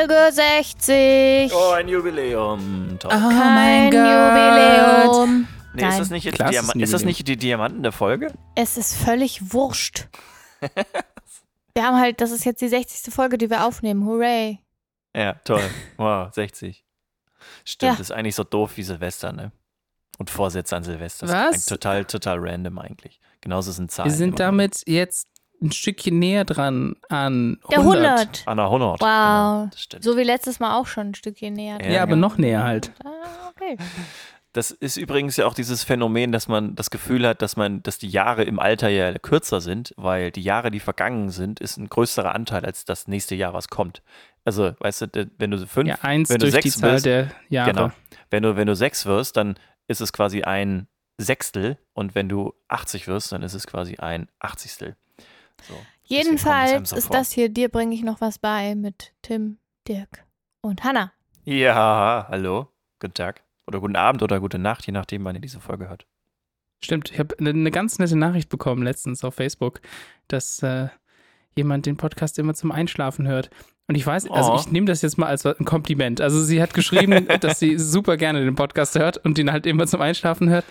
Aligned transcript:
Folge 0.00 0.32
60. 0.32 1.52
Oh, 1.52 1.72
ein 1.72 1.86
Jubiläum. 1.88 2.96
Toll. 2.98 3.10
Oh 3.14 3.18
Kein 3.28 3.54
mein 3.54 3.90
Gott. 3.90 4.00
Jubiläum. 4.00 5.48
nee, 5.74 5.82
ist 5.82 5.88
nein. 5.88 5.98
das, 5.98 6.10
nicht 6.10 6.24
die 6.26 6.30
Krasses 6.30 6.52
Diama 6.52 6.72
ist 6.82 6.92
das 6.94 7.04
nicht 7.04 7.28
die 7.28 7.36
Diamanten 7.36 7.82
der 7.82 7.92
Folge? 7.92 8.32
Es 8.54 8.78
ist 8.78 8.96
völlig 8.96 9.52
wurscht. 9.52 10.08
wir 11.74 11.84
haben 11.84 11.98
halt, 11.98 12.22
das 12.22 12.30
ist 12.30 12.46
jetzt 12.46 12.62
die 12.62 12.68
60. 12.68 13.12
Folge, 13.12 13.36
die 13.36 13.50
wir 13.50 13.66
aufnehmen. 13.66 14.06
Hooray. 14.06 14.60
Ja, 15.14 15.34
toll. 15.44 15.68
Wow, 15.98 16.32
60. 16.32 16.82
Stimmt, 17.66 17.94
Ja. 17.96 18.00
ist 18.00 18.12
eigentlich 18.12 18.36
so 18.36 18.44
doof 18.44 18.76
wie 18.76 18.82
Silvester, 18.82 19.32
ne? 19.32 19.52
Und 20.18 20.30
Vorsätze 20.30 20.76
an 20.76 20.82
Silvester. 20.84 21.26
Das 21.26 21.34
Was? 21.50 21.56
ist 21.58 21.68
Total, 21.68 22.06
total 22.06 22.38
random 22.40 22.78
eigentlich. 22.78 23.20
Genauso 23.42 23.70
sind 23.72 23.90
Zahlen. 23.90 24.10
Wir 24.10 24.16
sind 24.16 24.28
immer. 24.28 24.36
damit 24.36 24.82
jetzt 24.86 25.28
ein 25.62 25.72
Stückchen 25.72 26.18
näher 26.18 26.44
dran 26.44 26.96
an 27.08 27.58
100. 27.68 27.70
Der 27.72 27.78
100. 27.80 28.42
An 28.46 28.56
der 28.56 28.66
100. 28.66 28.90
Wow. 28.92 28.98
Genau, 29.00 29.68
das 29.70 29.82
stimmt. 29.82 30.04
So 30.04 30.16
wie 30.16 30.22
letztes 30.22 30.58
Mal 30.60 30.78
auch 30.78 30.86
schon 30.86 31.08
ein 31.10 31.14
Stückchen 31.14 31.54
näher. 31.54 31.78
Ja, 31.82 31.90
Ja, 31.90 32.02
aber 32.02 32.14
genau. 32.14 32.28
noch 32.28 32.38
näher 32.38 32.62
halt. 32.62 32.92
Ah, 33.04 33.50
okay. 33.50 33.76
Das 34.52 34.72
ist 34.72 34.96
übrigens 34.96 35.36
ja 35.36 35.46
auch 35.46 35.54
dieses 35.54 35.84
Phänomen, 35.84 36.32
dass 36.32 36.48
man 36.48 36.74
das 36.74 36.90
Gefühl 36.90 37.24
hat, 37.26 37.40
dass 37.40 37.56
man, 37.56 37.84
dass 37.84 37.98
die 37.98 38.08
Jahre 38.08 38.42
im 38.42 38.58
Alter 38.58 38.88
ja 38.88 39.12
kürzer 39.18 39.60
sind, 39.60 39.94
weil 39.96 40.32
die 40.32 40.42
Jahre, 40.42 40.72
die 40.72 40.80
vergangen 40.80 41.30
sind, 41.30 41.60
ist 41.60 41.76
ein 41.76 41.88
größerer 41.88 42.34
Anteil 42.34 42.64
als 42.64 42.84
das 42.84 43.06
nächste 43.06 43.36
Jahr, 43.36 43.54
was 43.54 43.68
kommt. 43.68 44.02
Also, 44.44 44.72
weißt 44.80 45.02
du, 45.02 45.30
wenn 45.38 45.52
du 45.52 45.64
fünf, 45.68 45.88
Ja, 45.88 45.98
eins 46.02 46.30
wenn 46.30 46.38
du 46.40 46.50
durch 46.50 46.62
die 46.62 46.70
sechs 46.70 46.80
Zahl 46.80 46.94
bist, 46.94 47.06
der 47.06 47.30
Jahre. 47.48 47.70
genau. 47.72 47.90
Wenn 48.30 48.42
du, 48.42 48.56
wenn 48.56 48.66
du 48.66 48.74
sechs 48.74 49.06
wirst, 49.06 49.36
dann 49.36 49.54
ist 49.86 50.00
es 50.00 50.12
quasi 50.12 50.42
ein 50.42 50.88
Sechstel 51.18 51.76
und 51.92 52.14
wenn 52.16 52.28
du 52.28 52.54
80 52.68 53.06
wirst, 53.06 53.30
dann 53.30 53.42
ist 53.42 53.54
es 53.54 53.66
quasi 53.68 53.96
ein 53.98 54.28
Achtzigstel. 54.40 54.96
So. 55.68 55.74
Jedenfalls 56.04 56.92
ist 56.92 57.12
das 57.14 57.32
hier, 57.32 57.48
dir 57.48 57.68
bringe 57.68 57.94
ich 57.94 58.02
noch 58.02 58.20
was 58.20 58.38
bei 58.38 58.74
mit 58.74 59.12
Tim, 59.22 59.58
Dirk 59.86 60.24
und 60.60 60.82
Hannah. 60.84 61.12
Ja, 61.44 62.26
hallo, 62.28 62.68
guten 63.00 63.14
Tag 63.14 63.42
oder 63.66 63.80
guten 63.80 63.96
Abend 63.96 64.22
oder 64.22 64.40
gute 64.40 64.58
Nacht, 64.58 64.86
je 64.86 64.92
nachdem, 64.92 65.24
wann 65.24 65.36
ihr 65.36 65.40
diese 65.40 65.60
Folge 65.60 65.88
hört. 65.88 66.06
Stimmt, 66.82 67.10
ich 67.12 67.18
habe 67.18 67.36
eine 67.38 67.52
ne 67.54 67.70
ganz 67.70 67.98
nette 67.98 68.16
Nachricht 68.16 68.48
bekommen 68.48 68.82
letztens 68.82 69.22
auf 69.24 69.34
Facebook, 69.34 69.80
dass 70.28 70.62
äh, 70.62 70.88
jemand 71.54 71.86
den 71.86 71.96
Podcast 71.96 72.38
immer 72.38 72.54
zum 72.54 72.72
Einschlafen 72.72 73.28
hört. 73.28 73.50
Und 73.86 73.94
ich 73.96 74.06
weiß, 74.06 74.30
also 74.30 74.52
Oh. 74.52 74.56
ich 74.58 74.70
nehme 74.70 74.86
das 74.86 75.02
jetzt 75.02 75.18
mal 75.18 75.26
als 75.26 75.44
ein 75.44 75.64
Kompliment. 75.64 76.20
Also 76.20 76.42
sie 76.42 76.62
hat 76.62 76.74
geschrieben, 76.74 77.26
dass 77.40 77.58
sie 77.58 77.78
super 77.78 78.16
gerne 78.16 78.44
den 78.44 78.54
Podcast 78.54 78.98
hört 78.98 79.18
und 79.18 79.36
den 79.36 79.52
halt 79.52 79.66
immer 79.66 79.86
zum 79.86 80.00
Einschlafen 80.00 80.48
hört. 80.48 80.64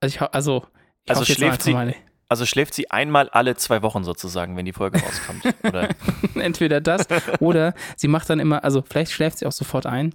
Also 0.00 0.14
ich, 0.16 0.20
also, 0.22 0.66
ich 1.04 1.10
Also 1.10 1.24
schläft 1.26 1.62
sie- 1.62 1.72
Mal, 1.74 1.94
Also 2.30 2.46
schläft 2.46 2.74
sie 2.74 2.90
einmal 2.90 3.28
alle 3.30 3.56
zwei 3.56 3.82
Wochen 3.82 4.04
sozusagen, 4.04 4.56
wenn 4.56 4.64
die 4.64 4.72
Folge 4.72 5.00
rauskommt. 5.02 5.42
Oder? 5.64 5.88
entweder 6.36 6.80
das 6.80 7.06
oder 7.40 7.74
sie 7.96 8.06
macht 8.08 8.30
dann 8.30 8.38
immer, 8.40 8.62
also 8.64 8.82
vielleicht 8.82 9.10
schläft 9.12 9.38
sie 9.38 9.46
auch 9.46 9.52
sofort 9.52 9.84
ein, 9.86 10.14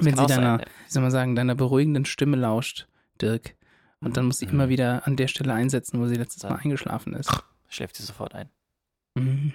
wenn 0.00 0.14
Kann 0.14 0.28
sie 0.28 0.34
deiner, 0.34 0.58
sein, 0.58 0.66
wie 0.86 0.92
soll 0.92 1.02
man 1.02 1.10
sagen, 1.10 1.34
deiner 1.34 1.54
beruhigenden 1.56 2.04
Stimme 2.04 2.36
lauscht, 2.36 2.86
Dirk. 3.20 3.56
Und 4.00 4.16
dann 4.16 4.26
muss 4.26 4.38
sie 4.38 4.46
Mhm. 4.46 4.52
immer 4.52 4.68
wieder 4.68 5.06
an 5.06 5.16
der 5.16 5.26
Stelle 5.28 5.52
einsetzen, 5.52 6.00
wo 6.00 6.06
sie 6.06 6.14
letztes 6.16 6.42
Mal 6.44 6.50
Dann- 6.50 6.60
eingeschlafen 6.60 7.12
ist. 7.14 7.30
Schläft 7.68 7.96
sie 7.96 8.02
sofort 8.04 8.34
ein. 8.34 8.48
Mhm. 9.14 9.52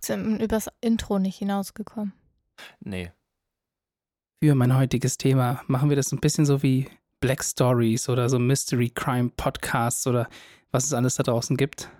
Sind 0.00 0.40
übers 0.40 0.68
Intro 0.80 1.18
nicht 1.18 1.38
hinausgekommen. 1.38 2.12
Nee. 2.80 3.12
für 4.42 4.54
mein 4.54 4.76
heutiges 4.76 5.16
Thema 5.18 5.62
machen 5.66 5.88
wir 5.88 5.96
das 5.96 6.12
ein 6.12 6.20
bisschen 6.20 6.44
so 6.46 6.62
wie 6.62 6.88
Black 7.20 7.42
Stories 7.42 8.08
oder 8.08 8.28
so 8.28 8.38
Mystery 8.38 8.90
Crime 8.90 9.30
Podcasts 9.36 10.06
oder 10.06 10.28
was 10.70 10.84
es 10.84 10.92
alles 10.92 11.16
da 11.16 11.22
draußen 11.22 11.56
gibt. 11.56 11.90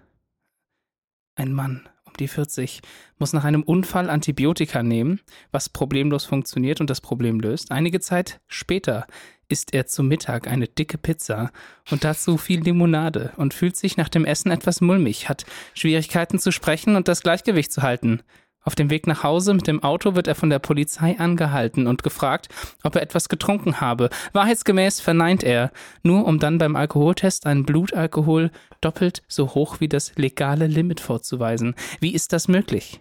Ein 1.36 1.52
Mann 1.52 1.88
um 2.04 2.14
die 2.14 2.28
40 2.28 2.80
muss 3.18 3.32
nach 3.32 3.44
einem 3.44 3.62
Unfall 3.62 4.08
Antibiotika 4.10 4.82
nehmen, 4.82 5.20
was 5.50 5.68
problemlos 5.68 6.24
funktioniert 6.24 6.80
und 6.80 6.91
das 6.91 7.00
Problem 7.00 7.41
löst. 7.41 7.70
Einige 7.70 8.00
Zeit 8.00 8.41
später 8.46 9.06
isst 9.48 9.74
er 9.74 9.86
zu 9.86 10.02
Mittag 10.02 10.48
eine 10.48 10.66
dicke 10.66 10.98
Pizza 10.98 11.50
und 11.91 12.04
dazu 12.04 12.36
viel 12.36 12.60
Limonade 12.60 13.32
und 13.36 13.54
fühlt 13.54 13.76
sich 13.76 13.96
nach 13.96 14.08
dem 14.08 14.24
Essen 14.24 14.50
etwas 14.50 14.80
mulmig, 14.80 15.28
hat 15.28 15.44
Schwierigkeiten 15.74 16.38
zu 16.38 16.50
sprechen 16.50 16.96
und 16.96 17.08
das 17.08 17.22
Gleichgewicht 17.22 17.72
zu 17.72 17.82
halten. 17.82 18.22
Auf 18.66 18.75
dem 18.75 18.91
Weg 18.91 19.06
nach 19.06 19.22
Hause 19.22 19.54
mit 19.54 19.69
dem 19.69 19.84
Auto 19.84 20.16
wird 20.16 20.27
er 20.27 20.34
von 20.34 20.50
der 20.50 20.59
Polizei 20.59 21.16
angehalten 21.21 21.87
und 21.87 22.03
gefragt, 22.03 22.49
ob 22.82 22.97
er 22.97 23.03
etwas 23.03 23.28
getrunken 23.28 23.81
habe. 23.81 24.10
Wahrheitsgemäß 24.32 25.00
verneint 25.00 25.44
er, 25.44 25.71
nur 26.03 26.27
um 26.27 26.41
dann 26.41 26.59
beim 26.59 26.75
Alkoholtest 26.75 27.47
einen 27.47 27.65
Blutalkohol 27.65 28.50
doppelt 28.81 29.22
so 29.28 29.54
hoch 29.54 29.78
wie 29.78 29.88
das 29.88 30.16
legale 30.16 30.66
Limit 30.66 30.99
vorzuweisen. 30.99 31.77
Wie 32.00 32.12
ist 32.12 32.32
das 32.32 32.49
möglich? 32.49 33.00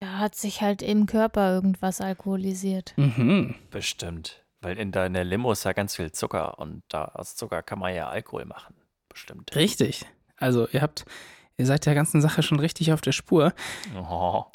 Da 0.00 0.18
hat 0.18 0.34
sich 0.34 0.60
halt 0.60 0.82
im 0.82 1.06
Körper 1.06 1.54
irgendwas 1.54 2.00
alkoholisiert. 2.00 2.94
Mhm. 2.96 3.54
Bestimmt. 3.70 4.44
Weil 4.60 4.76
in 4.76 4.90
deiner 4.90 5.22
Limo 5.22 5.52
ist 5.52 5.62
ja 5.62 5.72
ganz 5.72 5.94
viel 5.94 6.10
Zucker 6.10 6.58
und 6.58 6.82
da 6.88 7.04
aus 7.14 7.36
Zucker 7.36 7.62
kann 7.62 7.78
man 7.78 7.94
ja 7.94 8.08
Alkohol 8.08 8.44
machen. 8.44 8.74
Bestimmt. 9.08 9.54
Richtig. 9.54 10.04
Also 10.36 10.66
ihr 10.72 10.82
habt, 10.82 11.04
ihr 11.58 11.66
seid 11.66 11.86
der 11.86 11.94
ganzen 11.94 12.20
Sache 12.20 12.42
schon 12.42 12.58
richtig 12.58 12.92
auf 12.92 13.02
der 13.02 13.12
Spur. 13.12 13.52
Oh. 13.96 14.46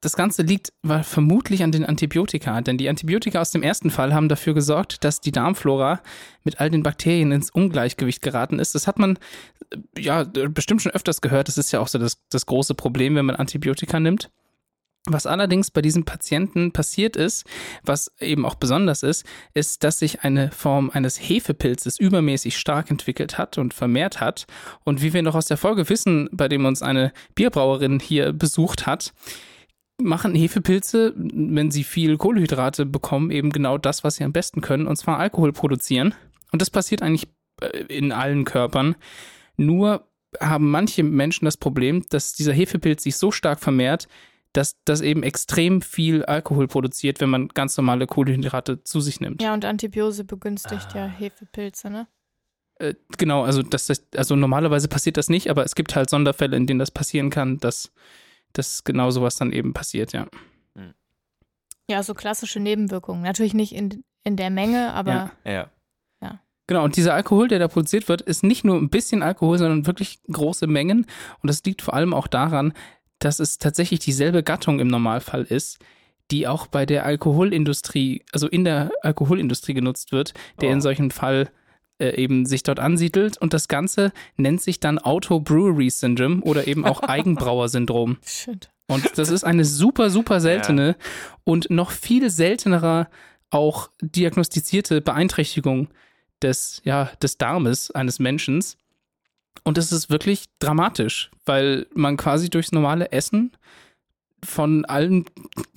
Das 0.00 0.14
Ganze 0.14 0.42
liegt 0.42 0.72
vermutlich 1.02 1.64
an 1.64 1.72
den 1.72 1.84
Antibiotika, 1.84 2.60
denn 2.60 2.78
die 2.78 2.88
Antibiotika 2.88 3.40
aus 3.40 3.50
dem 3.50 3.64
ersten 3.64 3.90
Fall 3.90 4.14
haben 4.14 4.28
dafür 4.28 4.54
gesorgt, 4.54 5.02
dass 5.02 5.20
die 5.20 5.32
Darmflora 5.32 6.00
mit 6.44 6.60
all 6.60 6.70
den 6.70 6.84
Bakterien 6.84 7.32
ins 7.32 7.50
Ungleichgewicht 7.50 8.22
geraten 8.22 8.60
ist. 8.60 8.76
Das 8.76 8.86
hat 8.86 9.00
man 9.00 9.18
äh, 9.70 9.78
ja 10.00 10.22
bestimmt 10.22 10.82
schon 10.82 10.92
öfters 10.92 11.20
gehört. 11.20 11.48
Das 11.48 11.58
ist 11.58 11.72
ja 11.72 11.80
auch 11.80 11.88
so 11.88 11.98
das, 11.98 12.18
das 12.30 12.46
große 12.46 12.74
Problem, 12.74 13.16
wenn 13.16 13.26
man 13.26 13.34
Antibiotika 13.34 13.98
nimmt. 13.98 14.30
Was 15.10 15.26
allerdings 15.26 15.70
bei 15.70 15.82
diesem 15.82 16.04
Patienten 16.04 16.72
passiert 16.72 17.16
ist, 17.16 17.44
was 17.82 18.12
eben 18.20 18.44
auch 18.44 18.56
besonders 18.56 19.02
ist, 19.02 19.24
ist, 19.54 19.82
dass 19.82 19.98
sich 19.98 20.22
eine 20.22 20.50
Form 20.50 20.90
eines 20.90 21.16
Hefepilzes 21.16 21.98
übermäßig 21.98 22.58
stark 22.58 22.90
entwickelt 22.90 23.38
hat 23.38 23.58
und 23.58 23.74
vermehrt 23.74 24.20
hat. 24.20 24.46
Und 24.84 25.02
wie 25.02 25.12
wir 25.12 25.22
noch 25.22 25.34
aus 25.34 25.46
der 25.46 25.56
Folge 25.56 25.88
wissen, 25.88 26.28
bei 26.30 26.48
dem 26.48 26.66
uns 26.66 26.82
eine 26.82 27.12
Bierbrauerin 27.34 28.00
hier 28.00 28.32
besucht 28.32 28.86
hat, 28.86 29.12
machen 30.00 30.34
Hefepilze, 30.34 31.12
wenn 31.16 31.70
sie 31.70 31.84
viel 31.84 32.16
Kohlenhydrate 32.16 32.86
bekommen, 32.86 33.30
eben 33.30 33.50
genau 33.50 33.78
das, 33.78 34.04
was 34.04 34.16
sie 34.16 34.24
am 34.24 34.32
besten 34.32 34.60
können, 34.60 34.86
und 34.86 34.96
zwar 34.96 35.18
Alkohol 35.18 35.52
produzieren. 35.52 36.14
Und 36.52 36.62
das 36.62 36.70
passiert 36.70 37.02
eigentlich 37.02 37.28
äh, 37.60 37.84
in 37.88 38.12
allen 38.12 38.44
Körpern. 38.44 38.96
Nur 39.56 40.08
haben 40.40 40.70
manche 40.70 41.02
Menschen 41.02 41.46
das 41.46 41.56
Problem, 41.56 42.04
dass 42.10 42.34
dieser 42.34 42.52
Hefepilz 42.52 43.02
sich 43.02 43.16
so 43.16 43.30
stark 43.30 43.60
vermehrt, 43.60 44.08
dass 44.52 44.76
das 44.84 45.00
eben 45.00 45.22
extrem 45.22 45.82
viel 45.82 46.24
Alkohol 46.24 46.68
produziert, 46.68 47.20
wenn 47.20 47.30
man 47.30 47.48
ganz 47.48 47.76
normale 47.76 48.06
Kohlenhydrate 48.06 48.82
zu 48.82 49.00
sich 49.00 49.20
nimmt. 49.20 49.42
Ja, 49.42 49.52
und 49.52 49.64
Antibiose 49.64 50.24
begünstigt 50.24 50.88
Ah. 50.94 50.98
ja 50.98 51.06
Hefepilze, 51.06 51.90
ne? 51.90 52.06
Äh, 52.76 52.94
genau, 53.16 53.42
also 53.42 53.62
das, 53.62 53.86
das, 53.86 54.06
also 54.16 54.36
normalerweise 54.36 54.88
passiert 54.88 55.16
das 55.16 55.28
nicht, 55.28 55.50
aber 55.50 55.64
es 55.64 55.74
gibt 55.74 55.96
halt 55.96 56.08
Sonderfälle, 56.08 56.56
in 56.56 56.66
denen 56.66 56.78
das 56.78 56.90
passieren 56.90 57.28
kann, 57.30 57.58
dass, 57.58 57.92
dass 58.58 58.84
genau 58.84 59.10
sowas 59.10 59.36
dann 59.36 59.52
eben 59.52 59.72
passiert, 59.72 60.12
ja. 60.12 60.26
Ja, 61.90 62.02
so 62.02 62.12
klassische 62.12 62.60
Nebenwirkungen. 62.60 63.22
Natürlich 63.22 63.54
nicht 63.54 63.74
in, 63.74 64.04
in 64.22 64.36
der 64.36 64.50
Menge, 64.50 64.92
aber 64.92 65.30
Ja. 65.44 65.70
Ja. 66.20 66.40
Genau, 66.66 66.84
und 66.84 66.96
dieser 66.96 67.14
Alkohol, 67.14 67.48
der 67.48 67.58
da 67.60 67.66
produziert 67.66 68.08
wird, 68.10 68.20
ist 68.20 68.42
nicht 68.44 68.62
nur 68.62 68.76
ein 68.76 68.90
bisschen 68.90 69.22
Alkohol, 69.22 69.56
sondern 69.56 69.86
wirklich 69.86 70.20
große 70.30 70.66
Mengen. 70.66 71.06
Und 71.40 71.46
das 71.48 71.64
liegt 71.64 71.80
vor 71.80 71.94
allem 71.94 72.12
auch 72.12 72.26
daran, 72.26 72.74
dass 73.20 73.38
es 73.40 73.56
tatsächlich 73.56 74.00
dieselbe 74.00 74.42
Gattung 74.42 74.78
im 74.78 74.88
Normalfall 74.88 75.44
ist, 75.44 75.78
die 76.30 76.46
auch 76.46 76.66
bei 76.66 76.84
der 76.84 77.06
Alkoholindustrie, 77.06 78.22
also 78.34 78.48
in 78.48 78.64
der 78.64 78.90
Alkoholindustrie 79.00 79.72
genutzt 79.72 80.12
wird, 80.12 80.34
der 80.60 80.68
Oh. 80.68 80.72
in 80.72 80.82
solchen 80.82 81.10
Fall 81.10 81.48
äh, 81.98 82.14
eben 82.20 82.46
sich 82.46 82.62
dort 82.62 82.80
ansiedelt. 82.80 83.38
Und 83.38 83.52
das 83.54 83.68
Ganze 83.68 84.12
nennt 84.36 84.60
sich 84.60 84.80
dann 84.80 84.98
Auto-Brewery 84.98 85.90
Syndrome 85.90 86.40
oder 86.42 86.66
eben 86.66 86.84
auch 86.84 87.00
Eigenbrauer-Syndrom. 87.02 88.18
shit. 88.24 88.70
Und 88.90 89.18
das 89.18 89.28
ist 89.28 89.44
eine 89.44 89.64
super, 89.66 90.08
super 90.08 90.40
seltene 90.40 90.96
und 91.44 91.68
noch 91.68 91.90
viel 91.90 92.30
seltenerer 92.30 93.08
auch 93.50 93.90
diagnostizierte 94.00 95.00
Beeinträchtigung 95.02 95.88
des, 96.40 96.80
ja, 96.84 97.10
des 97.22 97.36
Darmes 97.36 97.90
eines 97.90 98.18
Menschen. 98.18 98.64
Und 99.64 99.76
das 99.76 99.92
ist 99.92 100.08
wirklich 100.08 100.44
dramatisch, 100.58 101.30
weil 101.44 101.86
man 101.94 102.16
quasi 102.16 102.48
durchs 102.48 102.72
normale 102.72 103.12
Essen 103.12 103.52
von 104.42 104.84
allen 104.84 105.24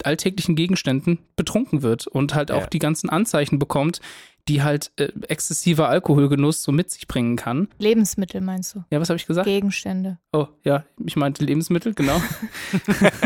alltäglichen 0.04 0.56
Gegenständen 0.56 1.20
betrunken 1.36 1.82
wird 1.82 2.08
und 2.08 2.36
halt 2.36 2.52
auch 2.52 2.62
Ja. 2.62 2.68
die 2.68 2.80
ganzen 2.80 3.10
Anzeichen 3.10 3.58
bekommt, 3.60 4.00
die 4.48 4.62
halt 4.64 4.92
äh, 4.98 5.10
exzessiver 5.28 5.88
Alkoholgenuss 5.90 6.64
so 6.64 6.72
mit 6.72 6.90
sich 6.92 7.08
bringen 7.08 7.36
kann. 7.36 7.68
Lebensmittel 7.78 8.42
meinst 8.42 8.76
du? 8.76 8.84
Ja, 8.92 9.00
was 9.00 9.10
habe 9.10 9.18
ich 9.18 9.28
gesagt? 9.28 9.46
Gegenstände. 9.48 10.20
Oh, 10.34 10.48
ja, 10.64 10.84
ich 11.06 11.16
meinte 11.16 11.44
Lebensmittel, 11.44 11.94
genau. 11.94 12.22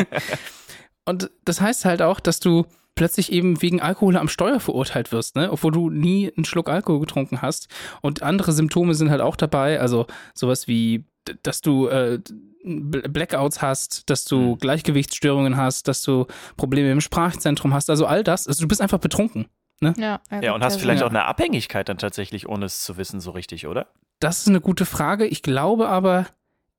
und 1.06 1.30
das 1.46 1.62
heißt 1.62 1.86
halt 1.86 2.02
auch, 2.02 2.20
dass 2.20 2.40
du 2.40 2.66
plötzlich 2.96 3.32
eben 3.32 3.62
wegen 3.62 3.82
Alkohol 3.82 4.16
am 4.18 4.30
Steuer 4.30 4.60
verurteilt 4.60 5.12
wirst, 5.12 5.36
ne? 5.36 5.52
Obwohl 5.52 5.72
du 5.72 5.90
nie 5.90 6.32
einen 6.36 6.46
Schluck 6.46 6.70
Alkohol 6.70 7.02
getrunken 7.02 7.42
hast. 7.42 7.68
Und 8.02 8.24
andere 8.24 8.54
Symptome 8.54 8.96
sind 8.96 9.10
halt 9.10 9.22
auch 9.22 9.36
dabei, 9.36 9.80
also 9.80 10.08
sowas 10.34 10.68
wie 10.68 11.04
dass 11.42 11.62
du 11.62 11.88
äh, 11.88 12.20
Blackouts 12.64 13.60
hast, 13.62 14.10
dass 14.12 14.26
du 14.26 14.38
Mhm. 14.54 14.58
Gleichgewichtsstörungen 14.60 15.58
hast, 15.58 15.88
dass 15.88 16.04
du 16.04 16.28
Probleme 16.56 16.92
im 16.92 17.02
Sprachzentrum 17.02 17.74
hast, 17.74 17.90
also 17.90 18.06
all 18.06 18.24
das. 18.24 18.48
Also 18.48 18.62
du 18.62 18.68
bist 18.68 18.80
einfach 18.80 19.00
betrunken. 19.00 19.48
Ja, 19.81 20.22
Ja, 20.42 20.54
und 20.54 20.63
hast 20.63 20.77
vielleicht 20.80 21.01
Ja. 21.01 21.06
auch 21.07 21.12
eine 21.12 21.25
Abhängigkeit 21.25 21.89
dann 21.89 21.98
tatsächlich, 21.98 22.48
ohne 22.48 22.66
es 22.66 22.83
zu 22.83 22.98
wissen, 22.98 23.19
so 23.19 23.31
richtig, 23.31 23.68
oder? 23.68 23.88
Das 24.19 24.39
ist 24.39 24.48
eine 24.48 24.62
gute 24.62 24.86
Frage. 24.86 25.25
Ich 25.25 25.42
glaube 25.42 25.89
aber 25.89 26.25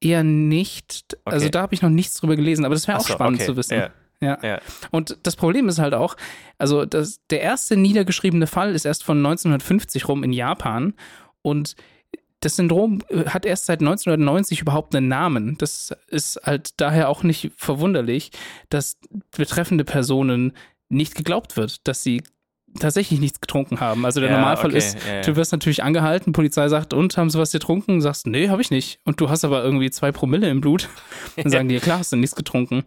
eher 0.01 0.25
nicht. 0.25 1.17
Also 1.25 1.45
Okay. 1.45 1.51
da 1.51 1.63
habe 1.63 1.75
ich 1.75 1.83
noch 1.83 1.91
nichts 1.91 2.17
drüber 2.17 2.37
gelesen, 2.37 2.65
aber 2.65 2.75
das 2.75 2.89
wäre 2.89 2.99
auch 2.99 3.07
so, 3.07 3.13
spannend 3.13 3.37
okay. 3.41 3.47
zu 3.47 3.57
wissen. 3.57 3.79
Ja. 3.79 3.91
Ja. 4.21 4.39
Ja. 4.43 4.61
Und 4.91 5.19
das 5.25 5.37
Problem 5.37 5.69
ist 5.69 5.79
halt 5.79 5.93
auch, 5.93 6.17
also 6.57 6.87
das, 6.87 7.21
der 7.29 7.43
erste 7.43 7.77
niedergeschriebene 7.77 8.47
Fall 8.47 8.75
ist 8.75 8.87
erst 8.87 9.05
von 9.05 9.19
1950 9.19 10.09
rum 10.09 10.25
in 10.25 10.33
Japan 10.33 10.95
und 11.43 11.77
das 12.41 12.57
Syndrom 12.57 13.03
äh, 13.09 13.27
hat 13.27 13.45
erst 13.45 13.67
seit 13.67 13.81
1990 13.81 14.61
überhaupt 14.63 14.95
einen 14.95 15.09
Namen. 15.09 15.57
Das 15.59 15.95
ist 16.09 16.41
halt 16.45 16.81
daher 16.81 17.09
auch 17.11 17.23
nicht 17.25 17.53
verwunderlich, 17.57 18.31
dass 18.71 18.99
betreffende 19.37 19.85
Personen 19.85 20.53
nicht 20.89 21.15
geglaubt 21.15 21.57
wird, 21.57 21.87
dass 21.89 22.03
sie 22.03 22.23
tatsächlich 22.79 23.21
nichts 23.21 23.41
getrunken 23.41 23.81
haben. 23.81 24.05
Also 24.05 24.21
der 24.21 24.31
Ja, 24.31 24.37
Normalfall 24.37 24.71
okay, 24.71 24.79
ist, 24.79 24.97
ja, 25.07 25.17
ja. 25.17 25.21
du 25.23 25.37
wirst 25.37 25.53
natürlich 25.53 25.83
angehalten, 25.83 26.33
Polizei 26.33 26.69
sagt, 26.69 26.93
und 26.95 27.17
haben 27.17 27.31
sie 27.31 27.39
was 27.39 27.53
getrunken? 27.53 28.01
Sagst, 28.01 28.27
nee, 28.27 28.49
habe 28.49 28.63
ich 28.63 28.71
nicht. 28.71 29.01
Und 29.05 29.21
du 29.21 29.29
hast 29.31 29.45
aber 29.45 29.63
irgendwie 29.63 29.91
zwei 29.91 30.13
Promille 30.13 30.49
im 30.49 30.61
Blut. 30.61 30.89
Dann 31.37 31.51
sagen 31.51 31.69
die, 31.69 31.79
klar, 31.79 31.99
hast 31.99 32.13
du 32.13 32.17
nichts 32.17 32.37
getrunken. 32.37 32.85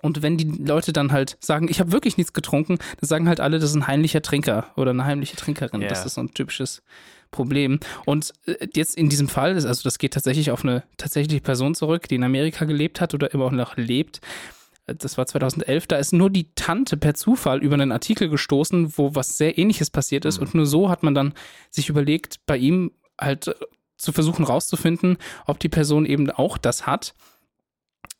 Und 0.00 0.22
wenn 0.22 0.36
die 0.36 0.44
Leute 0.44 0.92
dann 0.92 1.10
halt 1.10 1.36
sagen, 1.40 1.66
ich 1.68 1.80
habe 1.80 1.90
wirklich 1.90 2.16
nichts 2.16 2.32
getrunken, 2.32 2.78
dann 3.00 3.08
sagen 3.08 3.28
halt 3.28 3.40
alle, 3.40 3.58
das 3.58 3.70
ist 3.70 3.76
ein 3.76 3.88
heimlicher 3.88 4.22
Trinker 4.22 4.68
oder 4.76 4.92
eine 4.92 5.04
heimliche 5.04 5.34
Trinkerin. 5.34 5.80
Das 5.80 6.06
ist 6.06 6.14
so 6.14 6.20
ein 6.20 6.32
typisches 6.34 6.82
Problem. 7.30 7.80
Und 8.04 8.32
äh, 8.46 8.68
jetzt 8.74 8.96
in 8.96 9.08
diesem 9.08 9.28
Fall, 9.28 9.54
also 9.54 9.82
das 9.82 9.98
geht 9.98 10.14
tatsächlich 10.14 10.50
auf 10.50 10.64
eine 10.64 10.84
tatsächliche 10.96 11.40
Person 11.40 11.74
zurück, 11.74 12.08
die 12.08 12.14
in 12.14 12.24
Amerika 12.24 12.64
gelebt 12.64 13.00
hat 13.00 13.12
oder 13.14 13.32
immer 13.34 13.46
auch 13.46 13.50
noch 13.50 13.76
lebt. 13.76 14.20
Äh, 14.88 14.94
Das 14.94 15.18
war 15.18 15.26
2011, 15.26 15.86
da 15.86 15.96
ist 15.96 16.12
nur 16.12 16.30
die 16.30 16.52
Tante 16.54 16.96
per 16.96 17.14
Zufall 17.14 17.62
über 17.62 17.74
einen 17.74 17.92
Artikel 17.92 18.28
gestoßen, 18.28 18.96
wo 18.96 19.14
was 19.14 19.36
sehr 19.38 19.58
ähnliches 19.58 19.90
passiert 19.90 20.24
ist. 20.24 20.38
Mhm. 20.40 20.46
Und 20.46 20.54
nur 20.54 20.66
so 20.66 20.90
hat 20.90 21.02
man 21.02 21.14
dann 21.14 21.34
sich 21.70 21.88
überlegt, 21.88 22.44
bei 22.46 22.56
ihm 22.56 22.92
halt 23.20 23.48
äh, 23.48 23.54
zu 23.96 24.12
versuchen 24.12 24.44
rauszufinden, 24.44 25.18
ob 25.46 25.58
die 25.58 25.68
Person 25.68 26.06
eben 26.06 26.30
auch 26.30 26.58
das 26.58 26.86
hat. 26.86 27.14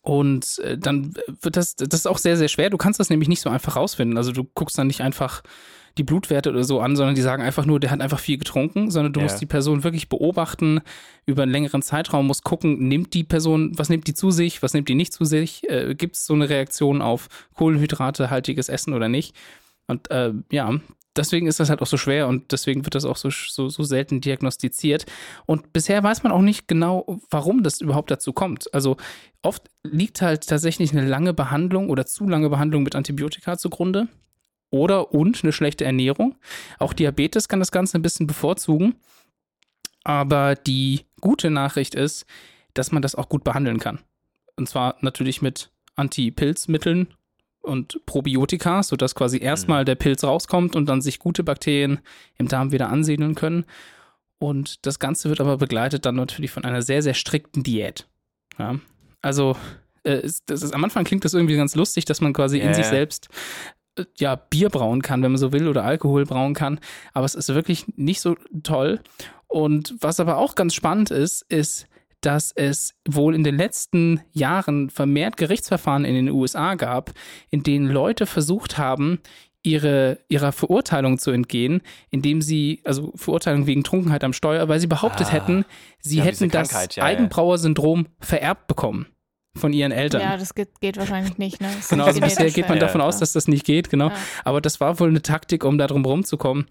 Und 0.01 0.59
äh, 0.59 0.77
dann 0.77 1.13
wird 1.41 1.57
das, 1.57 1.75
das 1.75 2.01
ist 2.01 2.07
auch 2.07 2.17
sehr, 2.17 2.37
sehr 2.37 2.47
schwer. 2.47 2.69
Du 2.69 2.77
kannst 2.77 2.99
das 2.99 3.09
nämlich 3.09 3.29
nicht 3.29 3.41
so 3.41 3.49
einfach 3.49 3.75
rausfinden. 3.75 4.17
Also 4.17 4.31
du 4.31 4.43
guckst 4.43 4.77
dann 4.77 4.87
nicht 4.87 5.01
einfach 5.01 5.41
die 5.99 6.03
Blutwerte 6.03 6.49
oder 6.49 6.63
so 6.63 6.79
an, 6.79 6.95
sondern 6.95 7.13
die 7.15 7.21
sagen 7.21 7.43
einfach 7.43 7.65
nur, 7.65 7.79
der 7.79 7.91
hat 7.91 8.01
einfach 8.01 8.19
viel 8.19 8.37
getrunken, 8.37 8.89
sondern 8.89 9.13
du 9.13 9.19
Ja. 9.19 9.25
musst 9.25 9.39
die 9.41 9.45
Person 9.45 9.83
wirklich 9.83 10.09
beobachten 10.09 10.81
über 11.27 11.43
einen 11.43 11.51
längeren 11.51 11.81
Zeitraum, 11.81 12.25
musst 12.25 12.43
gucken, 12.43 12.87
nimmt 12.87 13.13
die 13.13 13.23
Person, 13.23 13.77
was 13.77 13.89
nimmt 13.89 14.07
die 14.07 14.13
zu 14.15 14.31
sich, 14.31 14.63
was 14.63 14.73
nimmt 14.73 14.89
die 14.89 14.95
nicht 14.95 15.13
zu 15.13 15.25
sich, 15.25 15.69
äh, 15.69 15.93
gibt 15.95 16.15
es 16.15 16.25
so 16.25 16.33
eine 16.33 16.49
Reaktion 16.49 17.01
auf 17.03 17.27
kohlenhydratehaltiges 17.55 18.69
Essen 18.69 18.93
oder 18.93 19.09
nicht. 19.09 19.35
Und 19.87 20.09
äh, 20.11 20.33
ja, 20.51 20.73
deswegen 21.15 21.47
ist 21.47 21.59
das 21.59 21.69
halt 21.69 21.81
auch 21.81 21.87
so 21.87 21.97
schwer 21.97 22.27
und 22.27 22.51
deswegen 22.51 22.85
wird 22.85 22.95
das 22.95 23.05
auch 23.05 23.17
so, 23.17 23.29
so, 23.29 23.69
so 23.69 23.83
selten 23.83 24.21
diagnostiziert. 24.21 25.05
Und 25.45 25.73
bisher 25.73 26.01
weiß 26.03 26.23
man 26.23 26.31
auch 26.31 26.41
nicht 26.41 26.67
genau, 26.67 27.19
warum 27.29 27.63
das 27.63 27.81
überhaupt 27.81 28.11
dazu 28.11 28.31
kommt. 28.33 28.73
Also 28.73 28.97
oft 29.41 29.63
liegt 29.83 30.21
halt 30.21 30.47
tatsächlich 30.47 30.91
eine 30.91 31.05
lange 31.07 31.33
Behandlung 31.33 31.89
oder 31.89 32.05
zu 32.05 32.27
lange 32.27 32.49
Behandlung 32.49 32.83
mit 32.83 32.95
Antibiotika 32.95 33.57
zugrunde. 33.57 34.07
Oder 34.71 35.13
und 35.13 35.43
eine 35.43 35.51
schlechte 35.51 35.85
Ernährung. 35.85 36.35
Auch 36.77 36.93
Diabetes 36.93 37.47
kann 37.47 37.59
das 37.59 37.71
Ganze 37.71 37.97
ein 37.97 38.03
bisschen 38.03 38.27
bevorzugen. 38.27 38.95
Aber 40.03 40.55
die 40.55 41.05
gute 41.21 41.49
Nachricht 41.49 41.95
ist, 41.95 42.25
dass 42.73 42.91
man 42.91 43.01
das 43.01 43.15
auch 43.15 43.29
gut 43.29 43.43
behandeln 43.43 43.79
kann. 43.79 43.99
Und 44.55 44.69
zwar 44.69 44.97
natürlich 45.01 45.41
mit 45.41 45.71
Antipilzmitteln 45.95 47.07
und 47.61 48.05
Probiotika, 48.05 48.83
sodass 48.83 49.15
quasi 49.15 49.39
erstmal 49.39 49.85
der 49.85 49.95
Pilz 49.95 50.23
rauskommt 50.23 50.75
und 50.75 50.87
dann 50.87 51.01
sich 51.01 51.19
gute 51.19 51.43
Bakterien 51.43 51.99
im 52.37 52.47
Darm 52.47 52.71
wieder 52.71 52.89
ansiedeln 52.89 53.35
können. 53.35 53.65
Und 54.37 54.85
das 54.85 54.99
Ganze 54.99 55.29
wird 55.29 55.41
aber 55.41 55.57
begleitet 55.57 56.05
dann 56.05 56.15
natürlich 56.15 56.51
von 56.51 56.63
einer 56.63 56.81
sehr, 56.81 57.03
sehr 57.03 57.13
strikten 57.13 57.63
Diät. 57.63 58.07
Ja? 58.57 58.79
Also, 59.21 59.57
äh, 60.03 60.21
ist, 60.21 60.49
das 60.49 60.63
ist, 60.63 60.73
am 60.73 60.83
Anfang 60.83 61.03
klingt 61.03 61.25
das 61.25 61.33
irgendwie 61.33 61.57
ganz 61.57 61.75
lustig, 61.75 62.05
dass 62.05 62.21
man 62.21 62.31
quasi 62.31 62.59
in 62.59 62.67
Ja, 62.67 62.73
sich 62.73 62.85
selbst 62.85 63.27
ja, 64.17 64.35
Bier 64.35 64.69
brauen 64.69 65.01
kann, 65.01 65.21
wenn 65.23 65.31
man 65.31 65.39
so 65.39 65.51
will, 65.51 65.67
oder 65.67 65.83
Alkohol 65.83 66.25
brauen 66.25 66.53
kann. 66.53 66.79
Aber 67.13 67.25
es 67.25 67.35
ist 67.35 67.53
wirklich 67.53 67.85
nicht 67.95 68.21
so 68.21 68.35
toll. 68.63 68.99
Und 69.47 69.95
was 70.01 70.19
aber 70.19 70.37
auch 70.37 70.55
ganz 70.55 70.73
spannend 70.73 71.11
ist, 71.11 71.41
ist, 71.49 71.87
dass 72.21 72.51
es 72.51 72.95
wohl 73.07 73.33
in 73.33 73.43
den 73.43 73.55
letzten 73.55 74.21
Jahren 74.31 74.89
vermehrt 74.89 75.37
Gerichtsverfahren 75.37 76.03
in 76.05 76.15
den 76.15 76.29
USA 76.29 76.75
gab, 76.75 77.11
in 77.49 77.63
denen 77.63 77.87
Leute 77.87 78.25
versucht 78.25 78.77
haben, 78.77 79.19
ihre, 79.63 80.19
ihrer 80.29 80.51
Verurteilung 80.51 81.17
zu 81.17 81.31
entgehen, 81.31 81.81
indem 82.11 82.41
sie, 82.41 82.81
also 82.85 83.11
Verurteilung 83.15 83.67
wegen 83.67 83.83
Trunkenheit 83.83 84.23
am 84.23 84.33
Steuer, 84.33 84.67
weil 84.69 84.79
sie 84.79 84.87
behauptet 84.87 85.27
Ah. 85.27 85.31
hätten, 85.31 85.65
sie 85.99 86.17
Ja, 86.17 86.23
hätten 86.25 86.49
das 86.49 86.95
ja. 86.95 87.03
Eigenbrauer-Syndrom 87.03 88.07
vererbt 88.19 88.67
bekommen 88.67 89.07
von 89.55 89.73
ihren 89.73 89.91
Eltern. 89.91 90.21
Ja, 90.21 90.37
das 90.37 90.53
geht, 90.53 90.79
geht 90.79 90.97
wahrscheinlich 90.97 91.37
nicht. 91.37 91.61
Ne? 91.61 91.69
Genau, 91.89 92.05
also 92.05 92.21
bisher 92.21 92.49
geht 92.51 92.69
man 92.69 92.79
davon 92.79 93.01
aus, 93.01 93.17
dass 93.17 93.33
das 93.33 93.47
nicht 93.47 93.65
geht, 93.65 93.89
genau. 93.89 94.09
Ja. 94.09 94.15
Aber 94.45 94.61
das 94.61 94.79
war 94.79 94.99
wohl 94.99 95.09
eine 95.09 95.21
Taktik, 95.21 95.63
um 95.63 95.77
da 95.77 95.87
drum 95.87 96.05
rumzukommen. 96.05 96.67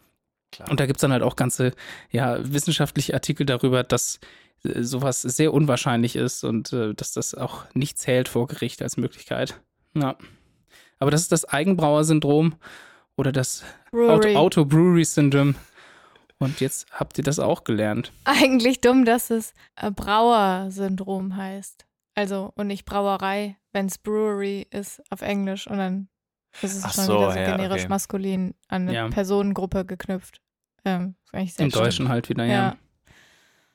Klar. 0.52 0.70
Und 0.70 0.80
da 0.80 0.86
gibt 0.86 0.98
es 0.98 1.00
dann 1.02 1.12
halt 1.12 1.22
auch 1.22 1.36
ganze 1.36 1.72
ja, 2.10 2.38
wissenschaftliche 2.40 3.14
Artikel 3.14 3.44
darüber, 3.44 3.82
dass 3.82 4.20
äh, 4.64 4.82
sowas 4.82 5.22
sehr 5.22 5.52
unwahrscheinlich 5.52 6.16
ist 6.16 6.44
und 6.44 6.72
äh, 6.72 6.94
dass 6.94 7.12
das 7.12 7.34
auch 7.34 7.64
nicht 7.74 7.98
zählt 7.98 8.28
vor 8.28 8.46
Gericht 8.46 8.80
als 8.82 8.96
Möglichkeit. 8.96 9.60
Ja. 9.94 10.16
Aber 10.98 11.10
das 11.10 11.22
ist 11.22 11.32
das 11.32 11.44
Eigenbrauer-Syndrom 11.44 12.54
oder 13.16 13.32
das 13.32 13.64
Brewery. 13.90 14.36
Auto-Brewery-Syndrom. 14.36 15.54
Und 16.38 16.60
jetzt 16.60 16.86
habt 16.92 17.18
ihr 17.18 17.24
das 17.24 17.40
auch 17.40 17.64
gelernt. 17.64 18.12
Eigentlich 18.24 18.80
dumm, 18.80 19.04
dass 19.04 19.30
es 19.30 19.54
äh, 19.76 19.90
Brauer-Syndrom 19.90 21.36
heißt. 21.36 21.84
Also, 22.18 22.52
und 22.56 22.66
nicht 22.66 22.84
Brauerei, 22.84 23.56
wenn 23.72 23.86
es 23.86 23.96
Brewery 23.96 24.66
ist 24.70 25.00
auf 25.08 25.22
Englisch. 25.22 25.68
Und 25.68 25.78
dann 25.78 26.08
ist 26.62 26.74
es 26.74 26.82
Ach 26.84 26.92
schon 26.92 27.04
so, 27.04 27.18
wieder 27.18 27.30
so 27.30 27.38
ja, 27.38 27.56
generisch 27.56 27.82
okay. 27.82 27.88
maskulin 27.88 28.54
an 28.66 28.82
eine 28.82 28.92
Ja. 28.92 29.08
Personengruppe 29.08 29.84
geknüpft. 29.84 30.40
Ähm, 30.84 31.14
Im 31.32 31.46
schlimm. 31.46 31.70
Deutschen 31.70 32.08
halt 32.08 32.28
wieder, 32.28 32.44
ja. 32.44 32.52
Ja. 32.52 32.76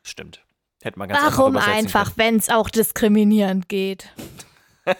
Stimmt. 0.01 0.45
Hätte 0.81 0.99
man 0.99 1.07
ganz 1.07 1.21
Warum 1.23 1.55
einfach 1.55 2.17
wenn 2.17 2.35
es 2.35 2.49
auch 2.49 2.69
diskriminierend 2.69 3.69
geht? 3.69 4.13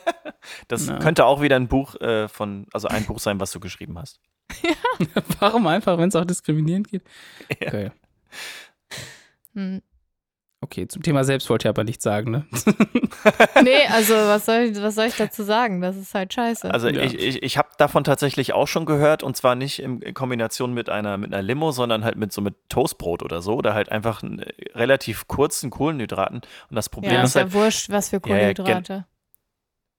Das 0.70 0.88
Na. 0.88 1.00
könnte 1.00 1.26
auch 1.26 1.42
wieder 1.42 1.58
ein 1.58 1.68
Buch 1.68 1.96
äh, 2.00 2.30
von, 2.30 2.68
also 2.72 2.88
ein 2.88 3.06
Buch 3.06 3.20
sein, 3.20 3.40
was 3.42 3.52
du 3.52 3.60
geschrieben 3.60 3.98
hast. 4.00 4.22
Warum 5.40 5.68
einfach, 5.68 5.98
wenn 5.98 6.08
es 6.10 6.16
auch 6.16 6.26
diskriminierend 6.26 6.88
geht? 6.88 7.04
Ja. 7.60 7.68
Okay. 7.68 7.92
Hm. 9.54 9.82
Okay, 10.64 10.88
zum 10.88 11.04
Thema 11.04 11.24
selbst 11.24 11.50
wollte 11.50 11.68
ich 11.68 11.70
aber 11.70 11.84
nichts 11.84 12.04
sagen, 12.04 12.32
ne? 12.32 12.46
Nee, 13.64 13.86
also 13.90 14.14
was 14.14 14.46
soll, 14.46 14.62
ich, 14.72 14.82
was 14.82 14.96
soll 14.96 15.06
ich 15.06 15.16
dazu 15.16 15.44
sagen? 15.44 15.82
Das 15.82 15.96
ist 15.96 16.14
halt 16.16 16.34
scheiße. 16.34 16.72
Also 16.72 16.88
Ja. 16.90 17.04
ich, 17.04 17.14
ich, 17.20 17.44
ich 17.44 17.58
habe 17.58 17.70
davon 17.78 18.04
tatsächlich 18.04 18.54
auch 18.54 18.68
schon 18.68 18.86
gehört 18.86 19.24
und 19.24 19.38
zwar 19.38 19.56
nicht 19.56 19.80
in 19.80 20.02
in 20.02 20.14
Kombination 20.14 20.74
mit 20.74 20.90
einer, 20.90 21.18
mit 21.18 21.34
einer 21.34 21.44
Limo, 21.44 21.72
sondern 21.72 22.04
halt 22.04 22.16
mit 22.18 22.34
so 22.34 22.42
mit 22.42 22.56
Toastbrot 22.70 23.22
oder 23.24 23.42
so 23.42 23.54
oder 23.56 23.74
halt 23.74 23.90
einfach 23.90 24.24
einen, 24.24 24.40
relativ 24.74 25.28
kurzen 25.28 25.70
Kohlenhydraten. 25.70 26.42
Und 26.70 26.76
das 26.76 26.90
Problem 26.90 27.14
ja, 27.14 27.22
ist 27.24 27.30
ist 27.32 27.36
halt, 27.36 27.48
ja 27.50 27.54
wurscht, 27.54 27.90
was 27.90 28.10
für 28.10 28.16
Ja, 28.26 28.38
ja, 28.38 28.54
Kohlenhydrate. 28.54 29.06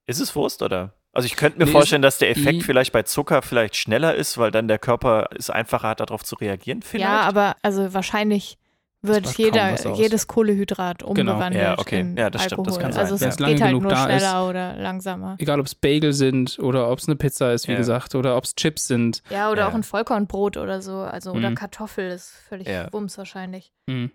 ist 0.07 0.21
es 0.21 0.35
Wurst 0.35 0.63
oder? 0.63 0.95
Also 1.13 1.27
ich 1.27 1.37
könnte 1.37 1.59
mir 1.61 1.67
Nee, 1.67 1.71
vorstellen, 1.71 2.03
dass 2.03 2.19
der 2.19 2.29
Effekt 2.31 2.65
vielleicht 2.65 2.91
bei 2.93 3.05
Zucker 3.05 3.41
vielleicht 3.41 3.77
schneller 3.77 4.15
ist, 4.17 4.37
weil 4.37 4.51
dann 4.51 4.67
der 4.67 4.81
Körper 4.81 5.29
es 5.39 5.49
einfacher 5.49 5.89
hat, 5.91 6.01
darauf 6.01 6.25
zu 6.25 6.35
reagieren 6.35 6.83
vielleicht. 6.83 7.05
Ja, 7.09 7.21
aber 7.21 7.55
also 7.63 7.95
wahrscheinlich 7.95 8.59
wird 9.07 9.37
jeder, 9.37 9.95
jedes 9.95 10.27
Kohlenhydrat 10.27 11.03
umgewandelt 11.03 11.63
Ja, 11.63 11.79
okay. 11.79 12.01
in 12.01 12.17
Ja, 12.17 12.31
das 12.31 12.43
stimmt, 12.45 12.53
Alkohol. 12.61 12.67
das 12.67 12.79
kann 12.79 12.93
sein, 12.93 13.01
also 13.03 13.15
es 13.15 13.21
ja. 13.21 13.27
Wenn's 13.29 13.39
lange 13.41 13.55
geht 13.55 13.63
halt 13.63 13.71
genug 13.71 13.83
nur 13.83 13.93
da 13.93 14.07
ist. 14.07 14.21
schneller 14.23 14.49
oder 14.49 14.77
langsamer. 14.77 15.37
Egal, 15.39 15.61
ob 15.61 15.67
es 15.67 15.75
Bagel 15.75 16.13
sind 16.13 16.59
oder 16.59 16.91
ob 16.91 16.99
es 16.99 17.07
eine 17.09 17.17
Pizza 17.17 17.53
ist, 17.53 17.69
wie 17.69 17.73
Ja. 17.73 17.79
gesagt, 17.79 18.15
oder 18.15 18.37
ob 18.37 18.45
es 18.45 18.55
Chips 18.55 18.87
sind. 18.87 19.23
Ja, 19.31 19.51
oder 19.51 19.63
Ja. 19.63 19.69
auch 19.69 19.75
ein 19.75 19.83
Vollkornbrot 19.83 20.57
oder 20.57 20.81
so, 20.83 20.99
also 20.99 21.33
oder 21.33 21.51
Mhm. 21.51 21.55
Kartoffel 21.55 22.11
ist 22.11 22.31
völlig 22.49 22.67
Ja. 22.69 22.93
Wumms 22.93 23.17
wahrscheinlich. 23.19 23.73
Hm. 23.89 24.11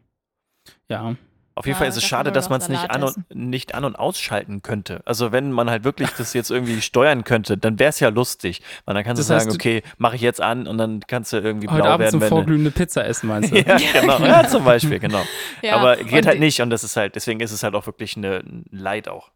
Ja, 0.89 1.15
Auf 1.59 1.65
jeden 1.65 1.75
Ja, 1.75 1.79
Fall 1.79 1.87
ist 1.89 1.97
es 1.97 2.05
schade, 2.05 2.31
dass 2.31 2.47
man 2.47 2.61
es 2.61 2.69
nicht 2.69 2.89
an, 2.89 3.03
und, 3.03 3.35
nicht 3.35 3.75
an 3.75 3.83
und 3.83 3.97
ausschalten 3.97 4.61
könnte. 4.61 5.01
Also 5.03 5.33
wenn 5.33 5.51
man 5.51 5.69
halt 5.69 5.83
wirklich 5.83 6.09
das 6.11 6.33
jetzt 6.33 6.51
irgendwie 6.51 6.81
steuern 6.81 7.25
könnte, 7.25 7.57
dann 7.57 7.77
wäre 7.79 7.89
es 7.89 7.99
ja 7.99 8.07
lustig. 8.07 8.61
Weil 8.85 8.95
dann 8.95 9.03
kannst 9.03 9.19
du 9.21 9.27
Das 9.27 9.35
heißt, 9.35 9.45
sagen, 9.51 9.57
du- 9.57 9.61
okay, 9.61 9.83
mache 9.97 10.15
ich 10.15 10.21
jetzt 10.21 10.39
an 10.39 10.67
und 10.67 10.77
dann 10.77 11.01
kannst 11.05 11.33
du 11.33 11.37
irgendwie 11.37 11.67
heute 11.67 11.81
blau 11.81 11.91
Abend 11.91 11.99
werden, 11.99 12.11
zum 12.11 12.21
wenn 12.21 12.29
du 12.29 12.35
vorglühende 12.35 12.71
Pizza 12.71 13.05
essen, 13.05 13.27
meinst 13.27 13.51
du? 13.51 13.57
ja, 13.59 13.75
genau. 13.75 14.19
Ja, 14.21 14.47
zum 14.47 14.63
Beispiel, 14.63 14.99
genau. 14.99 15.21
Ja, 15.61 15.75
Aber 15.75 15.97
geht 15.97 16.25
halt 16.25 16.39
nicht 16.39 16.61
und 16.61 16.69
das 16.69 16.85
ist 16.85 16.95
halt, 16.95 17.15
deswegen 17.15 17.41
ist 17.41 17.51
es 17.51 17.61
halt 17.61 17.75
auch 17.75 17.85
wirklich 17.85 18.15
eine, 18.15 18.37
ein 18.37 18.63
Leid 18.71 19.09
auch. 19.09 19.31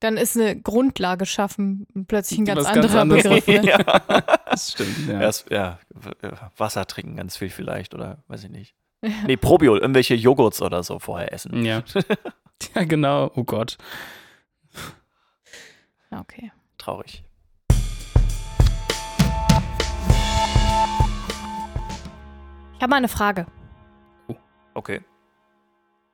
Dann 0.00 0.18
ist 0.18 0.36
eine 0.36 0.60
Grundlage 0.60 1.24
schaffen 1.24 1.86
plötzlich 2.06 2.38
ein 2.40 2.44
ganz 2.44 2.64
ganz 2.64 2.94
anderer 2.94 3.00
anderes. 3.00 3.22
Begriff. 3.22 3.46
Ne? 3.46 3.64
ja. 3.64 3.78
Das 4.50 4.72
stimmt, 4.72 5.08
ja. 5.08 5.20
Erst, 5.22 5.50
ja, 5.50 5.78
w- 5.94 6.10
Wasser 6.58 6.86
trinken 6.86 7.16
ganz 7.16 7.38
viel 7.38 7.48
vielleicht 7.50 7.94
oder 7.94 8.18
weiß 8.28 8.44
ich 8.44 8.50
nicht. 8.50 8.74
Nee, 9.26 9.36
Probio, 9.36 9.74
irgendwelche 9.76 10.14
Joghurts 10.14 10.62
oder 10.62 10.82
so 10.82 10.98
vorher 10.98 11.32
essen. 11.32 11.64
Ja. 11.64 11.82
ja, 12.74 12.84
genau. 12.84 13.30
Oh 13.34 13.44
Gott. 13.44 13.76
Okay. 16.10 16.52
Traurig. 16.78 17.24
Ich 22.74 22.82
habe 22.82 22.90
mal 22.90 22.96
eine 22.96 23.08
Frage. 23.08 23.46
Okay. 24.74 25.00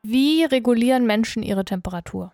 Wie 0.02 0.44
regulieren 0.44 1.06
Menschen 1.06 1.42
ihre 1.42 1.64
Temperatur? 1.64 2.32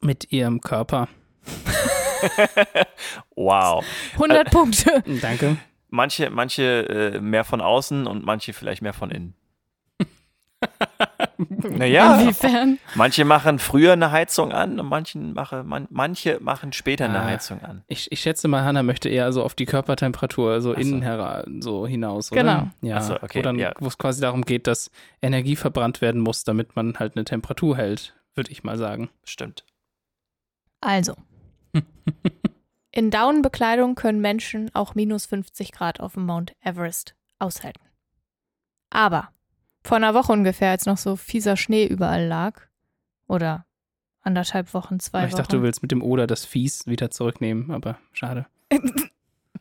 Mit 0.00 0.32
ihrem 0.32 0.60
Körper. 0.60 1.08
wow. 3.36 3.84
100 4.14 4.50
Punkte. 4.50 5.02
Danke. 5.20 5.56
Manche, 5.94 6.28
manche 6.28 6.88
äh, 7.14 7.20
mehr 7.20 7.44
von 7.44 7.60
außen 7.60 8.08
und 8.08 8.24
manche 8.24 8.52
vielleicht 8.52 8.82
mehr 8.82 8.92
von 8.92 9.12
innen. 9.12 9.34
naja, 11.38 12.20
Inwiefern? 12.20 12.78
manche 12.96 13.24
machen 13.24 13.60
früher 13.60 13.92
eine 13.92 14.10
Heizung 14.10 14.50
an 14.50 14.80
und 14.80 14.88
manchen 14.88 15.34
mache, 15.34 15.62
man, 15.62 15.86
manche 15.90 16.38
machen 16.40 16.72
später 16.72 17.04
eine 17.04 17.20
Ah. 17.20 17.26
Heizung 17.26 17.62
an. 17.62 17.84
Ich, 17.86 18.10
ich 18.10 18.20
schätze 18.20 18.48
mal, 18.48 18.64
Hannah 18.64 18.82
möchte 18.82 19.08
eher 19.08 19.32
so 19.32 19.44
auf 19.44 19.54
die 19.54 19.66
Körpertemperatur, 19.66 20.60
so 20.60 20.72
Ach 20.72 20.74
so. 20.74 20.80
innen 20.80 21.02
hera 21.02 21.44
so 21.60 21.86
hinaus, 21.86 22.32
oder? 22.32 22.42
Genau. 22.42 22.70
Ja, 22.80 23.00
so, 23.00 23.14
okay, 23.22 23.38
wo 23.38 23.42
dann, 23.42 23.56
ja. 23.60 23.72
wo 23.78 23.86
es 23.86 23.96
quasi 23.96 24.20
darum 24.20 24.42
geht, 24.42 24.66
dass 24.66 24.90
Energie 25.22 25.54
verbrannt 25.54 26.00
werden 26.00 26.20
muss, 26.20 26.42
damit 26.42 26.74
man 26.74 26.98
halt 26.98 27.14
eine 27.16 27.24
Temperatur 27.24 27.76
hält, 27.76 28.16
würde 28.34 28.50
ich 28.50 28.64
mal 28.64 28.76
sagen. 28.78 29.10
Stimmt. 29.24 29.64
Also. 30.80 31.14
In 32.96 33.10
Daunenbekleidung 33.10 33.96
können 33.96 34.20
Menschen 34.20 34.72
auch 34.72 34.94
minus 34.94 35.26
50 35.26 35.72
Grad 35.72 35.98
auf 35.98 36.12
dem 36.14 36.26
Mount 36.26 36.54
Everest 36.60 37.16
aushalten. 37.40 37.82
Aber 38.90 39.30
vor 39.82 39.96
einer 39.96 40.14
Woche 40.14 40.30
ungefähr, 40.30 40.70
als 40.70 40.86
noch 40.86 40.96
so 40.96 41.16
fieser 41.16 41.56
Schnee 41.56 41.86
überall 41.86 42.24
lag, 42.28 42.60
oder 43.26 43.66
anderthalb 44.22 44.72
Wochen, 44.74 45.00
zwei 45.00 45.24
ich 45.26 45.32
Wochen. 45.32 45.38
dachte, 45.38 45.56
du 45.56 45.62
willst 45.64 45.82
mit 45.82 45.90
dem 45.90 46.02
Oder 46.02 46.28
das 46.28 46.44
Fies 46.44 46.86
wieder 46.86 47.10
zurücknehmen, 47.10 47.72
aber 47.72 47.98
schade. 48.12 48.46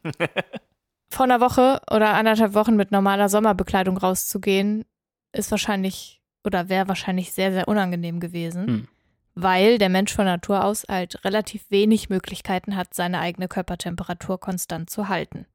vor 1.09 1.23
einer 1.23 1.41
Woche 1.41 1.81
oder 1.89 2.13
anderthalb 2.13 2.53
Wochen 2.53 2.75
mit 2.75 2.91
normaler 2.91 3.29
Sommerbekleidung 3.29 3.97
rauszugehen, 3.97 4.85
ist 5.31 5.49
wahrscheinlich 5.49 6.21
oder 6.43 6.69
wäre 6.69 6.87
wahrscheinlich 6.87 7.33
sehr, 7.33 7.51
sehr 7.51 7.67
unangenehm 7.67 8.19
gewesen, 8.19 8.67
Hm. 8.67 8.87
Weil 9.35 9.77
der 9.77 9.89
Mensch 9.89 10.13
von 10.13 10.25
Natur 10.25 10.63
aus 10.63 10.85
halt 10.87 11.23
relativ 11.25 11.69
wenig 11.69 12.09
Möglichkeiten 12.09 12.75
hat, 12.75 12.93
seine 12.93 13.19
eigene 13.19 13.47
Körpertemperatur 13.47 14.39
konstant 14.39 14.89
zu 14.89 15.07
halten. 15.07 15.45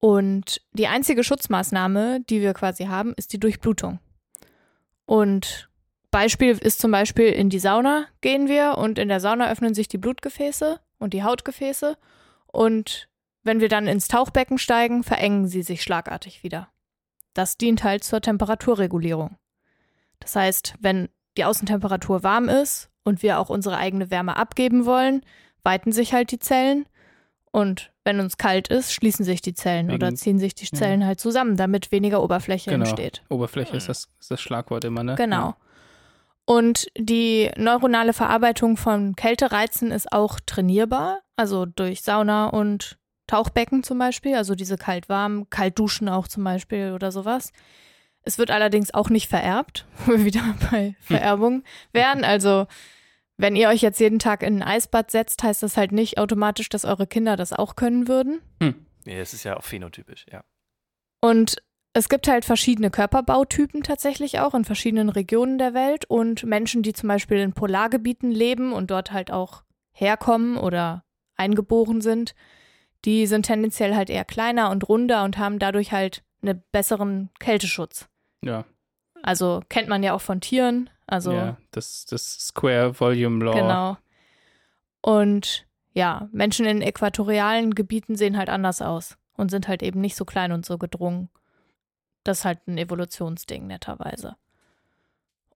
Und 0.00 0.60
die 0.72 0.86
einzige 0.86 1.24
Schutzmaßnahme, 1.24 2.20
die 2.28 2.40
wir 2.40 2.54
quasi 2.54 2.84
haben, 2.84 3.14
ist 3.16 3.32
die 3.32 3.40
Durchblutung. 3.40 3.98
Und 5.06 5.68
Beispiel 6.10 6.56
ist 6.56 6.80
zum 6.80 6.90
Beispiel 6.90 7.26
in 7.26 7.50
die 7.50 7.58
Sauna 7.58 8.06
gehen 8.20 8.48
wir 8.48 8.78
und 8.78 8.98
in 8.98 9.08
der 9.08 9.20
Sauna 9.20 9.50
öffnen 9.50 9.74
sich 9.74 9.88
die 9.88 9.98
Blutgefäße 9.98 10.80
und 10.98 11.14
die 11.14 11.22
Hautgefäße 11.22 11.96
und 12.46 13.08
wenn 13.42 13.60
wir 13.60 13.68
dann 13.68 13.86
ins 13.86 14.08
Tauchbecken 14.08 14.58
steigen, 14.58 15.02
verengen 15.02 15.46
sie 15.46 15.62
sich 15.62 15.82
schlagartig 15.82 16.42
wieder. 16.42 16.68
Das 17.34 17.56
dient 17.56 17.84
halt 17.84 18.04
zur 18.04 18.20
Temperaturregulierung. 18.20 19.36
Das 20.18 20.34
heißt, 20.34 20.74
wenn 20.80 21.08
die 21.38 21.44
Außentemperatur 21.44 22.22
warm 22.22 22.48
ist 22.50 22.90
und 23.04 23.22
wir 23.22 23.38
auch 23.38 23.48
unsere 23.48 23.78
eigene 23.78 24.10
Wärme 24.10 24.36
abgeben 24.36 24.84
wollen, 24.84 25.22
weiten 25.62 25.92
sich 25.92 26.12
halt 26.12 26.30
die 26.30 26.38
Zellen. 26.38 26.86
Und 27.50 27.92
wenn 28.04 28.20
uns 28.20 28.36
kalt 28.36 28.68
ist, 28.68 28.92
schließen 28.92 29.24
sich 29.24 29.40
die 29.40 29.54
Zellen 29.54 29.88
Wegen- 29.88 29.94
oder 29.96 30.14
ziehen 30.14 30.38
sich 30.38 30.54
die 30.54 30.66
ja. 30.66 30.78
Zellen 30.78 31.06
halt 31.06 31.18
zusammen, 31.18 31.56
damit 31.56 31.90
weniger 31.92 32.22
Oberfläche 32.22 32.70
Genau. 32.70 32.84
entsteht. 32.84 33.22
Oberfläche 33.30 33.70
Hm. 33.72 33.78
ist, 33.78 33.88
das, 33.88 34.08
ist 34.20 34.30
das 34.30 34.40
Schlagwort 34.40 34.84
immer, 34.84 35.02
ne? 35.02 35.14
Genau. 35.14 35.36
Ja. 35.48 35.56
Und 36.44 36.88
die 36.96 37.50
neuronale 37.56 38.12
Verarbeitung 38.12 38.76
von 38.76 39.14
Kältereizen 39.16 39.90
ist 39.90 40.12
auch 40.12 40.40
trainierbar, 40.44 41.20
also 41.36 41.66
durch 41.66 42.02
Sauna 42.02 42.46
und 42.48 42.98
Tauchbecken 43.26 43.82
zum 43.82 43.98
Beispiel, 43.98 44.34
also 44.34 44.54
diese 44.54 44.78
kalt-warm, 44.78 45.50
Kaltduschen 45.50 46.08
auch 46.08 46.26
zum 46.28 46.44
Beispiel 46.44 46.92
oder 46.94 47.12
sowas. 47.12 47.52
Es 48.28 48.36
wird 48.36 48.50
allerdings 48.50 48.92
auch 48.92 49.08
nicht 49.08 49.26
vererbt, 49.26 49.86
wo 50.04 50.12
wir 50.12 50.24
wieder 50.26 50.54
bei 50.70 50.94
Vererbung 51.00 51.64
wären. 51.92 52.24
Also 52.24 52.66
wenn 53.38 53.56
ihr 53.56 53.70
euch 53.70 53.80
jetzt 53.80 54.00
jeden 54.00 54.18
Tag 54.18 54.42
in 54.42 54.56
ein 54.56 54.68
Eisbad 54.68 55.10
setzt, 55.10 55.42
heißt 55.42 55.62
das 55.62 55.78
halt 55.78 55.92
nicht 55.92 56.18
automatisch, 56.18 56.68
dass 56.68 56.84
eure 56.84 57.06
Kinder 57.06 57.36
das 57.36 57.54
auch 57.54 57.74
können 57.74 58.06
würden. 58.06 58.42
Nee, 59.06 59.18
es 59.18 59.32
ist 59.32 59.44
ja 59.44 59.56
auch 59.56 59.64
phänotypisch, 59.64 60.26
ja. 60.30 60.44
Und 61.22 61.62
es 61.94 62.10
gibt 62.10 62.28
halt 62.28 62.44
verschiedene 62.44 62.90
Körperbautypen 62.90 63.82
tatsächlich 63.82 64.40
auch 64.40 64.52
in 64.52 64.66
verschiedenen 64.66 65.08
Regionen 65.08 65.56
der 65.56 65.72
Welt 65.72 66.04
und 66.04 66.44
Menschen, 66.44 66.82
die 66.82 66.92
zum 66.92 67.08
Beispiel 67.08 67.38
in 67.38 67.54
Polargebieten 67.54 68.30
leben 68.30 68.74
und 68.74 68.90
dort 68.90 69.10
halt 69.10 69.30
auch 69.30 69.62
herkommen 69.92 70.58
oder 70.58 71.02
eingeboren 71.34 72.02
sind, 72.02 72.34
die 73.06 73.26
sind 73.26 73.46
tendenziell 73.46 73.96
halt 73.96 74.10
eher 74.10 74.26
kleiner 74.26 74.68
und 74.68 74.86
runder 74.86 75.24
und 75.24 75.38
haben 75.38 75.58
dadurch 75.58 75.92
halt 75.92 76.22
einen 76.42 76.62
besseren 76.72 77.30
Kälteschutz. 77.40 78.06
Ja, 78.44 78.64
Also 79.22 79.62
kennt 79.68 79.88
man 79.88 80.02
ja 80.02 80.14
auch 80.14 80.20
von 80.20 80.40
Tieren. 80.40 80.90
Also 81.06 81.32
ja 81.32 81.56
das, 81.70 82.06
das 82.06 82.38
Square 82.38 82.98
Volume 82.98 83.44
Law. 83.44 83.54
Genau. 83.54 83.96
Und 85.00 85.66
ja, 85.92 86.28
Menschen 86.32 86.66
in 86.66 86.82
äquatorialen 86.82 87.74
Gebieten 87.74 88.16
sehen 88.16 88.36
halt 88.36 88.50
anders 88.50 88.82
aus 88.82 89.16
und 89.36 89.50
sind 89.50 89.68
halt 89.68 89.82
eben 89.82 90.00
nicht 90.00 90.16
so 90.16 90.24
klein 90.24 90.52
und 90.52 90.66
so 90.66 90.78
gedrungen. 90.78 91.28
Das 92.24 92.40
ist 92.40 92.44
halt 92.44 92.66
ein 92.66 92.78
Evolutionsding, 92.78 93.66
netterweise. 93.66 94.36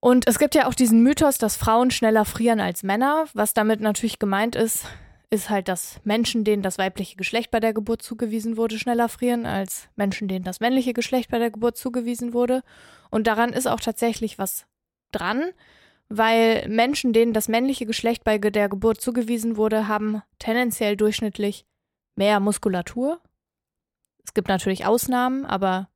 Und 0.00 0.26
es 0.26 0.38
gibt 0.38 0.54
ja 0.54 0.66
auch 0.66 0.74
diesen 0.74 1.02
Mythos, 1.02 1.38
dass 1.38 1.56
Frauen 1.56 1.90
schneller 1.90 2.24
frieren 2.24 2.60
als 2.60 2.82
Männer. 2.82 3.26
Was 3.34 3.54
damit 3.54 3.80
natürlich 3.80 4.18
gemeint 4.18 4.56
ist, 4.56 4.84
ist 5.32 5.48
halt, 5.48 5.68
dass 5.68 5.98
Menschen, 6.04 6.44
denen 6.44 6.62
das 6.62 6.76
weibliche 6.76 7.16
Geschlecht 7.16 7.50
bei 7.50 7.58
der 7.58 7.72
Geburt 7.72 8.02
zugewiesen 8.02 8.58
wurde, 8.58 8.78
schneller 8.78 9.08
frieren 9.08 9.46
als 9.46 9.88
Menschen, 9.96 10.28
denen 10.28 10.44
das 10.44 10.60
männliche 10.60 10.92
Geschlecht 10.92 11.30
bei 11.30 11.38
der 11.38 11.50
Geburt 11.50 11.78
zugewiesen 11.78 12.34
wurde. 12.34 12.62
Und 13.10 13.26
daran 13.26 13.54
ist 13.54 13.66
auch 13.66 13.80
tatsächlich 13.80 14.38
was 14.38 14.66
dran, 15.10 15.42
weil 16.10 16.68
Menschen, 16.68 17.14
denen 17.14 17.32
das 17.32 17.48
männliche 17.48 17.86
Geschlecht 17.86 18.24
bei 18.24 18.36
der 18.36 18.68
Geburt 18.68 19.00
zugewiesen 19.00 19.56
wurde, 19.56 19.88
haben 19.88 20.20
tendenziell 20.38 20.98
durchschnittlich 20.98 21.64
mehr 22.14 22.38
Muskulatur. 22.38 23.18
Es 24.26 24.34
gibt 24.34 24.48
natürlich 24.48 24.84
Ausnahmen, 24.84 25.46
aber 25.46 25.88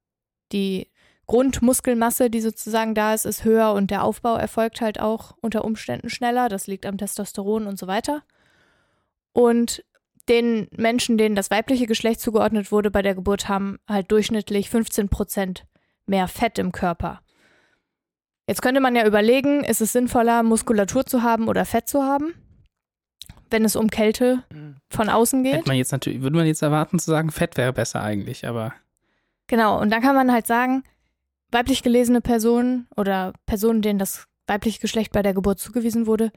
die 0.50 0.90
Grundmuskelmasse, 1.26 2.30
die 2.30 2.40
sozusagen 2.40 2.94
da 2.94 3.12
ist, 3.12 3.26
ist 3.26 3.44
höher 3.44 3.74
und 3.74 3.90
der 3.90 4.02
Aufbau 4.02 4.36
erfolgt 4.36 4.80
halt 4.80 4.98
auch 4.98 5.36
unter 5.42 5.62
Umständen 5.62 6.08
schneller. 6.08 6.48
Das 6.48 6.66
liegt 6.66 6.86
am 6.86 6.96
Testosteron 6.96 7.66
und 7.66 7.78
so 7.78 7.86
weiter. 7.86 8.22
Und 9.36 9.84
den 10.30 10.66
Menschen, 10.74 11.18
denen 11.18 11.36
das 11.36 11.50
weibliche 11.50 11.86
Geschlecht 11.86 12.20
zugeordnet 12.20 12.72
wurde 12.72 12.90
bei 12.90 13.02
der 13.02 13.14
Geburt, 13.14 13.50
haben 13.50 13.76
halt 13.86 14.10
durchschnittlich 14.10 14.70
15 14.70 15.10
Prozent 15.10 15.66
mehr 16.06 16.26
Fett 16.26 16.58
im 16.58 16.72
Körper. 16.72 17.20
Jetzt 18.46 18.62
könnte 18.62 18.80
man 18.80 18.96
ja 18.96 19.06
überlegen, 19.06 19.62
ist 19.62 19.82
es 19.82 19.92
sinnvoller, 19.92 20.42
Muskulatur 20.42 21.04
zu 21.04 21.22
haben 21.22 21.48
oder 21.48 21.66
Fett 21.66 21.86
zu 21.86 22.02
haben, 22.02 22.32
wenn 23.50 23.66
es 23.66 23.76
um 23.76 23.90
Kälte 23.90 24.42
von 24.88 25.10
außen 25.10 25.42
geht? 25.42 25.52
Hätte 25.52 25.68
man 25.68 25.76
jetzt 25.76 25.92
natürlich, 25.92 26.22
würde 26.22 26.38
man 26.38 26.46
jetzt 26.46 26.62
erwarten 26.62 26.98
zu 26.98 27.10
sagen, 27.10 27.30
Fett 27.30 27.58
wäre 27.58 27.74
besser 27.74 28.02
eigentlich, 28.02 28.48
aber 28.48 28.72
Genau, 29.48 29.78
und 29.78 29.90
dann 29.90 30.00
kann 30.00 30.14
man 30.14 30.32
halt 30.32 30.46
sagen, 30.46 30.82
weiblich 31.50 31.82
gelesene 31.82 32.22
Personen 32.22 32.88
oder 32.96 33.34
Personen, 33.44 33.82
denen 33.82 33.98
das 33.98 34.28
weibliche 34.46 34.80
Geschlecht 34.80 35.12
bei 35.12 35.22
der 35.22 35.34
Geburt 35.34 35.58
zugewiesen 35.58 36.06
wurde 36.06 36.32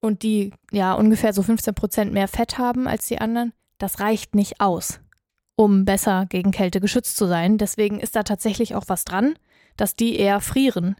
und 0.00 0.22
die 0.22 0.52
ja 0.70 0.94
ungefähr 0.94 1.32
so 1.32 1.42
15 1.42 1.74
Prozent 1.74 2.12
mehr 2.12 2.28
Fett 2.28 2.58
haben 2.58 2.86
als 2.88 3.06
die 3.06 3.18
anderen, 3.20 3.52
das 3.78 4.00
reicht 4.00 4.34
nicht 4.34 4.60
aus, 4.60 5.00
um 5.56 5.84
besser 5.84 6.26
gegen 6.28 6.50
Kälte 6.50 6.80
geschützt 6.80 7.16
zu 7.16 7.26
sein. 7.26 7.58
Deswegen 7.58 8.00
ist 8.00 8.16
da 8.16 8.22
tatsächlich 8.22 8.74
auch 8.74 8.84
was 8.88 9.04
dran, 9.04 9.38
dass 9.76 9.96
die 9.96 10.16
eher 10.16 10.40
frieren. 10.40 10.96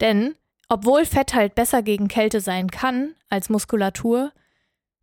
Denn 0.00 0.34
obwohl 0.68 1.04
Fett 1.04 1.34
halt 1.34 1.54
besser 1.54 1.82
gegen 1.82 2.08
Kälte 2.08 2.40
sein 2.40 2.70
kann 2.70 3.14
als 3.28 3.50
Muskulatur, 3.50 4.32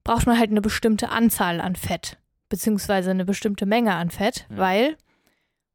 braucht 0.03 0.25
man 0.25 0.39
halt 0.39 0.49
eine 0.49 0.61
bestimmte 0.61 1.09
Anzahl 1.09 1.61
an 1.61 1.75
Fett, 1.75 2.17
beziehungsweise 2.49 3.11
eine 3.11 3.25
bestimmte 3.25 3.65
Menge 3.67 3.93
an 3.93 4.09
Fett, 4.09 4.47
Ja. 4.49 4.57
weil 4.57 4.97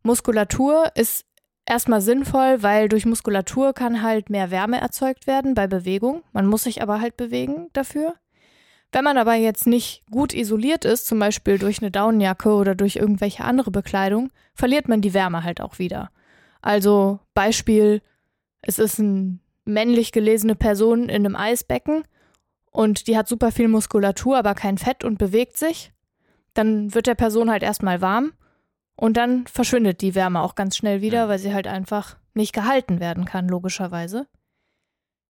Muskulatur 0.03 0.91
ist 0.95 1.25
erstmal 1.67 2.01
sinnvoll, 2.01 2.63
weil 2.63 2.89
durch 2.89 3.05
Muskulatur 3.05 3.73
kann 3.73 4.03
halt 4.03 4.31
mehr 4.31 4.51
Wärme 4.51 4.81
erzeugt 4.81 5.27
werden 5.27 5.55
bei 5.55 5.67
Bewegung. 5.67 6.23
Man 6.33 6.47
muss 6.47 6.63
sich 6.63 6.83
aber 6.83 7.01
halt 7.01 7.17
bewegen 7.17 7.69
dafür. 7.73 8.15
Wenn 8.93 9.05
man 9.05 9.19
aber 9.19 9.35
jetzt 9.35 9.67
nicht 9.67 10.05
gut 10.11 10.33
isoliert 10.33 10.85
ist, 10.85 11.07
zum 11.07 11.19
Beispiel 11.19 11.59
durch 11.59 11.83
eine 11.83 11.91
Daunenjacke 11.91 12.51
oder 12.51 12.75
durch 12.75 12.97
irgendwelche 12.97 13.45
andere 13.45 13.71
Bekleidung, 13.71 14.31
verliert 14.55 14.89
man 14.89 15.01
die 15.01 15.13
Wärme 15.13 15.43
halt 15.43 15.61
auch 15.61 15.79
wieder. 15.79 16.11
Also 16.63 17.19
Beispiel, 17.35 18.01
es 18.63 18.79
ist 18.79 18.99
eine 18.99 19.39
männlich 19.65 20.13
gelesene 20.13 20.55
Person 20.55 21.09
in 21.09 21.27
einem 21.27 21.37
Eisbecken 21.37 22.05
und 22.71 23.09
die 23.09 23.17
hat 23.19 23.29
super 23.29 23.51
viel 23.53 23.69
Muskulatur, 23.69 24.39
aber 24.39 24.55
kein 24.55 24.79
Fett 24.79 25.05
und 25.05 25.19
bewegt 25.19 25.57
sich. 25.57 25.93
Dann 26.55 26.95
wird 26.95 27.07
der 27.07 27.17
Person 27.17 27.51
halt 27.51 27.63
erstmal 27.63 28.01
warm 28.01 28.33
Und 28.97 29.17
dann 29.17 29.47
verschwindet 29.47 30.00
die 30.00 30.15
Wärme 30.15 30.41
auch 30.41 30.55
ganz 30.55 30.76
schnell 30.76 31.00
wieder, 31.03 31.29
weil 31.29 31.38
sie 31.38 31.53
halt 31.53 31.67
einfach 31.67 32.17
nicht 32.35 32.53
gehalten 32.55 32.99
werden 33.00 33.25
kann, 33.26 33.49
logischerweise. 33.49 34.26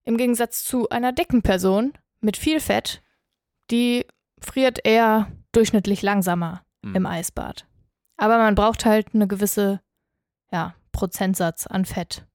Im 0.05 0.15
Gegensatz 0.17 0.63
zu 0.63 0.87
einer 0.89 1.11
dicken 1.11 1.41
Person 1.41 1.93
mit 2.21 2.37
viel 2.37 2.59
Fett, 2.61 3.01
die 3.69 4.05
friert 4.39 4.79
eher 4.85 5.27
durchschnittlich 5.51 6.01
langsamer 6.01 6.63
Hm. 6.85 6.95
im 6.95 7.05
Eisbad. 7.05 7.65
Aber 8.17 8.37
man 8.37 8.55
braucht 8.55 8.85
halt 8.85 9.13
eine 9.13 9.27
gewisse, 9.27 9.81
ja, 10.51 10.73
Prozentsatz 10.91 11.67
an 11.67 11.85
Fett. 11.85 12.25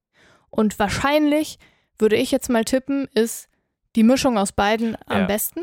Und 0.49 0.77
wahrscheinlich, 0.79 1.57
würde 1.97 2.15
ich 2.15 2.29
jetzt 2.31 2.49
mal 2.49 2.63
tippen, 2.63 3.07
ist 3.13 3.49
die 3.95 4.03
Mischung 4.03 4.37
aus 4.37 4.51
beiden 4.51 4.95
am 5.07 5.21
Ja. 5.21 5.25
besten. 5.25 5.61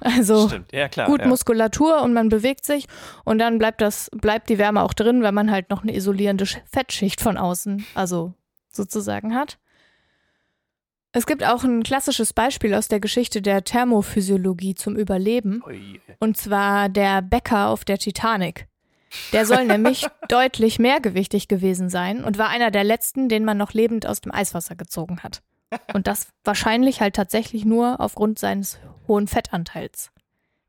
Also 0.00 0.50
ja 0.72 0.88
klar. 0.88 1.06
gut 1.06 1.20
ja. 1.20 1.26
Muskulatur 1.26 2.02
und 2.02 2.12
man 2.12 2.28
bewegt 2.28 2.64
sich 2.64 2.86
und 3.24 3.38
dann 3.38 3.58
bleibt 3.58 3.80
das, 3.80 4.10
bleibt 4.12 4.48
die 4.48 4.58
Wärme 4.58 4.82
auch 4.82 4.94
drin, 4.94 5.22
weil 5.22 5.32
man 5.32 5.50
halt 5.50 5.70
noch 5.70 5.82
eine 5.82 5.94
isolierende 5.94 6.44
Sch- 6.44 6.60
Fettschicht 6.70 7.20
von 7.20 7.36
außen, 7.36 7.86
also 7.94 8.32
sozusagen 8.70 9.34
hat. 9.34 9.58
Es 11.12 11.26
gibt 11.26 11.44
auch 11.44 11.64
ein 11.64 11.82
klassisches 11.82 12.32
Beispiel 12.32 12.72
aus 12.72 12.86
der 12.88 13.00
Geschichte 13.00 13.42
der 13.42 13.64
Thermophysiologie 13.64 14.74
zum 14.76 14.96
Überleben. 14.96 15.62
Ui. 15.66 16.00
Und 16.20 16.36
zwar 16.36 16.88
der 16.88 17.20
Bäcker 17.20 17.68
auf 17.68 17.84
der 17.84 17.98
Titanic. 17.98 18.68
Der 19.32 19.44
soll 19.44 19.64
nämlich 19.64 20.06
deutlich 20.28 20.78
mehrgewichtig 20.78 21.48
gewesen 21.48 21.88
sein 21.88 22.22
und 22.22 22.38
war 22.38 22.48
einer 22.48 22.70
der 22.70 22.84
letzten, 22.84 23.28
den 23.28 23.44
man 23.44 23.58
noch 23.58 23.72
lebend 23.72 24.06
aus 24.06 24.20
dem 24.20 24.32
Eiswasser 24.32 24.76
gezogen 24.76 25.20
hat. 25.24 25.42
Und 25.94 26.06
das 26.06 26.28
wahrscheinlich 26.44 27.00
halt 27.00 27.14
tatsächlich 27.14 27.64
nur 27.64 28.00
aufgrund 28.00 28.38
seines 28.38 28.78
hohen 29.06 29.28
Fettanteils, 29.28 30.10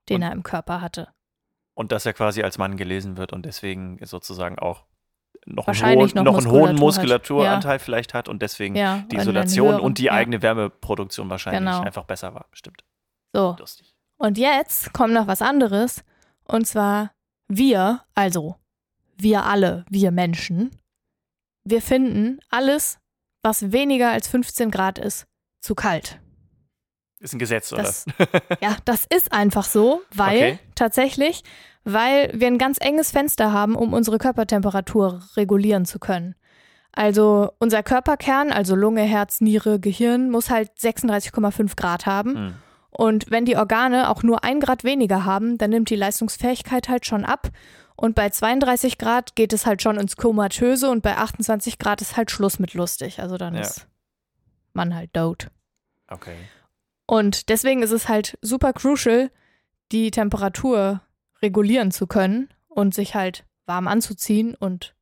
den 0.09 0.17
Und- 0.17 0.21
er 0.23 0.31
im 0.31 0.43
Körper 0.43 0.81
hatte. 0.81 1.09
Und 1.73 1.91
dass 1.91 2.05
er 2.05 2.13
quasi 2.13 2.43
als 2.43 2.57
Mann 2.57 2.77
gelesen 2.77 3.17
wird 3.17 3.33
und 3.33 3.45
deswegen 3.45 3.97
sozusagen 4.05 4.59
auch 4.59 4.83
noch 5.45 5.65
einen 5.65 5.67
Wahrscheinlich 5.67 6.13
hohen, 6.13 6.23
noch 6.23 6.33
noch 6.33 6.37
einen 6.37 6.51
hohen. 6.51 6.75
Muskulaturanteil 6.75 7.79
vielleicht 7.79 8.13
hat 8.13 8.27
und 8.29 8.41
deswegen 8.41 8.75
Ja, 8.75 8.99
die 9.09 9.15
einen 9.17 9.21
Isolation 9.21 9.79
und 9.79 9.97
die 9.97 10.03
ja. 10.03 10.11
eigene 10.13 10.41
Wärmeproduktion 10.41 11.29
wahrscheinlich 11.29 11.61
Genau. 11.61 11.81
einfach 11.81 12.03
besser 12.03 12.33
war. 12.35 12.45
Stimmt. 12.51 12.83
So, 13.33 13.55
Lustig. 13.57 13.95
und 14.17 14.37
jetzt 14.37 14.93
kommt 14.93 15.13
noch 15.13 15.25
was 15.27 15.41
anderes. 15.41 16.03
Und 16.43 16.67
zwar 16.67 17.11
wir, 17.47 18.01
also 18.13 18.57
wir 19.17 19.45
alle, 19.45 19.85
wir 19.89 20.11
Menschen, 20.11 20.71
wir 21.63 21.81
finden 21.81 22.39
alles, 22.49 22.99
was 23.43 23.71
weniger 23.71 24.09
als 24.11 24.27
15 24.27 24.71
Grad 24.71 24.99
ist, 24.99 25.25
zu 25.61 25.75
kalt. 25.75 26.19
Ist 27.19 27.33
ein 27.33 27.39
Gesetz, 27.39 27.71
oder? 27.71 27.83
Das, 27.83 28.05
ja, 28.61 28.75
das 28.85 29.05
ist 29.05 29.31
einfach 29.31 29.65
so, 29.65 30.01
weil 30.13 30.37
Okay. 30.37 30.59
tatsächlich, 30.75 31.43
weil 31.83 32.31
wir 32.33 32.47
ein 32.47 32.57
ganz 32.57 32.77
enges 32.79 33.11
Fenster 33.11 33.53
haben, 33.53 33.75
um 33.75 33.93
unsere 33.93 34.17
Körpertemperatur 34.17 35.21
regulieren 35.37 35.85
zu 35.85 35.99
können. 35.99 36.35
Also 36.93 37.51
unser 37.59 37.83
Körperkern, 37.83 38.51
also 38.51 38.75
Lunge, 38.75 39.03
Herz, 39.03 39.39
Niere, 39.39 39.79
Gehirn, 39.79 40.29
muss 40.29 40.49
halt 40.49 40.71
36,5 40.77 41.75
Grad 41.77 42.05
haben. 42.05 42.35
Hm. 42.35 42.53
Und 42.89 43.31
wenn 43.31 43.45
die 43.45 43.55
Organe 43.55 44.09
auch 44.09 44.23
nur 44.23 44.43
ein 44.43 44.59
Grad 44.59 44.83
weniger 44.83 45.23
haben, 45.23 45.57
dann 45.57 45.69
nimmt 45.69 45.89
die 45.89 45.95
Leistungsfähigkeit 45.95 46.89
halt 46.89 47.05
schon 47.05 47.23
ab. 47.23 47.47
Und 48.01 48.15
bei 48.15 48.29
32 48.31 48.97
Grad 48.97 49.35
geht 49.35 49.53
es 49.53 49.67
halt 49.67 49.83
schon 49.83 49.97
ins 49.99 50.15
Komatöse 50.15 50.89
und 50.89 51.03
bei 51.03 51.17
28 51.17 51.77
Grad 51.77 52.01
ist 52.01 52.17
halt 52.17 52.31
Schluss 52.31 52.57
mit 52.57 52.73
lustig. 52.73 53.19
Also 53.21 53.37
dann 53.37 53.53
Ja. 53.53 53.61
ist 53.61 53.87
man 54.73 54.95
halt 54.95 55.11
dote. 55.15 55.51
Okay. 56.07 56.35
Und 57.05 57.49
deswegen 57.49 57.83
ist 57.83 57.91
es 57.91 58.09
halt 58.09 58.39
super 58.41 58.73
crucial, 58.73 59.29
die 59.91 60.09
Temperatur 60.09 61.01
regulieren 61.43 61.91
zu 61.91 62.07
können 62.07 62.49
und 62.69 62.95
sich 62.95 63.13
halt 63.13 63.45
warm 63.67 63.87
anzuziehen 63.87 64.55
und 64.55 64.95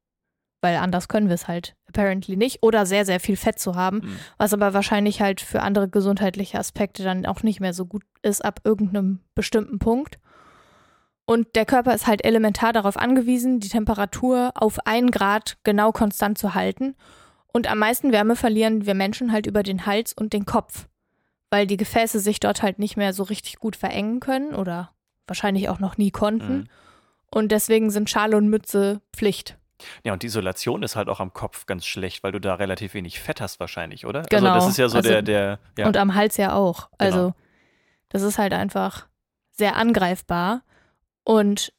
weil 0.62 0.76
anders 0.76 1.08
können 1.08 1.30
wir 1.30 1.36
es 1.36 1.48
halt 1.48 1.78
apparently 1.88 2.36
nicht 2.36 2.64
oder 2.64 2.86
sehr, 2.86 3.06
sehr 3.06 3.22
viel 3.22 3.38
Fett 3.38 3.60
zu 3.60 3.76
haben, 3.76 4.02
Hm. 4.02 4.20
was 4.38 4.54
aber 4.54 4.74
wahrscheinlich 4.74 5.22
halt 5.22 5.40
für 5.40 5.62
andere 5.62 5.88
gesundheitliche 5.88 6.60
Aspekte 6.60 7.04
dann 7.04 7.26
auch 7.26 7.44
nicht 7.44 7.62
mehr 7.62 7.74
so 7.74 7.86
gut 7.86 8.04
ist 8.24 8.44
ab 8.44 8.60
irgendeinem 8.66 9.20
bestimmten 9.36 9.80
Punkt. 9.80 10.20
Und 11.30 11.56
der 11.56 11.66
Körper 11.66 11.94
ist 11.94 12.08
halt 12.08 12.26
elementar 12.26 12.74
darauf 12.74 12.98
angewiesen, 12.98 13.60
die 13.60 13.70
Temperatur 13.70 14.52
auf 14.56 14.80
ein 14.88 15.12
Grad 15.12 15.58
genau 15.64 15.92
konstant 15.92 16.40
zu 16.40 16.56
halten. 16.56 16.96
Und 17.54 17.70
am 17.70 17.78
meisten 17.78 18.12
Wärme 18.12 18.36
verlieren 18.36 18.88
wir 18.88 18.96
Menschen 18.96 19.32
halt 19.32 19.46
über 19.46 19.62
den 19.62 19.86
Hals 19.86 20.12
und 20.12 20.34
den 20.34 20.46
Kopf, 20.48 20.88
weil 21.52 21.68
die 21.68 21.78
Gefäße 21.78 22.20
sich 22.20 22.40
dort 22.40 22.64
halt 22.64 22.80
nicht 22.80 22.98
mehr 22.98 23.14
so 23.14 23.22
richtig 23.22 23.60
gut 23.60 23.76
verengen 23.76 24.20
können 24.20 24.56
oder 24.56 24.90
wahrscheinlich 25.28 25.70
auch 25.70 25.78
noch 25.78 25.98
nie 25.98 26.10
konnten. 26.10 26.54
Mhm. 26.58 26.68
Und 27.30 27.52
deswegen 27.52 27.92
sind 27.92 28.10
Schale 28.10 28.36
und 28.36 28.50
Mütze 28.50 29.00
Pflicht. 29.16 29.56
Ja, 30.04 30.14
und 30.14 30.24
die 30.24 30.28
Isolation 30.28 30.82
ist 30.82 30.96
halt 30.96 31.10
auch 31.10 31.20
am 31.20 31.32
Kopf 31.32 31.68
ganz 31.68 31.86
schlecht, 31.86 32.24
weil 32.24 32.32
du 32.32 32.40
da 32.42 32.56
relativ 32.56 32.96
wenig 32.96 33.20
Fett 33.20 33.40
hast 33.40 33.60
wahrscheinlich, 33.60 34.08
oder? 34.08 34.24
Genau. 34.24 34.50
Also 34.54 34.66
das 34.66 34.70
ist 34.72 34.78
ja 34.78 34.90
so 34.90 34.98
Also- 34.98 35.10
der, 35.10 35.22
der, 35.22 35.60
ja. 35.78 35.86
Und 35.86 35.96
am 35.96 36.16
Hals 36.16 36.38
ja 36.38 36.54
auch. 36.54 36.90
Also 36.98 37.18
Genau. 37.20 37.36
das 38.10 38.24
ist 38.24 38.40
halt 38.40 38.54
einfach 38.54 39.06
sehr 39.52 39.76
angreifbar. 39.76 40.64
Und 41.30 41.74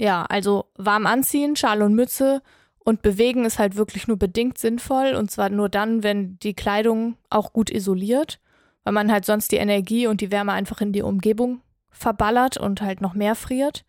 ja, 0.00 0.22
also 0.28 0.66
warm 0.76 1.06
anziehen, 1.06 1.56
Schal 1.56 1.82
und 1.82 1.96
Mütze 1.96 2.42
und 2.78 3.02
bewegen 3.02 3.44
ist 3.44 3.58
halt 3.58 3.74
wirklich 3.74 4.06
nur 4.06 4.18
bedingt 4.18 4.56
sinnvoll. 4.56 5.16
Und 5.16 5.32
zwar 5.32 5.50
nur 5.50 5.68
dann, 5.68 6.04
wenn 6.04 6.38
die 6.38 6.54
Kleidung 6.54 7.16
auch 7.28 7.52
gut 7.52 7.70
isoliert, 7.70 8.38
weil 8.84 8.92
man 8.92 9.10
halt 9.10 9.24
sonst 9.24 9.50
die 9.50 9.56
Energie 9.56 10.06
und 10.06 10.20
die 10.20 10.30
Wärme 10.30 10.52
einfach 10.52 10.80
in 10.80 10.92
die 10.92 11.02
Umgebung 11.02 11.60
verballert 11.90 12.56
und 12.56 12.80
halt 12.80 13.00
noch 13.00 13.14
mehr 13.14 13.34
friert. 13.34 13.84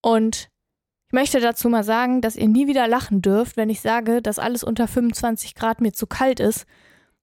Und 0.00 0.48
ich 1.08 1.12
möchte 1.12 1.38
dazu 1.38 1.68
mal 1.68 1.84
sagen, 1.84 2.22
dass 2.22 2.36
ihr 2.36 2.48
nie 2.48 2.68
wieder 2.68 2.88
lachen 2.88 3.20
dürft, 3.20 3.58
wenn 3.58 3.68
ich 3.68 3.82
sage, 3.82 4.22
dass 4.22 4.38
alles 4.38 4.64
unter 4.64 4.88
25 4.88 5.54
Grad 5.54 5.82
mir 5.82 5.92
zu 5.92 6.06
kalt 6.06 6.40
ist, 6.40 6.64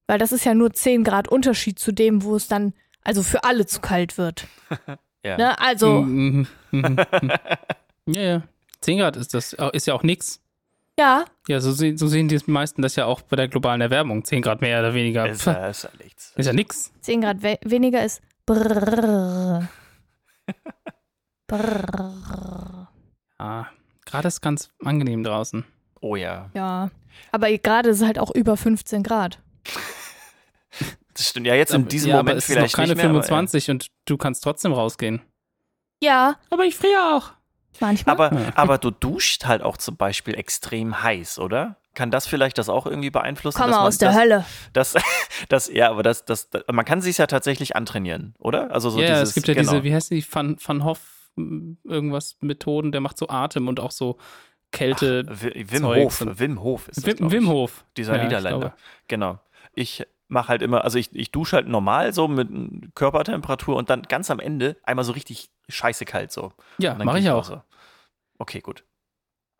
weil 0.05 0.19
das 0.19 0.31
ist 0.31 0.45
ja 0.45 0.53
nur 0.53 0.71
10 0.71 1.03
Grad 1.03 1.27
Unterschied 1.27 1.79
zu 1.79 1.91
dem, 1.91 2.21
wo 2.21 2.35
es 2.35 2.47
dann 2.47 2.73
also 3.01 3.23
für 3.23 3.45
alle 3.45 3.65
zu 3.65 3.81
kalt 3.81 4.19
wird. 4.19 4.45
ja. 5.23 5.37
Ne? 5.37 5.59
Also, 5.59 6.01
Mhm, 6.01 6.47
mhm, 6.71 6.79
mhm. 6.81 6.97
ja, 8.07 8.21
ja. 8.21 8.41
10 8.81 8.99
Grad 8.99 9.15
ist 9.17 9.33
das, 9.33 9.53
ist 9.73 9.87
ja 9.87 9.93
auch 9.93 10.03
nix. 10.03 10.39
ja, 10.99 11.25
Ja, 11.47 11.59
so, 11.59 11.71
sehen- 11.71 11.97
so 11.97 12.07
sehen 12.07 12.27
die 12.27 12.39
meisten 12.47 12.81
das 12.81 12.95
ja 12.95 13.05
auch 13.05 13.21
bei 13.21 13.35
der 13.35 13.47
globalen 13.47 13.81
Erwärmung. 13.81 14.23
10 14.23 14.41
Grad 14.41 14.61
mehr 14.61 14.79
oder 14.79 14.93
weniger. 14.93 15.27
ist, 15.27 15.45
ja, 15.45 15.67
ist 15.67 15.83
ja 15.83 15.89
nichts. 16.01 16.33
ist 16.37 16.45
ja 16.45 16.53
nix. 16.53 16.91
10 17.01 17.21
Grad 17.21 17.41
we 17.43 17.57
weniger 17.63 18.03
ist 18.05 18.21
brrrr. 18.45 19.67
Brrrr. 21.47 22.87
Ah, 23.39 23.67
gerade 24.05 24.27
ist 24.29 24.41
ganz 24.41 24.71
angenehm 24.83 25.23
draußen. 25.23 25.63
Oh 26.01 26.15
ja. 26.15 26.49
Ja, 26.55 26.89
aber 27.31 27.55
gerade 27.59 27.89
ist 27.91 28.01
es 28.01 28.05
halt 28.07 28.17
auch 28.17 28.33
über 28.33 28.57
15 28.57 29.03
Grad. 29.03 29.37
Das 31.17 31.29
stimmt. 31.29 31.47
Ja, 31.47 31.55
jetzt 31.55 31.73
in 31.73 31.87
diesem 31.87 32.09
ja, 32.11 32.15
Moment 32.17 32.29
aber 32.29 32.37
es 32.37 32.47
ist 32.47 32.53
vielleicht 32.53 32.73
noch 32.75 32.83
keine 32.83 32.93
nicht 32.93 32.97
mehr, 33.03 33.09
aber, 33.09 33.23
25 33.23 33.71
und 33.71 33.87
du 34.05 34.17
kannst 34.17 34.43
trotzdem 34.43 34.71
rausgehen. 34.73 35.21
Ja, 36.01 36.35
Aber 36.51 36.63
ich 36.65 36.75
friere 36.75 37.15
auch. 37.15 37.31
manchmal. 37.79 38.13
Aber, 38.15 38.33
Ja. 38.39 38.51
aber 38.55 38.77
du 38.77 38.91
duscht 38.91 39.45
halt 39.45 39.63
auch 39.63 39.77
zum 39.77 39.97
Beispiel 39.97 40.35
extrem 40.35 41.01
heiß, 41.01 41.39
oder? 41.39 41.77
Kann 41.95 42.11
das 42.11 42.27
vielleicht 42.27 42.59
das 42.59 42.69
auch 42.69 42.85
irgendwie 42.85 43.09
beeinflussen? 43.09 43.57
Komm 43.57 43.67
dass 43.71 43.75
mal 43.75 43.81
man 43.81 43.87
aus 43.87 43.97
der 43.97 44.09
das, 44.09 44.17
Hölle. 44.19 44.45
Das, 44.73 44.93
das, 45.49 45.67
ja, 45.73 45.89
aber 45.89 46.03
das, 46.03 46.23
das, 46.25 46.51
das 46.51 46.63
man 46.71 46.85
kann 46.85 47.01
sich 47.01 47.17
ja 47.17 47.25
tatsächlich 47.25 47.75
antrainieren, 47.75 48.35
oder? 48.37 48.69
Also 48.71 48.91
so 48.91 49.01
ja, 49.01 49.07
dieses, 49.07 49.29
es 49.29 49.33
gibt 49.35 49.47
ja 49.47 49.55
genau. 49.55 49.71
diese, 49.71 49.83
wie 49.83 49.93
heißt 49.95 50.11
die, 50.11 50.23
Van, 50.31 50.57
Van 50.63 50.83
Hoff, 50.83 51.31
m, 51.35 51.79
irgendwas 51.83 52.37
Methoden, 52.41 52.91
der 52.91 53.01
macht 53.01 53.17
so 53.17 53.27
Atem 53.29 53.67
und 53.67 53.79
auch 53.79 53.89
so 53.91 54.17
Kälte. 54.71 55.25
Wi- 55.27 55.65
Wim 55.71 55.85
Hof, 55.87 56.23
Wim 56.23 56.61
Hof 56.61 56.87
ist 56.89 56.97
das, 56.97 57.19
Wim, 57.19 57.31
Wim. 57.31 57.47
Hof. 57.47 57.85
Dieser 57.97 58.17
Ja, 58.17 58.23
Niederländer. 58.25 58.75
Genau. 59.07 59.39
Ich 59.73 60.05
mache 60.27 60.49
halt 60.49 60.61
immer, 60.61 60.83
also 60.83 60.97
ich, 60.97 61.13
ich 61.13 61.31
dusche 61.31 61.57
halt 61.57 61.67
normal 61.67 62.13
so 62.13 62.27
mit 62.27 62.49
Körpertemperatur 62.95 63.75
und 63.75 63.89
dann 63.89 64.03
ganz 64.03 64.29
am 64.29 64.39
Ende 64.39 64.77
einmal 64.83 65.05
so 65.05 65.13
richtig 65.13 65.49
scheiße 65.69 66.05
kalt 66.05 66.31
so. 66.31 66.53
Ja, 66.77 66.95
mache 66.95 67.19
ich 67.19 67.29
auch. 67.29 67.43
So. 67.43 67.61
Okay, 68.37 68.61
gut. 68.61 68.83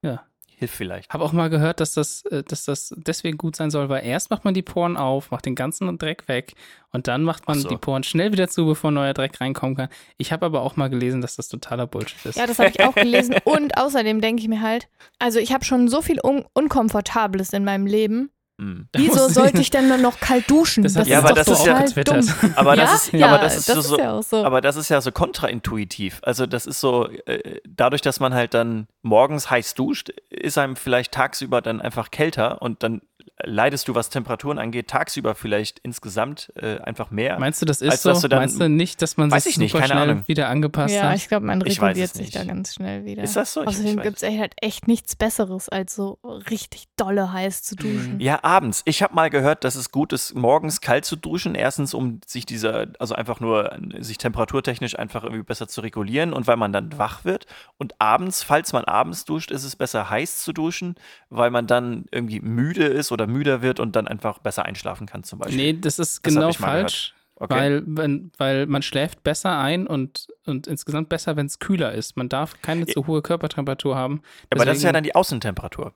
Ja. 0.01 0.25
Hilft 0.59 0.75
vielleicht. 0.75 1.13
Habe 1.13 1.23
auch 1.23 1.33
mal 1.33 1.51
gehört, 1.51 1.79
dass 1.79 1.93
das, 1.93 2.23
äh, 2.25 2.41
dass 2.41 2.65
das 2.65 2.91
deswegen 2.97 3.37
gut 3.37 3.55
sein 3.55 3.69
soll, 3.69 3.89
weil 3.89 4.03
erst 4.03 4.31
macht 4.31 4.43
man 4.43 4.55
die 4.55 4.63
Poren 4.63 4.97
auf, 4.97 5.29
macht 5.29 5.45
den 5.45 5.53
ganzen 5.53 5.99
Dreck 5.99 6.27
weg 6.27 6.55
und 6.91 7.07
dann 7.07 7.21
macht 7.21 7.47
man 7.47 7.59
so. 7.59 7.69
die 7.69 7.77
Poren 7.77 8.01
schnell 8.01 8.31
wieder 8.31 8.47
zu, 8.47 8.65
bevor 8.65 8.89
neuer 8.89 9.13
Dreck 9.13 9.39
reinkommen 9.39 9.75
kann. 9.75 9.89
Ich 10.17 10.31
habe 10.31 10.47
aber 10.47 10.61
auch 10.61 10.75
mal 10.75 10.89
gelesen, 10.89 11.21
dass 11.21 11.35
das 11.35 11.47
totaler 11.47 11.85
Bullshit 11.85 12.25
ist. 12.25 12.37
Ja, 12.37 12.47
das 12.47 12.57
habe 12.57 12.71
ich 12.71 12.81
auch 12.81 12.95
gelesen. 12.95 13.35
Und 13.43 13.77
außerdem 13.77 14.19
denke 14.19 14.41
ich 14.41 14.47
mir 14.47 14.63
halt, 14.63 14.89
also 15.19 15.37
ich 15.37 15.53
habe 15.53 15.63
schon 15.63 15.89
so 15.89 16.01
viel 16.01 16.19
Un 16.23 16.43
Unkomfortables 16.53 17.53
in 17.53 17.63
meinem 17.63 17.85
Leben. 17.85 18.31
Hm. 18.59 18.87
Da 18.91 18.99
Wieso 18.99 19.29
sollte 19.29 19.61
ich 19.61 19.69
denn 19.69 19.87
nur 19.87 19.97
noch 19.97 20.19
kalt 20.19 20.49
duschen? 20.49 20.81
Das 20.83 20.95
hat 20.95 21.05
Ja, 21.05 21.19
aber 21.19 21.29
doch 21.29 21.35
das 21.35 21.47
ist 21.47 21.65
ja- 21.65 21.83
total 21.83 22.03
dumm. 22.21 22.33
Aber 22.55 22.75
ja? 22.75 22.83
das 22.85 22.93
ist, 23.05 23.13
ja, 23.13 23.27
aber 23.27 23.37
das 23.43 23.57
ist 23.57 23.65
so, 23.67 23.81
so 23.81 23.99
ja 23.99 24.13
auch 24.13 24.23
so. 24.23 24.43
Aber 24.43 24.61
das 24.61 24.75
ist 24.75 24.89
ja 24.89 24.99
so 24.99 25.11
kontraintuitiv. 25.11 26.19
Also 26.23 26.47
das 26.47 26.65
ist 26.65 26.79
so, 26.79 27.07
äh, 27.27 27.59
dadurch, 27.67 28.01
dass 28.01 28.19
man 28.19 28.33
halt 28.33 28.55
dann 28.55 28.87
morgens 29.07 29.49
heiß 29.49 29.73
duscht, 29.75 30.09
ist 30.29 30.57
einem 30.57 30.75
vielleicht 30.75 31.13
tagsüber 31.13 31.61
dann 31.61 31.81
einfach 31.81 32.11
kälter 32.11 32.61
und 32.61 32.83
dann 32.83 33.01
leidest 33.43 33.87
du, 33.87 33.93
was 33.93 34.09
Temperaturen 34.09 34.57
angeht, 34.57 34.87
tagsüber 34.87 35.35
vielleicht 35.35 35.77
insgesamt 35.83 36.51
äh, 36.55 36.79
einfach 36.79 37.11
mehr. 37.11 37.37
Meinst 37.37 37.61
du, 37.61 37.67
das 37.67 37.81
ist 37.83 38.01
so? 38.01 38.11
du 38.11 38.27
dann- 38.29 38.39
Meinst 38.39 38.59
du 38.59 38.67
nicht, 38.67 38.99
dass 39.03 39.15
man 39.15 39.29
sich 39.29 39.45
ich 39.45 39.57
nicht, 39.59 39.77
schnell 39.77 39.91
Ahnung. 39.91 40.23
wieder 40.25 40.49
angepasst 40.49 40.95
Ja, 40.95 41.09
hat? 41.09 41.17
ich 41.17 41.27
glaube, 41.27 41.45
man 41.45 41.61
reguliert 41.61 42.11
sich 42.11 42.31
da 42.31 42.43
ganz 42.45 42.73
schnell 42.73 43.05
wieder. 43.05 43.21
Ist 43.21 43.35
das 43.35 43.53
so? 43.53 43.61
Ich- 43.61 43.67
Außerdem 43.67 44.01
gibt 44.01 44.23
es 44.23 44.27
halt 44.39 44.53
echt 44.59 44.87
nichts 44.87 45.15
Besseres, 45.15 45.69
als 45.69 45.93
so 45.93 46.17
richtig 46.49 46.85
dolle 46.97 47.31
heiß 47.31 47.61
zu 47.61 47.75
duschen. 47.75 48.19
Ja, 48.19 48.43
abends. 48.43 48.81
Ich 48.85 49.03
habe 49.03 49.13
mal 49.13 49.29
gehört, 49.29 49.63
dass 49.63 49.75
es 49.75 49.91
gut 49.91 50.13
ist, 50.13 50.33
morgens 50.33 50.81
kalt 50.81 51.05
zu 51.05 51.15
duschen. 51.15 51.53
Erstens, 51.53 51.93
um 51.93 52.21
sich 52.25 52.47
dieser, 52.47 52.87
also 52.97 53.13
einfach 53.13 53.39
nur 53.39 53.77
sich 53.99 54.17
temperaturtechnisch 54.17 54.97
einfach 54.97 55.23
irgendwie 55.23 55.43
besser 55.43 55.67
zu 55.67 55.81
regulieren 55.81 56.33
und 56.33 56.47
weil 56.47 56.57
man 56.57 56.73
dann 56.73 56.97
wach 56.97 57.23
wird. 57.23 57.45
Und 57.77 57.93
abends, 58.01 58.41
falls 58.41 58.73
man 58.73 58.83
abends 58.85 58.96
duscht, 59.03 59.51
ist 59.51 59.63
es 59.63 59.75
besser 59.75 60.09
heiß 60.09 60.39
zu 60.43 60.53
duschen, 60.53 60.95
weil 61.29 61.51
man 61.51 61.67
dann 61.67 62.05
irgendwie 62.11 62.39
müde 62.39 62.85
ist 62.85 63.11
oder 63.11 63.27
müder 63.27 63.61
wird 63.61 63.79
und 63.79 63.95
dann 63.95 64.07
einfach 64.07 64.39
besser 64.39 64.65
einschlafen 64.65 65.07
kann 65.07 65.23
zum 65.23 65.39
Beispiel. 65.39 65.57
Nee, 65.57 65.73
das 65.73 65.99
ist 65.99 66.25
Das 66.25 66.33
genau 66.33 66.53
falsch. 66.53 67.13
Okay. 67.39 67.53
Weil, 67.53 67.83
wenn, 67.85 68.31
weil 68.39 68.65
man 68.65 68.81
schläft 68.81 69.23
besser 69.23 69.59
ein 69.59 69.85
und, 69.85 70.27
und 70.47 70.65
insgesamt 70.65 71.07
besser, 71.07 71.35
wenn 71.35 71.45
es 71.45 71.59
kühler 71.59 71.91
ist. 71.91 72.17
Man 72.17 72.29
darf 72.29 72.59
keine 72.63 72.87
zu 72.87 73.05
hohe 73.05 73.21
Körpertemperatur 73.21 73.95
haben. 73.95 74.23
Aber 74.49 74.65
das 74.65 74.77
ist 74.77 74.83
ja 74.83 74.91
dann 74.91 75.03
die 75.03 75.13
Außentemperatur. 75.13 75.93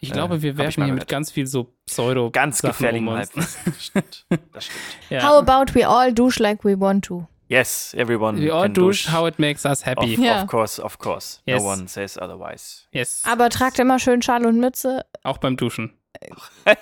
Ich 0.00 0.10
äh, 0.10 0.12
glaube, 0.14 0.42
wir 0.42 0.50
hab 0.50 0.58
ich 0.58 0.64
werfen 0.64 0.84
hier 0.86 0.94
mit 0.94 1.06
ganz 1.06 1.30
viel 1.30 1.46
so 1.46 1.72
pseudo 1.86 2.32
Ganz 2.32 2.60
gefährlichen 2.60 3.06
um 3.06 3.14
uns. 3.14 3.28
Halbwissen. 3.28 3.60
Das 3.66 3.84
stimmt. 3.84 4.26
Das 4.52 4.64
stimmt. 4.64 4.80
Ja. 5.10 5.28
How 5.28 5.48
about 5.48 5.74
we 5.74 5.86
all 5.86 6.12
douche 6.12 6.42
like 6.42 6.64
we 6.64 6.78
want 6.78 7.04
to? 7.04 7.24
Yes, 7.50 7.94
everyone 7.94 8.38
We 8.40 8.48
all 8.52 8.62
can 8.62 8.74
douche 8.74 9.08
how 9.08 9.26
it 9.26 9.40
makes 9.40 9.66
us 9.66 9.80
Of, 9.80 9.86
happy. 9.86 10.14
Ja. 10.14 10.42
of 10.42 10.48
course, 10.48 10.78
of 10.80 10.98
course. 10.98 11.40
Yes. 11.46 11.60
No 11.60 11.68
one 11.68 11.88
says 11.88 12.16
otherwise. 12.16 12.86
Yes. 12.92 13.24
Aber 13.26 13.50
tragt 13.50 13.80
immer 13.80 13.98
schön 13.98 14.22
Schal 14.22 14.46
und 14.46 14.60
Mütze. 14.60 15.04
Auch 15.24 15.38
beim 15.38 15.56
Duschen. 15.56 15.92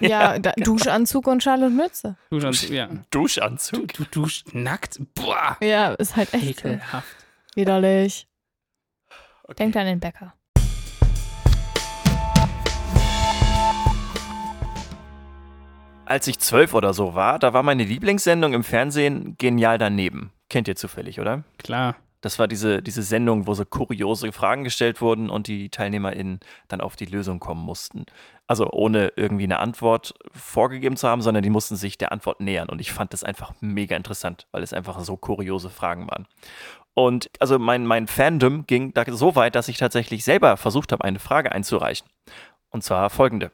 Ja, 0.01 0.39
da, 0.39 0.53
Duschanzug 0.59 1.27
und 1.27 1.43
Schal 1.43 1.63
und 1.65 1.75
Mütze. 1.75 2.17
Duschanzug, 2.29 2.69
ja. 2.71 2.89
Duschanzug. 3.11 3.95
Du 3.95 4.05
duschst 4.05 4.55
nackt? 4.55 5.01
Boah. 5.15 5.57
Ja, 5.63 5.95
ist 5.95 6.17
halt 6.17 6.35
echt. 6.35 6.61
Ekelhaft. 6.65 7.17
widerlich. 7.55 8.29
Okay. 9.45 9.55
Denkt 9.57 9.77
an 9.79 9.87
den 9.87 10.01
Bäcker. 10.01 10.35
Als 16.05 16.27
ich 16.27 16.39
zwölf 16.39 16.75
oder 16.75 16.93
so 16.93 17.15
war, 17.15 17.39
da 17.39 17.55
war 17.55 17.63
meine 17.63 17.85
Lieblingssendung 17.85 18.53
im 18.53 18.65
Fernsehen 18.65 19.37
genial 19.39 19.79
daneben. 19.79 20.33
Kennt 20.49 20.69
ihr 20.69 20.77
zufällig, 20.77 21.21
oder? 21.21 21.45
Klar. 21.59 21.97
Das 22.21 22.41
war 22.41 22.49
diese, 22.49 22.83
diese 22.83 23.03
Sendung, 23.03 23.47
wo 23.47 23.55
so 23.55 23.65
kuriose 23.65 24.33
Fragen 24.33 24.65
gestellt 24.65 25.01
wurden 25.01 25.31
und 25.31 25.47
die 25.47 25.69
TeilnehmerInnen 25.69 26.41
dann 26.67 26.81
auf 26.81 26.97
die 26.97 27.05
Lösung 27.05 27.39
kommen 27.39 27.65
mussten. 27.65 28.07
Also 28.49 28.71
ohne 28.71 29.13
irgendwie 29.15 29.45
eine 29.45 29.61
Antwort 29.61 30.15
vorgegeben 30.33 30.97
zu 30.97 31.07
haben, 31.07 31.23
sondern 31.23 31.45
die 31.45 31.51
mussten 31.51 31.77
sich 31.77 31.97
der 31.97 32.11
Antwort 32.11 32.41
nähern. 32.41 32.69
Und 32.69 32.81
ich 32.81 32.93
fand 32.93 33.13
das 33.13 33.23
einfach 33.23 33.55
mega 33.61 33.95
interessant, 33.95 34.49
weil 34.51 34.65
es 34.65 34.73
einfach 34.73 34.99
so 35.01 35.17
kuriose 35.17 35.71
Fragen 35.71 36.09
waren. 36.09 36.27
Und 36.95 37.31
also 37.39 37.61
mein, 37.61 37.87
mein 37.87 38.09
Fandom 38.09 38.67
ging 38.67 38.93
da 38.93 39.05
so 39.07 39.37
weit, 39.37 39.55
dass 39.55 39.69
ich 39.69 39.79
tatsächlich 39.79 40.25
selber 40.25 40.57
versucht 40.57 40.91
habe, 40.91 41.05
eine 41.05 41.21
Frage 41.21 41.53
einzureichen. 41.53 42.09
Und 42.71 42.83
zwar 42.83 43.11
folgende. 43.11 43.53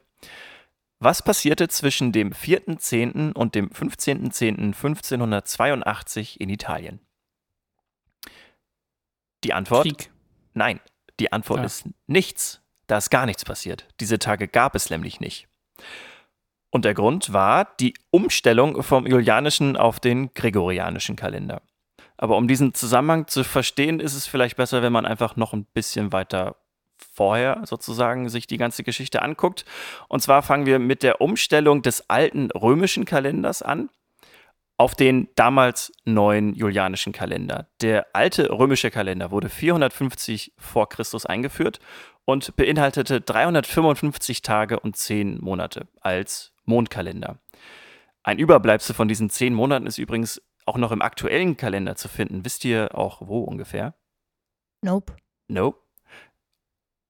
Was 1.05 1.21
passierte 1.21 1.67
zwischen 1.67 2.11
dem 2.11 2.33
4.10. 2.33 3.33
und 3.33 3.53
dem 3.53 3.69
15.10.1582 3.69 6.37
in 6.39 6.49
Italien? 6.49 6.99
Die 9.43 9.53
Antwort? 9.53 9.83
Krieg. 9.83 10.09
Nein, 10.55 10.79
die 11.19 11.31
Antwort 11.31 11.59
Ja. 11.59 11.65
ist 11.65 11.87
nichts. 12.07 12.63
Da 12.87 12.97
ist 12.97 13.11
gar 13.11 13.27
nichts 13.27 13.45
passiert. 13.45 13.87
Diese 13.99 14.17
Tage 14.17 14.47
gab 14.47 14.73
es 14.73 14.89
nämlich 14.89 15.19
nicht. 15.19 15.47
Und 16.71 16.85
der 16.85 16.95
Grund 16.95 17.31
war 17.31 17.65
die 17.79 17.93
Umstellung 18.09 18.81
vom 18.81 19.05
julianischen 19.05 19.77
auf 19.77 19.99
den 19.99 20.33
gregorianischen 20.33 21.15
Kalender. 21.15 21.61
Aber 22.17 22.35
um 22.35 22.47
diesen 22.47 22.73
Zusammenhang 22.73 23.27
zu 23.27 23.43
verstehen, 23.43 23.99
ist 23.99 24.15
es 24.15 24.25
vielleicht 24.25 24.57
besser, 24.57 24.81
wenn 24.81 24.93
man 24.93 25.05
einfach 25.05 25.35
noch 25.35 25.53
ein 25.53 25.65
bisschen 25.65 26.13
weiter 26.13 26.55
vorher 27.13 27.61
sozusagen 27.65 28.29
sich 28.29 28.47
die 28.47 28.57
ganze 28.57 28.83
Geschichte 28.83 29.21
anguckt. 29.21 29.65
Und 30.07 30.21
zwar 30.21 30.41
fangen 30.41 30.65
wir 30.65 30.79
mit 30.79 31.03
der 31.03 31.21
Umstellung 31.21 31.81
des 31.81 32.09
alten 32.09 32.51
römischen 32.51 33.05
Kalenders 33.05 33.61
an 33.61 33.89
auf 34.77 34.93
den 34.95 35.29
damals 35.35 35.93
neuen 36.03 36.53
julianischen 36.53 37.13
Kalender. 37.13 37.69
Der 37.81 38.07
alte 38.13 38.51
römische 38.51 38.91
Kalender 38.91 39.31
wurde 39.31 39.49
450 39.49 40.53
vor 40.57 40.89
Christus 40.89 41.25
eingeführt 41.25 41.79
und 42.25 42.55
beinhaltete 42.55 43.21
355 43.21 44.41
Tage 44.41 44.79
und 44.79 44.97
10 44.97 45.39
Monate 45.39 45.87
als 46.01 46.53
Mondkalender. 46.65 47.37
Ein 48.23 48.39
Überbleibsel 48.39 48.95
von 48.95 49.07
diesen 49.07 49.29
10 49.29 49.53
Monaten 49.53 49.87
ist 49.87 49.97
übrigens 49.97 50.41
auch 50.65 50.77
noch 50.77 50.91
im 50.91 51.01
aktuellen 51.01 51.57
Kalender 51.57 51.95
zu 51.95 52.07
finden. 52.07 52.43
Wisst 52.43 52.65
ihr 52.65 52.97
auch 52.97 53.21
wo 53.27 53.41
ungefähr? 53.41 53.93
Nope. 54.81 55.15
Nope. 55.47 55.84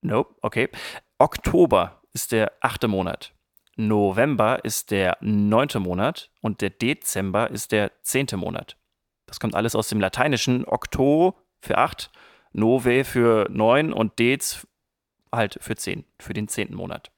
Nope, 0.05 0.35
okay. 0.41 0.69
Oktober 1.17 2.01
ist 2.13 2.31
der 2.31 2.51
achte 2.61 2.87
Monat. 2.87 3.33
November 3.75 4.63
ist 4.63 4.91
der 4.91 5.17
neunte 5.19 5.79
Monat 5.79 6.29
und 6.41 6.61
der 6.61 6.69
Dezember 6.69 7.49
ist 7.49 7.71
der 7.71 7.91
zehnte 8.03 8.37
Monat. 8.37 8.77
Das 9.25 9.39
kommt 9.39 9.55
alles 9.55 9.75
aus 9.75 9.89
dem 9.89 9.99
Lateinischen. 9.99 10.65
Okto 10.65 11.35
für 11.59 11.77
acht, 11.77 12.11
Nove 12.53 13.03
für 13.03 13.47
neun 13.49 13.91
und 13.91 14.19
Dez 14.19 14.67
halt 15.31 15.57
für 15.59 15.75
zehn, 15.75 16.05
für 16.19 16.33
den 16.33 16.47
zehnten 16.47 16.75
Monat. 16.75 17.11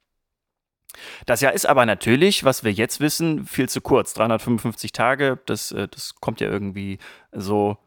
Das 1.25 1.41
Jahr 1.41 1.53
ist 1.53 1.67
aber 1.67 1.85
natürlich, 1.85 2.43
was 2.43 2.63
wir 2.63 2.71
jetzt 2.71 3.01
wissen, 3.01 3.45
viel 3.45 3.69
zu 3.69 3.81
kurz. 3.81 4.13
355 4.13 4.93
Tage, 4.93 5.39
das, 5.45 5.71
äh, 5.71 5.87
das 5.89 6.15
kommt 6.15 6.39
ja 6.41 6.47
irgendwie 6.47 6.97
so, 7.31 7.77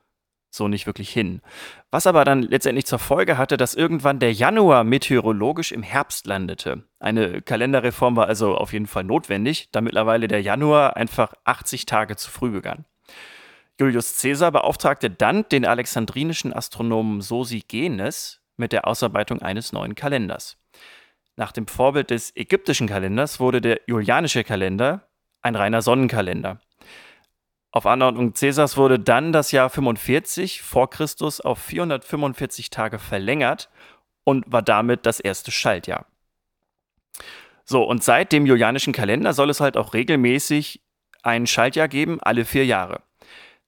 so 0.51 0.69
nicht 0.69 0.87
wirklich 0.87 1.11
hin. 1.11 1.41
Was 1.91 2.07
aber 2.07 2.25
dann 2.25 2.43
letztendlich 2.43 2.87
zur 2.87 2.99
Folge 2.99 3.39
hatte, 3.39 3.57
dass 3.57 3.75
irgendwann 3.75 4.19
der 4.19 4.33
Januar 4.33 4.85
meteorologisch 4.85 5.73
im 5.73 5.83
Herbst 5.83 6.27
landete. 6.27 6.85
Eine 6.99 7.41
Kalenderreform 7.41 8.17
war 8.17 8.27
also 8.27 8.57
auf 8.57 8.73
jeden 8.73 8.87
Fall 8.87 9.05
notwendig, 9.05 9.69
da 9.73 9.81
mittlerweile 9.81 10.29
der 10.29 10.43
Januar 10.43 10.97
einfach 10.97 11.33
80 11.45 11.87
Tage 11.87 12.17
zu 12.17 12.31
früh 12.31 12.51
begann. 12.51 12.85
Julius 13.79 14.21
Caesar 14.21 14.53
beauftragte 14.53 15.09
dann 15.09 15.49
den 15.49 15.65
alexandrinischen 15.65 16.53
Astronomen 16.53 17.23
Sosigenes 17.23 18.43
mit 18.59 18.73
der 18.73 18.87
Ausarbeitung 18.87 19.41
eines 19.41 19.73
neuen 19.73 19.95
Kalenders. 19.95 20.59
Nach 21.37 21.53
dem 21.53 21.67
Vorbild 21.67 22.11
des 22.11 22.37
ägyptischen 22.37 22.89
Kalenders 22.89 23.41
wurde 23.41 23.63
der 23.63 23.81
julianische 23.87 24.45
Kalender 24.45 25.09
ein 25.41 25.57
reiner 25.57 25.81
Sonnenkalender. 25.81 26.61
Auf 27.73 27.87
Anordnung 27.87 28.33
Caesars 28.33 28.77
wurde 28.77 28.99
dann 28.99 29.33
das 29.33 29.53
Jahr 29.53 29.71
45 29.71 30.63
vor 30.63 30.91
Christus 30.91 31.41
auf 31.41 31.61
445 31.61 32.71
Tage 32.71 32.99
verlängert 32.99 33.71
und 34.25 34.45
war 34.51 34.63
damit 34.63 35.07
das 35.07 35.21
erste 35.21 35.53
Schaltjahr. 35.53 36.07
So, 37.65 37.85
und 37.85 38.03
seit 38.03 38.33
dem 38.33 38.47
julianischen 38.47 38.93
Kalender 38.93 39.33
soll 39.33 39.51
es 39.51 39.61
halt 39.61 39.77
auch 39.77 39.95
regelmäßig 39.95 40.83
ein 41.23 41.47
Schaltjahr 41.47 41.87
geben, 41.87 42.19
alle 42.21 42.45
vier 42.45 42.67
Jahre. 42.67 43.03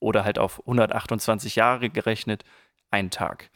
Oder 0.00 0.24
halt 0.24 0.38
auf 0.38 0.60
128 0.60 1.56
Jahre 1.56 1.90
gerechnet 1.90 2.44
ein 2.90 3.10
Tag. 3.10 3.50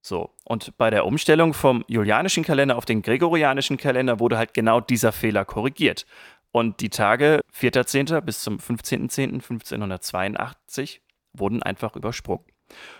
So, 0.00 0.30
und 0.44 0.78
bei 0.78 0.90
der 0.90 1.04
Umstellung 1.04 1.54
vom 1.54 1.84
julianischen 1.86 2.42
Kalender 2.42 2.76
auf 2.76 2.86
den 2.86 3.02
gregorianischen 3.02 3.76
Kalender 3.76 4.18
wurde 4.20 4.38
halt 4.38 4.54
genau 4.54 4.80
dieser 4.80 5.12
Fehler 5.12 5.44
korrigiert. 5.44 6.06
Und 6.50 6.80
die 6.80 6.88
Tage 6.88 7.42
4.10. 7.54 8.22
bis 8.22 8.40
zum 8.40 8.56
15.10.1582 8.56 11.00
wurden 11.34 11.62
einfach 11.62 11.94
übersprungen. 11.94 12.46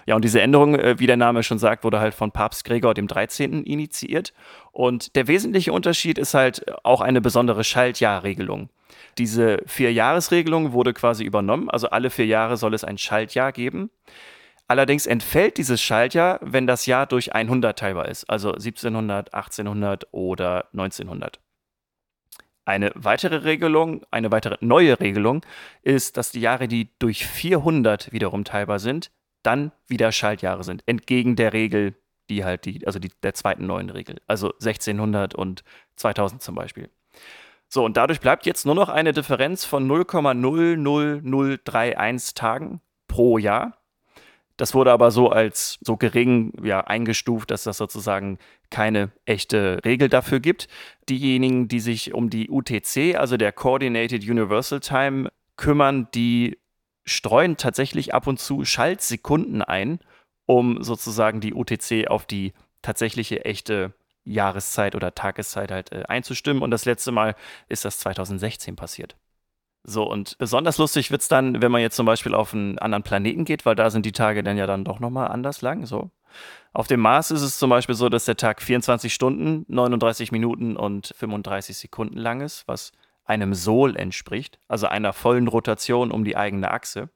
Ja, 0.06 0.16
und 0.16 0.24
diese 0.24 0.40
Änderung, 0.40 0.74
äh, 0.74 0.98
wie 0.98 1.06
der 1.06 1.16
Name 1.16 1.42
schon 1.42 1.58
sagt, 1.58 1.84
wurde 1.84 2.00
halt 2.00 2.14
von 2.14 2.32
Papst 2.32 2.64
Gregor 2.64 2.94
dem 2.94 3.06
13. 3.06 3.64
initiiert. 3.64 4.32
Und 4.72 5.16
der 5.16 5.28
wesentliche 5.28 5.72
Unterschied 5.72 6.18
ist 6.18 6.34
halt 6.34 6.64
auch 6.84 7.00
eine 7.00 7.20
besondere 7.20 7.64
Schaltjahrregelung. 7.64 8.70
Diese 9.18 9.58
Vier-Jahres-Regelung 9.66 10.72
wurde 10.72 10.94
quasi 10.94 11.24
übernommen, 11.24 11.68
also 11.68 11.90
alle 11.90 12.10
vier 12.10 12.26
Jahre 12.26 12.56
soll 12.56 12.74
es 12.74 12.84
ein 12.84 12.98
Schaltjahr 12.98 13.52
geben. 13.52 13.90
Allerdings 14.68 15.06
entfällt 15.06 15.56
dieses 15.56 15.80
Schaltjahr, 15.80 16.38
wenn 16.42 16.66
das 16.66 16.86
Jahr 16.86 17.06
durch 17.06 17.34
100 17.34 17.78
teilbar 17.78 18.06
ist, 18.08 18.28
also 18.28 18.52
1700, 18.52 19.32
1800 19.32 20.08
oder 20.12 20.68
1900. 20.72 21.40
Eine 22.66 22.92
weitere 22.94 23.36
Regelung, 23.44 24.04
eine 24.10 24.30
weitere 24.30 24.58
neue 24.60 25.00
Regelung 25.00 25.40
ist, 25.82 26.18
dass 26.18 26.32
die 26.32 26.42
Jahre, 26.42 26.68
die 26.68 26.90
durch 26.98 27.26
400 27.26 28.12
wiederum 28.12 28.44
teilbar 28.44 28.78
sind, 28.78 29.10
dann 29.42 29.72
wieder 29.86 30.12
Schaltjahre 30.12 30.64
sind, 30.64 30.82
entgegen 30.86 31.36
der 31.36 31.52
Regel 31.52 31.94
die 32.30 32.44
halt 32.44 32.64
die, 32.64 32.86
also 32.86 32.98
die, 32.98 33.10
der 33.22 33.34
zweiten 33.34 33.66
neuen 33.66 33.90
Regel. 33.90 34.16
Also 34.26 34.52
1600 34.52 35.34
und 35.34 35.62
2000 35.96 36.40
zum 36.42 36.54
Beispiel. 36.54 36.88
So, 37.68 37.84
und 37.84 37.98
dadurch 37.98 38.20
bleibt 38.20 38.46
jetzt 38.46 38.66
nur 38.66 38.74
noch 38.74 38.88
eine 38.88 39.12
Differenz 39.12 39.64
von 39.64 39.88
0,00031 39.90 42.34
Tagen 42.34 42.80
pro 43.08 43.38
Jahr. 43.38 43.78
Das 44.56 44.74
wurde 44.74 44.90
aber 44.90 45.12
so 45.12 45.30
als 45.30 45.78
so 45.82 45.96
gering 45.96 46.52
ja, 46.64 46.80
eingestuft, 46.80 47.50
dass 47.50 47.64
das 47.64 47.76
sozusagen 47.76 48.38
keine 48.70 49.10
echte 49.24 49.80
Regel 49.84 50.08
dafür 50.08 50.40
gibt. 50.40 50.68
Diejenigen, 51.08 51.68
die 51.68 51.80
sich 51.80 52.12
um 52.12 52.28
die 52.28 52.50
UTC, 52.50 53.14
also 53.16 53.36
der 53.36 53.52
Coordinated 53.52 54.24
Universal 54.24 54.80
Time, 54.80 55.30
kümmern, 55.56 56.08
die 56.14 56.58
streuen 57.08 57.56
tatsächlich 57.56 58.14
ab 58.14 58.26
und 58.26 58.38
zu 58.38 58.64
Schaltsekunden 58.64 59.62
ein, 59.62 60.00
um 60.46 60.82
sozusagen 60.82 61.40
die 61.40 61.54
UTC 61.54 62.08
auf 62.08 62.26
die 62.26 62.52
tatsächliche 62.82 63.44
echte 63.44 63.92
Jahreszeit 64.24 64.94
oder 64.94 65.14
Tageszeit 65.14 65.70
halt 65.70 65.92
äh, 65.92 66.04
einzustimmen. 66.08 66.62
Und 66.62 66.70
das 66.70 66.84
letzte 66.84 67.12
Mal 67.12 67.34
ist 67.68 67.84
das 67.84 67.98
2016 67.98 68.76
passiert. 68.76 69.16
So, 69.84 70.04
und 70.04 70.36
besonders 70.38 70.76
lustig 70.76 71.10
wird 71.10 71.22
es 71.22 71.28
dann, 71.28 71.62
wenn 71.62 71.72
man 71.72 71.80
jetzt 71.80 71.96
zum 71.96 72.04
Beispiel 72.04 72.34
auf 72.34 72.52
einen 72.52 72.78
anderen 72.78 73.02
Planeten 73.02 73.44
geht, 73.44 73.64
weil 73.64 73.74
da 73.74 73.90
sind 73.90 74.04
die 74.04 74.12
Tage 74.12 74.42
dann 74.42 74.58
ja 74.58 74.66
dann 74.66 74.84
doch 74.84 75.00
nochmal 75.00 75.28
anders 75.28 75.62
lang. 75.62 75.86
So. 75.86 76.10
Auf 76.72 76.88
dem 76.88 77.00
Mars 77.00 77.30
ist 77.30 77.42
es 77.42 77.58
zum 77.58 77.70
Beispiel 77.70 77.94
so, 77.94 78.08
dass 78.08 78.26
der 78.26 78.36
Tag 78.36 78.60
24 78.60 79.14
Stunden, 79.14 79.64
39 79.68 80.30
Minuten 80.30 80.76
und 80.76 81.12
35 81.16 81.76
Sekunden 81.76 82.18
lang 82.18 82.42
ist, 82.42 82.68
was 82.68 82.92
einem 83.28 83.54
Sol 83.54 83.96
entspricht, 83.96 84.58
also 84.68 84.86
einer 84.86 85.12
vollen 85.12 85.48
Rotation 85.48 86.10
um 86.10 86.24
die 86.24 86.36
eigene 86.36 86.70
Achse. 86.70 87.10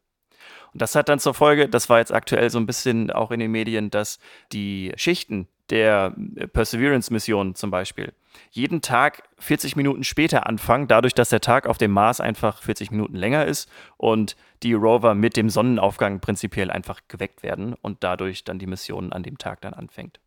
Und 0.73 0.81
das 0.81 0.95
hat 0.95 1.09
dann 1.09 1.19
zur 1.19 1.35
Folge, 1.35 1.69
das 1.69 1.89
war 1.89 1.99
jetzt 1.99 2.13
aktuell 2.13 2.51
so 2.51 2.59
ein 2.59 2.67
bisschen 2.67 3.11
auch 3.11 3.31
in 3.31 3.41
den 3.41 3.51
Medien, 3.51 3.91
dass 3.91 4.19
die 4.53 4.93
Schichten 4.97 5.49
der 5.71 6.15
Perseverance-Mission 6.53 7.55
zum 7.55 7.71
Beispiel 7.71 8.13
jeden 8.51 8.83
Tag 8.83 9.23
40 9.39 9.77
Minuten 9.77 10.05
später 10.05 10.47
anfangen, 10.47 10.89
dadurch, 10.89 11.15
dass 11.15 11.29
der 11.29 11.41
Tag 11.41 11.67
auf 11.67 11.79
dem 11.79 11.93
Mars 11.93 12.21
einfach 12.21 12.63
40 12.63 12.91
Minuten 12.91 13.17
länger 13.17 13.47
ist 13.47 13.71
und 13.97 14.37
die 14.63 14.75
Rover 14.75 15.15
mit 15.15 15.37
dem 15.37 15.51
Sonnenaufgang 15.51 16.21
prinzipiell 16.21 16.71
einfach 16.71 17.01
geweckt 17.09 17.43
werden 17.43 17.75
und 17.75 18.05
dadurch 18.05 18.45
dann 18.45 18.59
die 18.59 18.67
Mission 18.67 19.13
an 19.13 19.23
dem 19.23 19.39
Tag 19.39 19.61
dann 19.61 19.75
anfängt. 19.75 20.21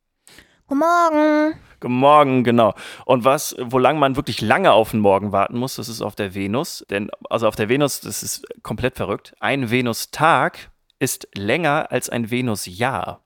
Guten 0.68 0.80
Morgen. 0.80 1.54
Guten 1.80 1.94
Morgen, 1.94 2.44
genau. 2.44 2.74
Und 3.06 3.24
was, 3.24 3.56
wolang 3.60 4.00
man 4.00 4.16
wirklich 4.16 4.42
lange 4.42 4.72
auf 4.72 4.92
den 4.92 5.00
Morgen 5.00 5.32
warten 5.32 5.60
muss, 5.60 5.76
das 5.76 5.90
ist 5.90 6.02
auf 6.02 6.16
der 6.16 6.34
Venus. 6.34 6.84
Denn, 6.90 7.12
also 7.30 7.48
auf 7.48 7.56
der 7.56 7.70
Venus, 7.70 8.02
das 8.02 8.24
ist 8.24 8.48
komplett 8.64 8.96
verrückt. 8.96 9.36
Ein 9.40 9.70
Venustag 9.70 10.72
ist 10.98 11.28
länger 11.36 11.92
als 11.92 12.10
ein 12.10 12.32
Venusjahr. 12.32 13.24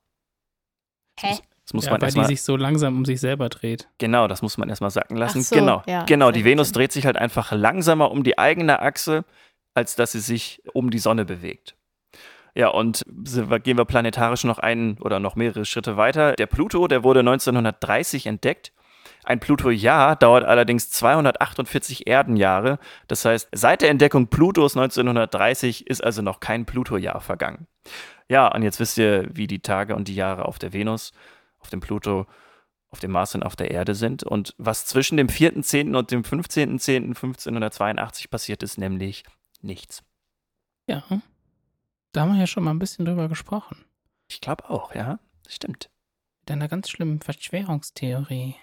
Hä? 1.17 1.37
Das 1.63 1.73
muss 1.73 1.85
ja, 1.85 1.91
man 1.91 2.01
weil 2.01 2.07
erstmal. 2.07 2.27
die 2.27 2.33
sich 2.33 2.41
so 2.41 2.57
langsam 2.57 2.97
um 2.97 3.05
sich 3.05 3.21
selber 3.21 3.47
dreht. 3.47 3.87
Genau, 3.99 4.27
das 4.27 4.41
muss 4.41 4.57
man 4.57 4.67
erstmal 4.67 4.89
sacken 4.89 5.15
lassen. 5.15 5.39
Ach 5.41 5.45
so, 5.45 5.55
genau, 5.55 5.83
ja, 5.85 6.03
genau. 6.03 6.31
Die 6.31 6.43
Venus 6.43 6.73
dreht 6.73 6.91
sich 6.91 7.05
halt 7.05 7.15
einfach 7.15 7.51
langsamer 7.53 8.11
um 8.11 8.23
die 8.23 8.37
eigene 8.37 8.81
Achse, 8.81 9.23
als 9.75 9.95
dass 9.95 10.11
sie 10.11 10.19
sich 10.19 10.61
um 10.73 10.89
die 10.89 10.99
Sonne 10.99 11.23
bewegt. 11.23 11.77
Ja, 12.55 12.69
und 12.69 13.03
gehen 13.05 13.77
wir 13.77 13.85
planetarisch 13.85 14.43
noch 14.43 14.59
einen 14.59 14.97
oder 14.99 15.19
noch 15.19 15.35
mehrere 15.35 15.65
Schritte 15.65 15.97
weiter. 15.97 16.33
Der 16.33 16.47
Pluto, 16.47 16.87
der 16.87 17.03
wurde 17.03 17.19
1930 17.19 18.25
entdeckt. 18.25 18.73
Ein 19.23 19.39
Pluto-Jahr 19.39 20.15
dauert 20.15 20.45
allerdings 20.45 20.89
248 20.91 22.07
Erdenjahre. 22.07 22.79
Das 23.07 23.25
heißt, 23.25 23.49
seit 23.51 23.81
der 23.81 23.89
Entdeckung 23.89 24.27
Plutos 24.27 24.75
1930 24.75 25.87
ist 25.87 26.03
also 26.03 26.21
noch 26.21 26.39
kein 26.39 26.65
Pluto-Jahr 26.65 27.21
vergangen. 27.21 27.67
Ja, 28.27 28.53
und 28.53 28.63
jetzt 28.63 28.79
wisst 28.79 28.97
ihr, 28.97 29.27
wie 29.31 29.47
die 29.47 29.59
Tage 29.59 29.95
und 29.95 30.07
die 30.07 30.15
Jahre 30.15 30.45
auf 30.45 30.59
der 30.59 30.73
Venus, 30.73 31.11
auf 31.59 31.69
dem 31.69 31.79
Pluto, 31.79 32.25
auf 32.89 32.99
dem 32.99 33.11
Mars 33.11 33.35
und 33.35 33.43
auf 33.43 33.55
der 33.55 33.71
Erde 33.71 33.93
sind 33.93 34.23
und 34.23 34.55
was 34.57 34.85
zwischen 34.85 35.17
dem 35.17 35.27
4.10. 35.27 35.95
und 35.95 36.11
dem 36.11 36.23
15.10.1582 36.23 38.29
passiert 38.29 38.63
ist, 38.63 38.77
nämlich 38.77 39.23
nichts. 39.61 40.03
Ja. 40.87 41.03
Da 42.11 42.21
haben 42.21 42.33
wir 42.33 42.39
ja 42.39 42.47
schon 42.47 42.63
mal 42.63 42.71
ein 42.71 42.79
bisschen 42.79 43.05
drüber 43.05 43.27
gesprochen. 43.29 43.85
Ich 44.29 44.41
glaube 44.41 44.69
auch, 44.69 44.95
ja, 44.95 45.19
das 45.43 45.55
stimmt. 45.55 45.89
Mit 46.41 46.51
einer 46.51 46.67
ganz 46.67 46.89
schlimmen 46.89 47.21
Verschwörungstheorie. 47.21 48.55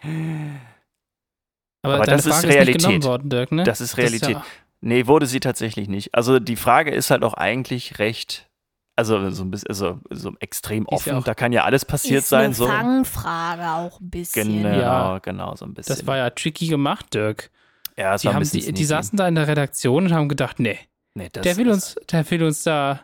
Aber, 1.82 1.94
Aber 1.94 2.04
deine 2.06 2.16
das 2.16 2.26
ist 2.26 2.32
Frage 2.32 2.46
ist 2.48 2.48
nicht 2.48 2.56
Realität. 2.56 2.82
genommen 2.82 3.04
worden, 3.04 3.30
Dirk, 3.30 3.52
ne? 3.52 3.64
Das 3.64 3.80
ist 3.80 3.96
Realität. 3.96 4.30
ja- 4.30 4.44
Nee, 4.80 5.06
wurde 5.06 5.26
sie 5.26 5.40
tatsächlich 5.40 5.88
nicht. 5.88 6.14
Also 6.14 6.38
die 6.38 6.56
Frage 6.56 6.90
ist 6.90 7.10
halt 7.10 7.22
auch 7.24 7.34
eigentlich 7.34 7.98
recht, 7.98 8.48
also 8.94 9.30
so 9.30 9.42
ein 9.44 9.50
bisschen, 9.50 9.68
also 9.68 10.00
so 10.10 10.34
extrem 10.40 10.82
Ist 10.84 10.90
ja 10.90 10.96
offen. 10.96 11.14
auch- 11.14 11.24
da 11.24 11.34
kann 11.34 11.52
ja 11.52 11.64
alles 11.64 11.84
passiert 11.84 12.20
ist 12.22 12.28
sein. 12.28 12.46
eine 12.46 12.54
So. 12.54 12.66
Fangfrage 12.66 13.68
auch 13.70 14.00
ein 14.00 14.10
bisschen. 14.10 14.62
Genau, 14.62 14.78
Ja. 14.78 15.18
genau, 15.20 15.54
so 15.56 15.64
ein 15.64 15.74
bisschen. 15.74 15.94
das 15.96 16.06
war 16.06 16.16
ja 16.18 16.30
tricky 16.30 16.66
gemacht, 16.66 17.14
Dirk. 17.14 17.50
ja, 17.96 18.14
es 18.14 18.20
Die, 18.20 18.26
war 18.26 18.32
ein 18.32 18.36
haben, 18.36 18.40
bisschen 18.42 18.60
die, 18.66 18.72
die 18.72 18.84
saßen 18.84 19.16
da 19.16 19.26
in 19.28 19.34
der 19.36 19.48
Redaktion 19.48 20.06
und 20.06 20.12
haben 20.12 20.28
gedacht, 20.28 20.58
nee, 20.60 20.78
Nee, 21.14 21.30
das, 21.32 21.42
der 21.42 21.56
will 21.56 21.64
das- 21.66 21.96
uns, 21.96 22.06
der 22.06 22.30
will 22.30 22.42
uns 22.42 22.62
da, 22.62 23.00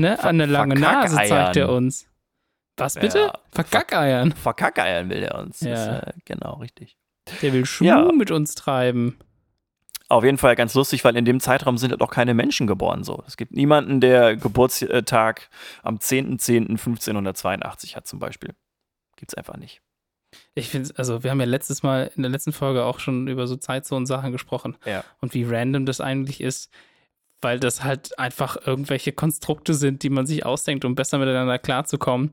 ne, 0.00 0.16
Ver- 0.16 0.24
an 0.28 0.40
eine 0.40 0.46
lange 0.46 0.74
Nase 0.78 1.16
zeigt 1.16 1.56
er 1.56 1.70
uns. 1.70 2.06
Was 2.76 2.94
bitte? 2.94 3.18
Ja, 3.18 3.38
Verkackeiern. 3.52 4.32
Verkackeiern 4.32 5.10
will 5.10 5.22
er 5.22 5.38
uns. 5.38 5.58
Das, 5.60 5.68
Ja. 5.86 5.98
äh, 5.98 6.12
genau, 6.24 6.54
richtig. 6.54 6.96
Der 7.42 7.52
will 7.52 7.66
Schuh 7.66 7.84
Ja. 7.84 8.10
mit 8.12 8.30
uns 8.30 8.54
treiben. 8.54 9.18
Auf 10.08 10.24
jeden 10.24 10.38
Fall 10.38 10.56
ganz 10.56 10.74
lustig, 10.74 11.04
weil 11.04 11.16
in 11.16 11.24
dem 11.24 11.38
Zeitraum 11.40 11.78
sind 11.78 11.90
halt 11.92 12.00
auch 12.00 12.10
keine 12.10 12.34
Menschen 12.34 12.66
geboren. 12.66 13.04
So. 13.04 13.22
Es 13.26 13.36
gibt 13.36 13.52
niemanden, 13.52 14.00
der 14.00 14.34
Geburtstag 14.36 15.50
am 15.84 16.00
10.10.1582 16.78 17.94
hat 17.96 18.06
zum 18.06 18.18
Beispiel. 18.18 18.54
Gibt's 19.16 19.34
einfach 19.34 19.56
nicht. 19.56 19.82
Ich 20.54 20.68
finde, 20.68 20.90
also 20.96 21.22
wir 21.24 21.30
haben 21.30 21.40
ja 21.40 21.46
letztes 21.46 21.82
Mal 21.82 22.10
in 22.16 22.22
der 22.22 22.30
letzten 22.30 22.52
Folge 22.52 22.84
auch 22.84 22.98
schon 23.00 23.26
über 23.28 23.46
so 23.46 23.56
Zeitzonen-Sachen 23.56 24.32
gesprochen 24.32 24.76
Ja. 24.84 25.04
und 25.20 25.34
wie 25.34 25.44
random 25.44 25.86
das 25.86 26.00
eigentlich 26.00 26.40
ist, 26.40 26.70
weil 27.42 27.58
das 27.60 27.82
halt 27.84 28.18
einfach 28.18 28.56
irgendwelche 28.66 29.12
Konstrukte 29.12 29.74
sind, 29.74 30.02
die 30.02 30.10
man 30.10 30.26
sich 30.26 30.44
ausdenkt, 30.44 30.84
um 30.84 30.94
besser 30.94 31.18
miteinander 31.18 31.58
klarzukommen. 31.58 32.32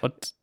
Und 0.00 0.34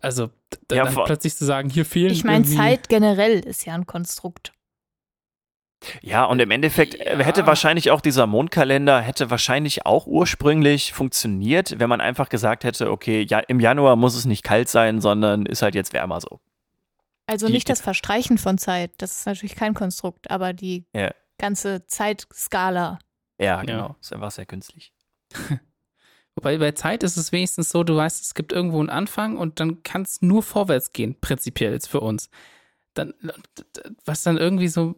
also 0.00 0.26
d- 0.70 0.76
Ja, 0.76 0.84
dann 0.84 0.94
plötzlich 1.04 1.34
zu 1.36 1.44
sagen, 1.44 1.70
hier 1.70 1.84
fehlen 1.84 2.12
Ich 2.12 2.24
meine, 2.24 2.44
Zeit 2.44 2.88
generell 2.88 3.40
ist 3.40 3.64
ja 3.66 3.74
ein 3.74 3.86
Konstrukt. 3.86 4.52
Ja, 6.02 6.24
und 6.24 6.40
im 6.40 6.50
Endeffekt 6.50 6.94
äh, 6.94 7.22
hätte 7.22 7.42
Ja. 7.42 7.46
wahrscheinlich 7.46 7.90
auch 7.90 8.00
dieser 8.00 8.26
Mondkalender, 8.26 9.00
hätte 9.00 9.30
wahrscheinlich 9.30 9.86
auch 9.86 10.06
ursprünglich 10.06 10.92
funktioniert, 10.92 11.78
wenn 11.78 11.88
man 11.88 12.00
einfach 12.00 12.28
gesagt 12.28 12.64
hätte, 12.64 12.90
okay, 12.90 13.24
ja, 13.28 13.38
im 13.40 13.60
Januar 13.60 13.94
muss 13.96 14.16
es 14.16 14.24
nicht 14.24 14.42
kalt 14.42 14.68
sein, 14.68 15.00
sondern 15.00 15.46
ist 15.46 15.62
halt 15.62 15.74
jetzt 15.74 15.92
wärmer 15.92 16.20
so. 16.20 16.40
Also 17.26 17.46
Die- 17.46 17.52
nicht 17.52 17.68
das 17.68 17.80
Verstreichen 17.80 18.38
von 18.38 18.56
Zeit, 18.58 18.92
das 18.98 19.18
ist 19.18 19.26
natürlich 19.26 19.54
kein 19.54 19.74
Konstrukt, 19.74 20.30
aber 20.30 20.52
die 20.52 20.86
Ja. 20.94 21.10
ganze 21.38 21.86
Zeitskala. 21.86 22.98
Ja, 23.38 23.46
Ja. 23.46 23.62
genau. 23.62 23.96
Ist 24.00 24.12
einfach 24.12 24.30
sehr 24.30 24.46
künstlich. 24.46 24.92
Wobei 26.34 26.58
bei 26.58 26.72
Zeit 26.72 27.02
ist 27.02 27.16
es 27.16 27.32
wenigstens 27.32 27.70
so, 27.70 27.82
du 27.82 27.96
weißt, 27.96 28.22
es 28.22 28.34
gibt 28.34 28.52
irgendwo 28.52 28.78
einen 28.80 28.90
Anfang 28.90 29.38
und 29.38 29.58
dann 29.58 29.82
kann 29.82 30.02
es 30.02 30.20
nur 30.20 30.42
vorwärts 30.42 30.92
gehen, 30.92 31.16
prinzipiell 31.20 31.72
jetzt 31.72 31.88
für 31.88 32.00
uns. 32.00 32.28
Dann, 32.94 33.14
was 34.04 34.22
dann 34.22 34.36
irgendwie 34.36 34.68
so 34.68 34.96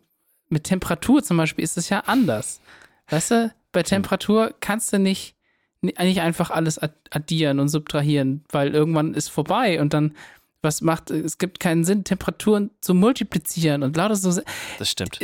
mit 0.49 0.65
Temperatur 0.65 1.23
zum 1.23 1.37
Beispiel 1.37 1.63
ist 1.63 1.77
es 1.79 1.91
ja 1.91 2.01
anders. 2.01 2.61
Weißt 3.09 3.31
du, 3.31 3.55
bei 3.71 3.83
Temperatur 3.85 4.53
kannst 4.61 4.93
du 4.93 4.99
nicht, 4.99 5.37
nicht 5.81 6.21
einfach 6.21 6.51
alles 6.51 6.79
ad- 6.79 6.95
addieren 7.11 7.61
und 7.61 7.69
subtrahieren, 7.69 8.45
weil 8.51 8.75
irgendwann 8.75 9.15
ist 9.15 9.29
vorbei 9.29 9.81
und 9.81 9.95
dann, 9.95 10.17
was 10.61 10.81
macht, 10.81 11.11
es 11.13 11.39
gibt 11.39 11.61
keinen 11.61 11.85
Sinn, 11.85 12.03
Temperaturen 12.03 12.71
zu 12.81 12.95
multiplizieren 12.95 13.85
und 13.85 13.97
lauter 13.97 14.17
so 14.17 14.41
Das 14.79 14.91
stimmt. 14.91 15.21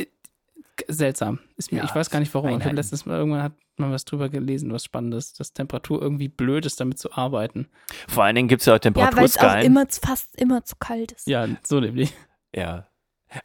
Seltsam. 0.88 1.38
Ist 1.56 1.72
mir, 1.72 1.78
Ja, 1.78 1.84
ich 1.84 1.94
weiß 1.94 2.10
gar 2.10 2.20
nicht 2.20 2.32
warum. 2.34 2.58
Ich 2.58 2.64
habe 2.64 2.74
letztens 2.76 3.06
mal 3.06 3.16
irgendwann 3.18 3.42
hat 3.42 3.52
man 3.76 3.90
was 3.92 4.04
drüber 4.04 4.28
gelesen, 4.28 4.72
was 4.72 4.84
Spannendes, 4.84 5.32
dass 5.34 5.52
Temperatur 5.52 6.00
irgendwie 6.00 6.28
blöd 6.28 6.64
ist, 6.66 6.80
damit 6.80 6.98
zu 6.98 7.12
arbeiten. 7.12 7.68
Vor 8.08 8.24
allen 8.24 8.36
Dingen 8.36 8.48
gibt 8.48 8.60
es 8.62 8.66
ja 8.66 8.74
auch 8.74 8.78
Ja, 8.84 8.90
weil 8.94 9.24
es 9.24 9.36
auch 9.36 9.40
Temperaturskalen. 9.40 9.66
immer 9.66 9.88
zu- 9.88 10.00
fast 10.00 10.36
immer 10.40 10.64
zu 10.64 10.76
kalt 10.78 11.12
ist. 11.12 11.26
Ja, 11.26 11.46
so 11.66 11.80
nämlich. 11.80 12.12
Ja. 12.54 12.86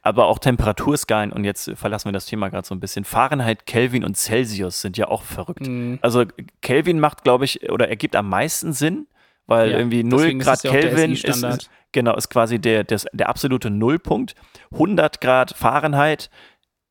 Aber 0.04 0.28
auch 0.28 0.38
Temperaturskalen, 0.38 1.32
und 1.32 1.46
jetzt 1.46 1.72
verlassen 1.74 2.10
wir 2.10 2.12
das 2.12 2.28
Thema 2.28 2.50
gerade 2.50 2.68
so 2.68 2.76
ein 2.76 2.80
bisschen. 2.80 3.06
Fahrenheit, 3.06 3.66
Kelvin 3.66 4.04
und 4.04 4.16
Celsius 4.18 4.82
sind 4.82 4.98
ja 4.98 5.08
auch 5.08 5.24
verrückt. 5.24 5.66
Mhm. 5.68 5.98
Also 6.04 6.26
Kelvin 6.62 7.00
macht, 7.00 7.24
glaube 7.24 7.46
ich, 7.46 7.72
oder 7.72 7.90
ergibt 7.90 8.16
am 8.16 8.30
meisten 8.30 8.72
Sinn, 8.72 9.08
weil 9.48 9.72
Ja, 9.72 9.78
irgendwie 9.80 10.04
0 10.04 10.20
deswegen 10.20 10.40
ist 10.42 10.46
Grad 10.46 10.64
ja 10.64 10.70
Kelvin 10.72 11.14
ist, 11.14 11.24
ist, 11.24 11.70
genau, 11.92 12.16
ist 12.16 12.30
quasi 12.30 12.60
der, 12.60 12.84
der, 12.84 13.00
der 13.14 13.30
absolute 13.30 13.72
Nullpunkt. 13.72 14.36
100 14.72 15.22
Grad 15.22 15.56
Fahrenheit 15.58 16.30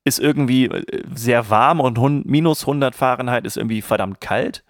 ist 0.08 0.18
irgendwie 0.18 0.64
äh, 0.66 1.02
sehr 1.14 1.50
warm 1.50 1.80
und 1.80 1.98
hun, 1.98 2.22
minus 2.26 2.62
100 2.62 2.94
Fahrenheit 2.94 3.46
ist 3.46 3.56
irgendwie 3.56 3.82
verdammt 3.82 4.20
kalt. 4.20 4.64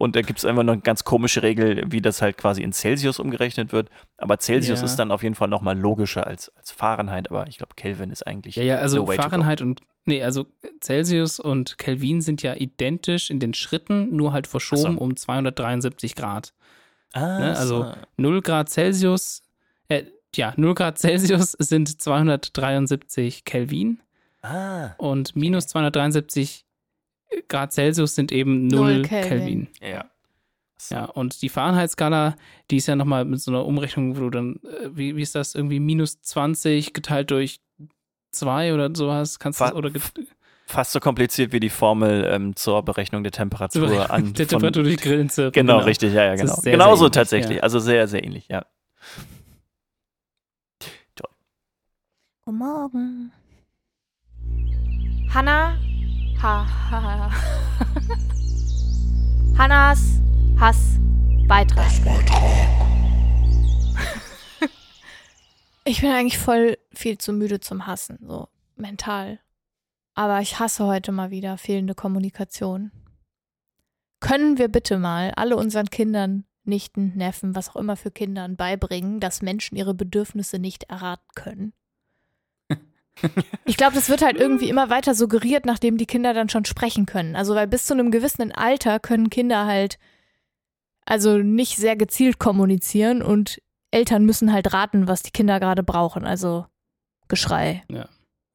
Und 0.00 0.14
da 0.14 0.22
gibt 0.22 0.38
es 0.38 0.44
einfach 0.44 0.62
noch 0.62 0.74
eine 0.74 0.82
ganz 0.82 1.02
komische 1.02 1.42
Regel, 1.42 1.82
wie 1.88 2.00
das 2.00 2.22
halt 2.22 2.36
quasi 2.36 2.62
in 2.62 2.72
Celsius 2.72 3.18
umgerechnet 3.18 3.72
wird. 3.72 3.90
Aber 4.16 4.38
Celsius 4.38 4.78
Ja. 4.78 4.84
ist 4.84 4.94
dann 4.96 5.10
auf 5.10 5.24
jeden 5.24 5.34
Fall 5.34 5.48
nochmal 5.48 5.76
logischer 5.76 6.24
als, 6.24 6.50
als 6.56 6.70
Fahrenheit. 6.70 7.30
Aber 7.32 7.48
ich 7.48 7.58
glaube, 7.58 7.74
Kelvin 7.74 8.10
ist 8.12 8.24
eigentlich. 8.24 8.54
Ja, 8.54 8.62
ja, 8.62 8.76
also. 8.76 9.04
Fahrenheit 9.06 9.60
und, 9.60 9.80
nee, 10.04 10.22
also 10.22 10.46
Celsius 10.80 11.40
und 11.40 11.78
Kelvin 11.78 12.20
sind 12.20 12.42
ja 12.44 12.54
identisch 12.54 13.28
in 13.28 13.40
den 13.40 13.54
Schritten, 13.54 14.14
nur 14.14 14.32
halt 14.32 14.46
verschoben 14.46 14.94
so. 14.94 15.00
um 15.00 15.16
273 15.16 16.14
Grad. 16.14 16.54
Ah, 17.12 17.40
Ne, 17.40 17.56
also 17.58 17.82
so. 17.82 17.92
0 18.18 18.40
Grad 18.42 18.68
Celsius, 18.68 19.42
äh, 19.88 20.04
ja, 20.36 20.52
0 20.56 20.74
Grad 20.74 20.98
Celsius 20.98 21.52
sind 21.58 22.00
273 22.00 23.44
Kelvin 23.44 23.98
Ah, 24.42 24.94
und 24.98 25.34
minus 25.36 25.66
273 25.66 26.64
Grad 27.48 27.72
Celsius 27.72 28.14
sind 28.14 28.32
eben 28.32 28.66
0 28.68 28.94
Null 28.94 29.02
Kelvin. 29.02 29.28
Kelvin. 29.28 29.68
ja. 29.82 30.04
So. 30.80 30.94
Ja, 30.94 31.04
und 31.06 31.42
die 31.42 31.48
Fahrenheit-Skala, 31.48 32.36
die 32.70 32.76
ist 32.76 32.86
ja 32.86 32.94
nochmal 32.94 33.24
mit 33.24 33.40
so 33.40 33.50
einer 33.50 33.66
Umrechnung, 33.66 34.16
wo 34.16 34.20
du 34.20 34.30
dann, 34.30 34.60
äh, 34.62 34.90
wie, 34.92 35.16
wie 35.16 35.22
ist 35.22 35.34
das, 35.34 35.56
irgendwie 35.56 35.80
minus 35.80 36.20
20 36.22 36.92
geteilt 36.92 37.32
durch 37.32 37.58
2 38.30 38.72
oder 38.74 38.88
sowas, 38.94 39.40
kannst 39.40 39.58
du 39.58 39.64
Fa- 39.64 39.70
das, 39.70 39.76
oder 39.76 39.90
Fast 40.66 40.92
so 40.92 41.00
kompliziert 41.00 41.52
wie 41.52 41.58
die 41.58 41.68
Formel 41.68 42.24
ähm, 42.30 42.54
zur 42.54 42.84
Berechnung 42.84 43.24
der 43.24 43.32
Temperatur 43.32 44.08
an. 44.08 44.32
der 44.34 44.46
von- 44.46 44.60
Temperatur 44.60 44.84
durch 44.84 44.98
Grillenzirpen. 44.98 45.52
Genau, 45.52 45.78
richtig, 45.80 46.12
ja, 46.14 46.26
ja, 46.26 46.34
genau. 46.36 46.54
sehr, 46.54 46.70
Genauso 46.70 46.94
sehr 46.96 47.02
ähnlich, 47.06 47.12
tatsächlich. 47.14 47.56
ja. 47.56 47.62
Also 47.64 47.80
sehr, 47.80 48.06
sehr 48.06 48.22
ähnlich, 48.22 48.46
ja. 48.46 48.64
Guten 52.44 52.58
Morgen. 52.58 53.32
Hanna. 55.32 55.76
Ha, 56.42 56.66
ha, 56.90 57.02
ha. 57.02 57.30
Hannas 59.58 60.20
Hassbeitrag. 60.58 61.86
Ich 65.84 66.02
bin 66.02 66.10
eigentlich 66.10 66.38
voll 66.38 66.78
viel 66.92 67.18
zu 67.18 67.32
müde 67.32 67.60
zum 67.60 67.86
Hassen, 67.86 68.18
so 68.22 68.48
mental. 68.76 69.40
Aber 70.14 70.40
ich 70.40 70.58
hasse 70.58 70.84
heute 70.84 71.12
mal 71.12 71.30
wieder 71.30 71.56
fehlende 71.58 71.94
Kommunikation. 71.94 72.92
Können 74.20 74.58
wir 74.58 74.68
bitte 74.68 74.98
mal 74.98 75.32
alle 75.36 75.56
unseren 75.56 75.90
Kindern, 75.90 76.44
Nichten, 76.64 77.12
Neffen, 77.16 77.54
was 77.54 77.70
auch 77.70 77.76
immer 77.76 77.96
für 77.96 78.10
Kindern 78.10 78.56
beibringen, 78.56 79.20
dass 79.20 79.42
Menschen 79.42 79.76
ihre 79.76 79.94
Bedürfnisse 79.94 80.58
nicht 80.58 80.84
erraten 80.84 81.28
können? 81.34 81.72
Ich 83.64 83.76
glaube, 83.76 83.94
das 83.94 84.08
wird 84.08 84.22
halt 84.22 84.36
irgendwie 84.36 84.68
immer 84.68 84.90
weiter 84.90 85.14
suggeriert, 85.14 85.66
nachdem 85.66 85.96
die 85.96 86.06
Kinder 86.06 86.34
dann 86.34 86.48
schon 86.48 86.64
sprechen 86.64 87.06
können. 87.06 87.36
Also, 87.36 87.54
weil 87.54 87.66
bis 87.66 87.86
zu 87.86 87.94
einem 87.94 88.10
gewissen 88.10 88.52
Alter 88.52 88.98
können 89.00 89.30
Kinder 89.30 89.66
halt 89.66 89.98
also 91.04 91.38
nicht 91.38 91.76
sehr 91.76 91.96
gezielt 91.96 92.38
kommunizieren 92.38 93.22
und 93.22 93.60
Eltern 93.90 94.24
müssen 94.26 94.52
halt 94.52 94.72
raten, 94.74 95.08
was 95.08 95.22
die 95.22 95.30
Kinder 95.30 95.58
gerade 95.60 95.82
brauchen. 95.82 96.26
Also 96.26 96.66
Geschrei, 97.28 97.82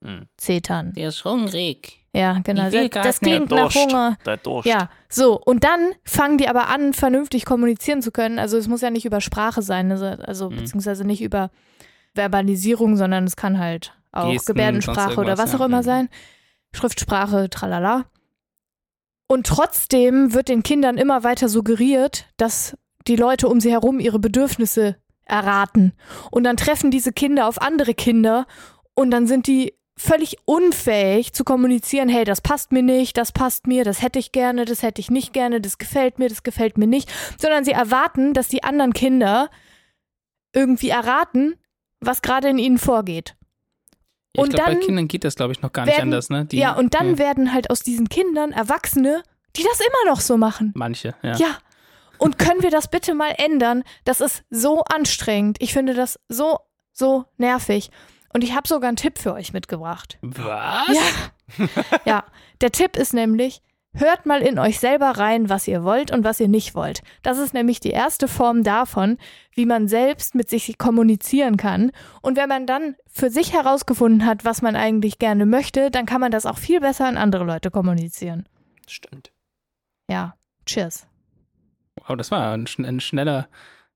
Hm. 0.04 0.28
Zetern. 0.38 0.94
Der 0.94 1.08
ist 1.10 1.24
hungrig. 1.26 2.06
Ja, 2.14 2.40
genau. 2.44 2.68
Ich 2.68 2.74
will 2.74 2.90
Das, 2.90 3.04
das 3.06 3.20
klingt 3.22 3.50
nach 3.50 3.72
Durst. 3.72 3.78
Hunger. 3.78 4.18
Der 4.26 4.38
Durst. 4.38 4.68
Ja, 4.68 4.90
so. 5.10 5.40
Und 5.42 5.64
dann 5.64 5.94
fangen 6.04 6.38
die 6.38 6.48
aber 6.50 6.68
an, 6.68 6.94
vernünftig 6.94 7.46
kommunizieren 7.46 8.02
zu 8.02 8.12
können. 8.12 8.38
Also 8.38 8.58
es 8.58 8.68
muss 8.68 8.82
ja 8.82 8.90
nicht 8.92 9.06
über 9.06 9.22
Sprache 9.22 9.62
sein, 9.62 9.92
also, 9.92 10.06
also 10.06 10.50
Mhm. 10.50 10.58
beziehungsweise 10.58 11.06
nicht 11.06 11.22
über 11.24 11.50
Verbalisierung, 12.14 12.98
sondern 12.98 13.24
es 13.24 13.36
kann 13.36 13.58
halt 13.60 13.94
auch 14.14 14.32
Gesten, 14.32 14.54
Gebärdensprache 14.54 15.20
oder 15.20 15.38
was 15.38 15.54
auch 15.56 15.60
ja. 15.60 15.66
immer 15.66 15.80
Mhm. 15.80 15.84
sein. 15.84 16.10
Schriftsprache, 16.74 17.50
tralala. 17.50 18.06
Und 19.28 19.48
trotzdem 19.48 20.34
wird 20.34 20.48
den 20.48 20.64
Kindern 20.64 20.98
immer 20.98 21.24
weiter 21.24 21.50
suggeriert, 21.50 22.28
dass 22.38 22.78
die 23.08 23.16
Leute 23.16 23.48
um 23.48 23.60
sie 23.60 23.72
herum 23.72 24.00
ihre 24.00 24.20
Bedürfnisse 24.20 24.98
erraten. 25.26 25.94
Und 26.32 26.44
dann 26.44 26.58
treffen 26.58 26.92
diese 26.92 27.14
Kinder 27.14 27.48
auf 27.48 27.62
andere 27.62 27.94
Kinder 27.94 28.46
und 28.94 29.12
dann 29.12 29.28
sind 29.28 29.48
die 29.48 29.74
völlig 29.98 30.38
unfähig 30.46 31.34
zu 31.34 31.44
kommunizieren, 31.44 32.10
hey, 32.10 32.26
das 32.26 32.42
passt 32.42 32.72
mir 32.72 32.82
nicht, 32.82 33.16
das 33.18 33.32
passt 33.32 33.68
mir, 33.68 33.84
das 33.84 34.02
hätte 34.02 34.20
ich 34.20 34.32
gerne, 34.32 34.66
das 34.66 34.82
hätte 34.82 35.00
ich 35.00 35.12
nicht 35.12 35.34
gerne, 35.34 35.62
das 35.62 35.78
gefällt 35.78 36.20
mir, 36.20 36.30
das 36.30 36.44
gefällt 36.44 36.78
mir 36.78 36.88
nicht, 36.88 37.12
sondern 37.40 37.64
sie 37.64 37.72
erwarten, 37.72 38.34
dass 38.34 38.48
die 38.48 38.64
anderen 38.64 38.94
Kinder 38.94 39.50
irgendwie 40.54 40.90
erraten, 40.90 41.56
was 42.00 42.22
gerade 42.22 42.50
in 42.50 42.58
ihnen 42.58 42.78
vorgeht. 42.80 43.36
Ja, 44.36 44.44
ich 44.44 44.50
Und 44.50 44.56
glaube, 44.56 44.70
bei 44.72 44.74
dann 44.78 44.84
Kindern 44.86 45.08
geht 45.08 45.24
das, 45.24 45.36
glaube 45.36 45.54
ich, 45.54 45.62
noch 45.62 45.72
gar 45.74 45.86
nicht 45.86 45.96
werden- 45.96 46.10
anders, 46.10 46.30
ne? 46.30 46.46
Die, 46.46 46.58
ja, 46.58 46.74
und 46.74 46.94
dann 46.96 47.12
ja, 47.12 47.18
werden 47.20 47.54
halt 47.54 47.70
aus 47.70 47.82
diesen 47.82 48.10
Kindern 48.10 48.52
Erwachsene, 48.52 49.22
die 49.56 49.64
das 49.64 49.80
immer 49.80 50.12
noch 50.12 50.22
so 50.22 50.38
machen. 50.38 50.72
manche, 50.76 51.14
ja. 51.22 51.36
Ja. 51.38 51.58
Und 52.18 52.40
können 52.40 52.62
wir 52.64 52.72
das 52.72 52.88
bitte 52.90 53.14
mal 53.16 53.34
ändern? 53.38 53.84
Das 54.06 54.22
ist 54.22 54.44
so 54.50 54.84
anstrengend. 54.86 55.58
Ich 55.62 55.74
finde 55.74 55.94
das 55.94 56.20
so, 56.30 56.58
so 56.94 57.26
nervig. 57.38 57.92
Und 58.34 58.44
ich 58.44 58.56
habe 58.56 58.68
sogar 58.68 58.88
einen 58.88 58.98
Tipp 58.98 59.20
für 59.20 59.34
euch 59.34 59.54
mitgebracht. 59.54 60.18
Was? 60.22 60.88
Ja. 60.88 61.68
ja, 62.06 62.24
der 62.62 62.72
Tipp 62.72 62.96
ist 62.98 63.14
nämlich, 63.14 63.62
hört 63.94 64.26
mal 64.26 64.42
in 64.42 64.60
euch 64.60 64.80
selber 64.80 65.12
rein, 65.12 65.50
was 65.50 65.68
ihr 65.68 65.84
wollt 65.84 66.12
und 66.12 66.24
was 66.24 66.40
ihr 66.40 66.48
nicht 66.48 66.76
wollt. 66.76 67.02
Das 67.22 67.38
ist 67.38 67.54
nämlich 67.54 67.80
die 67.80 67.92
erste 67.92 68.28
Form 68.28 68.64
davon, 68.64 69.18
wie 69.54 69.66
man 69.66 69.88
selbst 69.88 70.36
mit 70.36 70.50
sich 70.50 70.78
kommunizieren 70.78 71.58
kann. 71.58 71.92
Und 72.22 72.38
wenn 72.38 72.50
man 72.50 72.66
dann 72.66 72.96
für 73.08 73.30
sich 73.30 73.54
herausgefunden 73.54 74.26
hat, 74.26 74.46
was 74.46 74.62
man 74.62 74.76
eigentlich 74.76 75.20
gerne 75.20 75.46
möchte, 75.46 75.92
dann 75.92 76.06
kann 76.06 76.22
man 76.22 76.32
das 76.32 76.46
auch 76.46 76.58
viel 76.58 76.80
besser 76.80 77.06
an 77.06 77.18
andere 77.18 77.44
Leute 77.44 77.72
kommunizieren. 77.72 78.48
Stimmt. 78.88 79.32
Ja, 80.10 80.36
cheers. 80.66 81.08
Wow, 81.96 82.18
das 82.18 82.32
war 82.32 82.54
ein, 82.54 82.68
ein 82.80 83.00
schneller, 83.00 83.48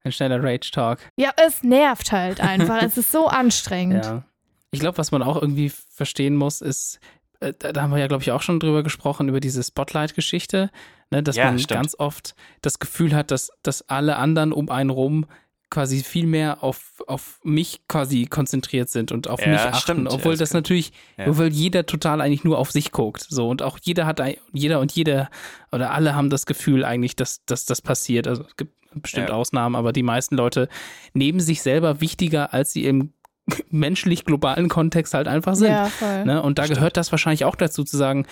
ein 0.04 0.12
schneller 0.12 0.42
Rage-Talk. 0.44 1.00
Ja, 1.18 1.32
es 1.46 1.64
nervt 1.64 2.12
halt 2.12 2.40
einfach. 2.40 2.82
es 2.82 2.98
ist 2.98 3.12
so 3.12 3.28
anstrengend. 3.28 4.06
Ja. 4.06 4.24
Ich 4.72 4.80
glaube, 4.80 4.98
was 4.98 5.12
man 5.12 5.24
auch 5.24 5.42
irgendwie 5.42 5.70
verstehen 5.70 6.36
muss, 6.36 6.62
ist, 6.62 7.00
äh, 7.40 7.54
da, 7.58 7.72
da 7.74 7.82
haben 7.82 7.92
wir 7.92 8.00
ja, 8.00 8.08
glaube 8.08 8.24
ich, 8.24 8.32
auch 8.32 8.42
schon 8.42 8.60
drüber 8.60 8.84
gesprochen, 8.84 9.30
über 9.30 9.40
diese 9.40 9.64
Spotlight-Geschichte, 9.64 10.70
ne, 11.12 11.24
dass 11.24 11.36
Ja, 11.36 11.46
man 11.46 11.60
stimmt. 11.60 11.82
ganz 11.82 11.96
oft 11.98 12.36
das 12.62 12.80
Gefühl 12.80 13.16
hat, 13.16 13.32
dass, 13.32 13.52
dass 13.64 13.88
alle 13.90 14.18
anderen 14.18 14.52
um 14.54 14.70
einen 14.70 14.90
rum 14.90 15.26
quasi 15.70 16.02
viel 16.02 16.28
mehr 16.28 16.64
auf, 16.64 17.04
auf 17.08 17.42
mich 17.44 17.82
quasi 17.90 18.26
konzentriert 18.26 18.88
sind 18.90 19.12
und 19.12 19.28
auf 19.28 19.42
Ja, 19.42 19.50
mich 19.50 19.60
achten, 19.60 19.82
stimmt. 19.82 20.08
Ja, 20.08 20.14
obwohl 20.16 20.32
das 20.34 20.40
das 20.40 20.50
kann- 20.52 20.60
natürlich, 20.60 20.94
ja. 21.18 21.28
obwohl 21.28 21.48
jeder 21.48 21.86
total 21.86 22.22
eigentlich 22.22 22.46
nur 22.46 22.58
auf 22.58 22.72
sich 22.72 22.94
guckt, 22.94 23.26
so 23.30 23.50
und 23.50 23.62
auch 23.62 23.78
jeder 23.82 24.06
hat, 24.06 24.22
jeder 24.54 24.80
und 24.80 24.94
jeder 24.94 25.30
oder 25.74 25.92
alle 25.92 26.16
haben 26.16 26.30
das 26.30 26.46
Gefühl 26.46 26.86
eigentlich, 26.86 27.18
dass, 27.18 27.44
dass 27.46 27.66
das 27.66 27.82
passiert, 27.82 28.28
also 28.28 28.44
es 28.48 28.56
gibt 28.56 28.72
bestimmt 29.02 29.28
Ja. 29.28 29.36
Ausnahmen, 29.36 29.76
aber 29.76 29.92
die 29.92 30.04
meisten 30.04 30.38
Leute 30.38 30.70
nehmen 31.14 31.42
sich 31.42 31.62
selber 31.62 32.00
wichtiger, 32.00 32.54
als 32.54 32.72
sie 32.72 32.86
im 32.86 33.12
menschlich 33.70 34.26
globalen 34.26 34.70
Kontext 34.70 35.14
halt 35.14 35.28
einfach 35.28 35.56
sind. 35.56 35.72
Ja, 35.72 35.86
voll. 35.86 36.26
Ne? 36.26 36.42
Und 36.42 36.60
da 36.60 36.64
Stimmt. 36.64 36.80
gehört 36.80 36.98
das 36.98 37.12
wahrscheinlich 37.12 37.46
auch 37.46 37.56
dazu 37.56 37.84
zu 37.84 37.98
sagen, 37.98 38.26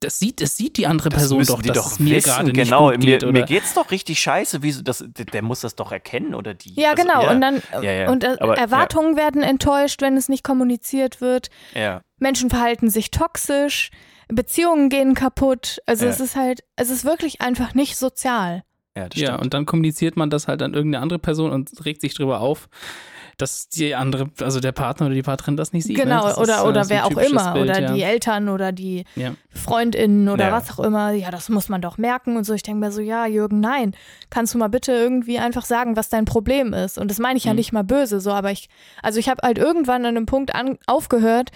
das 0.00 0.18
sieht, 0.18 0.40
es 0.40 0.56
sieht 0.56 0.78
die 0.78 0.88
andere 0.88 1.10
Das 1.10 1.20
Person 1.20 1.44
doch, 1.44 1.62
die 1.62 1.68
dass 1.68 1.76
doch 1.76 1.92
es 1.92 2.00
mir 2.00 2.20
gerade 2.20 2.46
nicht 2.52 2.56
genau. 2.64 2.90
gut 2.90 2.98
mir, 2.98 3.04
geht. 3.04 3.22
mir 3.22 3.28
Oder, 3.28 3.42
geht's 3.42 3.74
doch 3.74 3.90
richtig 3.92 4.18
scheiße. 4.18 4.62
Wieso, 4.62 4.82
das, 4.82 5.04
der, 5.06 5.42
muss 5.42 5.60
das 5.60 5.76
doch 5.76 5.92
erkennen 5.92 6.34
oder 6.34 6.54
die. 6.54 6.74
Ja, 6.74 6.90
Also, 6.90 7.02
genau. 7.04 7.30
Und 7.30 7.40
dann 7.40 7.62
Ja, 7.82 7.92
ja. 7.92 8.10
und 8.10 8.24
äh, 8.24 8.36
Aber, 8.40 8.56
ja. 8.56 8.62
Erwartungen 8.62 9.16
werden 9.16 9.42
enttäuscht, 9.44 10.02
wenn 10.02 10.16
es 10.16 10.28
nicht 10.28 10.42
kommuniziert 10.42 11.20
wird. 11.20 11.50
Ja. 11.74 12.00
Menschen 12.18 12.50
verhalten 12.50 12.90
sich 12.90 13.12
toxisch, 13.12 13.90
Beziehungen 14.28 14.88
gehen 14.88 15.14
kaputt. 15.14 15.78
Also 15.86 16.06
Ja. 16.06 16.10
es 16.10 16.18
ist 16.18 16.34
halt, 16.34 16.64
es 16.74 16.90
ist 16.90 17.04
wirklich 17.04 17.40
einfach 17.40 17.74
nicht 17.74 17.96
sozial. 17.96 18.64
Ja, 18.96 19.08
das 19.08 19.20
ja, 19.20 19.28
stimmt. 19.28 19.42
und 19.42 19.54
dann 19.54 19.66
kommuniziert 19.66 20.16
man 20.16 20.30
das 20.30 20.48
halt 20.48 20.62
an 20.62 20.74
irgendeine 20.74 21.02
andere 21.02 21.18
Person 21.20 21.50
und 21.52 21.70
regt 21.84 22.00
sich 22.00 22.14
drüber 22.14 22.40
auf, 22.40 22.68
dass 23.42 23.68
die 23.68 23.94
andere, 23.94 24.30
also 24.40 24.60
der 24.60 24.72
Partner 24.72 25.06
oder 25.06 25.14
die 25.14 25.22
Partnerin 25.22 25.56
das 25.56 25.72
nicht 25.74 25.84
sieht. 25.84 25.98
ne? 25.98 26.04
genau, 26.04 26.28
ist, 26.28 26.38
oder, 26.38 26.60
äh, 26.60 26.68
oder 26.68 26.80
ein 26.82 26.88
wer 26.88 27.04
auch 27.06 27.10
immer. 27.16 27.52
Bild, 27.52 27.64
oder 27.70 27.80
ja. 27.80 27.92
die 27.92 28.02
Eltern 28.02 28.48
oder 28.48 28.72
die 28.72 29.04
Ja. 29.16 29.34
Freundinnen 29.50 30.28
oder 30.28 30.46
Ja. 30.48 30.52
was 30.52 30.70
auch 30.70 30.82
immer. 30.82 31.10
Ja, 31.12 31.30
das 31.30 31.48
muss 31.50 31.68
man 31.68 31.82
doch 31.82 31.98
merken 31.98 32.36
und 32.36 32.44
so. 32.44 32.54
Ich 32.54 32.62
denke 32.62 32.80
mir 32.80 32.92
so, 32.92 33.00
ja, 33.02 33.26
Jürgen, 33.26 33.60
nein. 33.60 33.94
Kannst 34.30 34.54
du 34.54 34.58
mal 34.58 34.68
bitte 34.68 34.92
irgendwie 34.92 35.38
einfach 35.38 35.64
sagen, 35.64 35.96
was 35.96 36.08
dein 36.08 36.24
Problem 36.24 36.72
ist? 36.72 36.96
Und 36.96 37.10
das 37.10 37.18
meine 37.18 37.36
ich 37.36 37.44
ja 37.44 37.52
Mhm. 37.52 37.56
nicht 37.56 37.72
mal 37.72 37.84
böse, 37.84 38.20
so, 38.20 38.30
aber 38.32 38.50
ich, 38.50 38.68
also 39.02 39.18
ich 39.18 39.28
habe 39.28 39.42
halt 39.46 39.58
irgendwann 39.58 40.06
an 40.06 40.16
einem 40.16 40.26
Punkt 40.26 40.54
an, 40.54 40.78
aufgehört, 40.86 41.50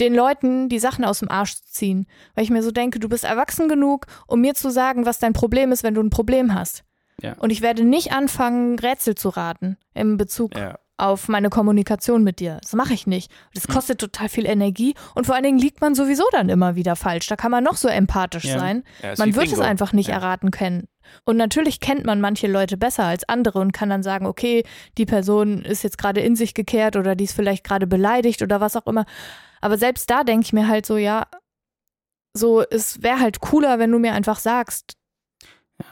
den 0.00 0.14
Leuten 0.14 0.68
die 0.68 0.78
Sachen 0.80 1.04
aus 1.04 1.20
dem 1.20 1.30
Arsch 1.30 1.54
zu 1.56 1.62
ziehen. 1.70 2.06
Weil 2.34 2.44
ich 2.44 2.50
mir 2.50 2.62
so 2.62 2.70
denke, 2.70 2.98
du 2.98 3.08
bist 3.08 3.24
erwachsen 3.24 3.68
genug, 3.68 4.06
um 4.26 4.40
mir 4.40 4.54
zu 4.54 4.70
sagen, 4.70 5.06
was 5.06 5.18
dein 5.18 5.32
Problem 5.34 5.70
ist, 5.72 5.82
wenn 5.84 5.94
du 5.94 6.02
ein 6.02 6.10
Problem 6.10 6.54
hast. 6.54 6.82
Ja. 7.22 7.34
Und 7.38 7.50
ich 7.50 7.62
werde 7.62 7.84
nicht 7.84 8.12
anfangen, 8.12 8.76
Rätsel 8.78 9.14
zu 9.14 9.28
raten 9.28 9.76
im 9.94 10.16
Bezug 10.16 10.56
Ja. 10.56 10.78
Auf 10.96 11.28
meine 11.28 11.50
Kommunikation 11.50 12.22
mit 12.22 12.38
dir. 12.38 12.58
Das 12.62 12.72
mache 12.74 12.94
ich 12.94 13.06
nicht. 13.06 13.30
Das 13.52 13.64
Hm. 13.64 13.74
kostet 13.74 13.98
total 14.00 14.28
viel 14.28 14.46
Energie 14.46 14.94
und 15.14 15.26
vor 15.26 15.34
allen 15.34 15.42
Dingen 15.44 15.58
liegt 15.58 15.80
man 15.80 15.94
sowieso 15.94 16.24
dann 16.30 16.48
immer 16.48 16.76
wieder 16.76 16.94
falsch. 16.94 17.26
Da 17.26 17.34
kann 17.36 17.50
man 17.50 17.64
noch 17.64 17.76
so 17.76 17.88
empathisch 17.88 18.44
Ja. 18.44 18.58
sein. 18.60 18.84
Ja, 19.02 19.14
Man 19.18 19.34
wird 19.34 19.46
es 19.46 19.52
Bingo. 19.52 19.64
einfach 19.64 19.92
nicht 19.92 20.08
Ja. 20.08 20.14
erraten 20.14 20.50
können. 20.52 20.86
Und 21.24 21.36
natürlich 21.36 21.80
kennt 21.80 22.04
man 22.06 22.20
manche 22.20 22.46
Leute 22.46 22.76
besser 22.76 23.04
als 23.04 23.28
andere 23.28 23.58
und 23.58 23.72
kann 23.72 23.90
dann 23.90 24.02
sagen, 24.02 24.24
okay, 24.26 24.64
die 24.96 25.04
Person 25.04 25.62
ist 25.64 25.82
jetzt 25.82 25.98
gerade 25.98 26.20
in 26.20 26.36
sich 26.36 26.54
gekehrt 26.54 26.96
oder 26.96 27.14
die 27.16 27.24
ist 27.24 27.34
vielleicht 27.34 27.64
gerade 27.64 27.86
beleidigt 27.86 28.40
oder 28.42 28.60
was 28.60 28.76
auch 28.76 28.86
immer. 28.86 29.04
Aber 29.60 29.76
selbst 29.76 30.08
da 30.10 30.22
denke 30.24 30.44
ich 30.46 30.52
mir 30.52 30.68
halt 30.68 30.86
so, 30.86 30.96
ja, 30.96 31.26
so, 32.34 32.62
es 32.62 33.02
wäre 33.02 33.20
halt 33.20 33.40
cooler, 33.40 33.78
wenn 33.78 33.90
du 33.92 33.98
mir 33.98 34.12
einfach 34.12 34.38
sagst, 34.38 34.94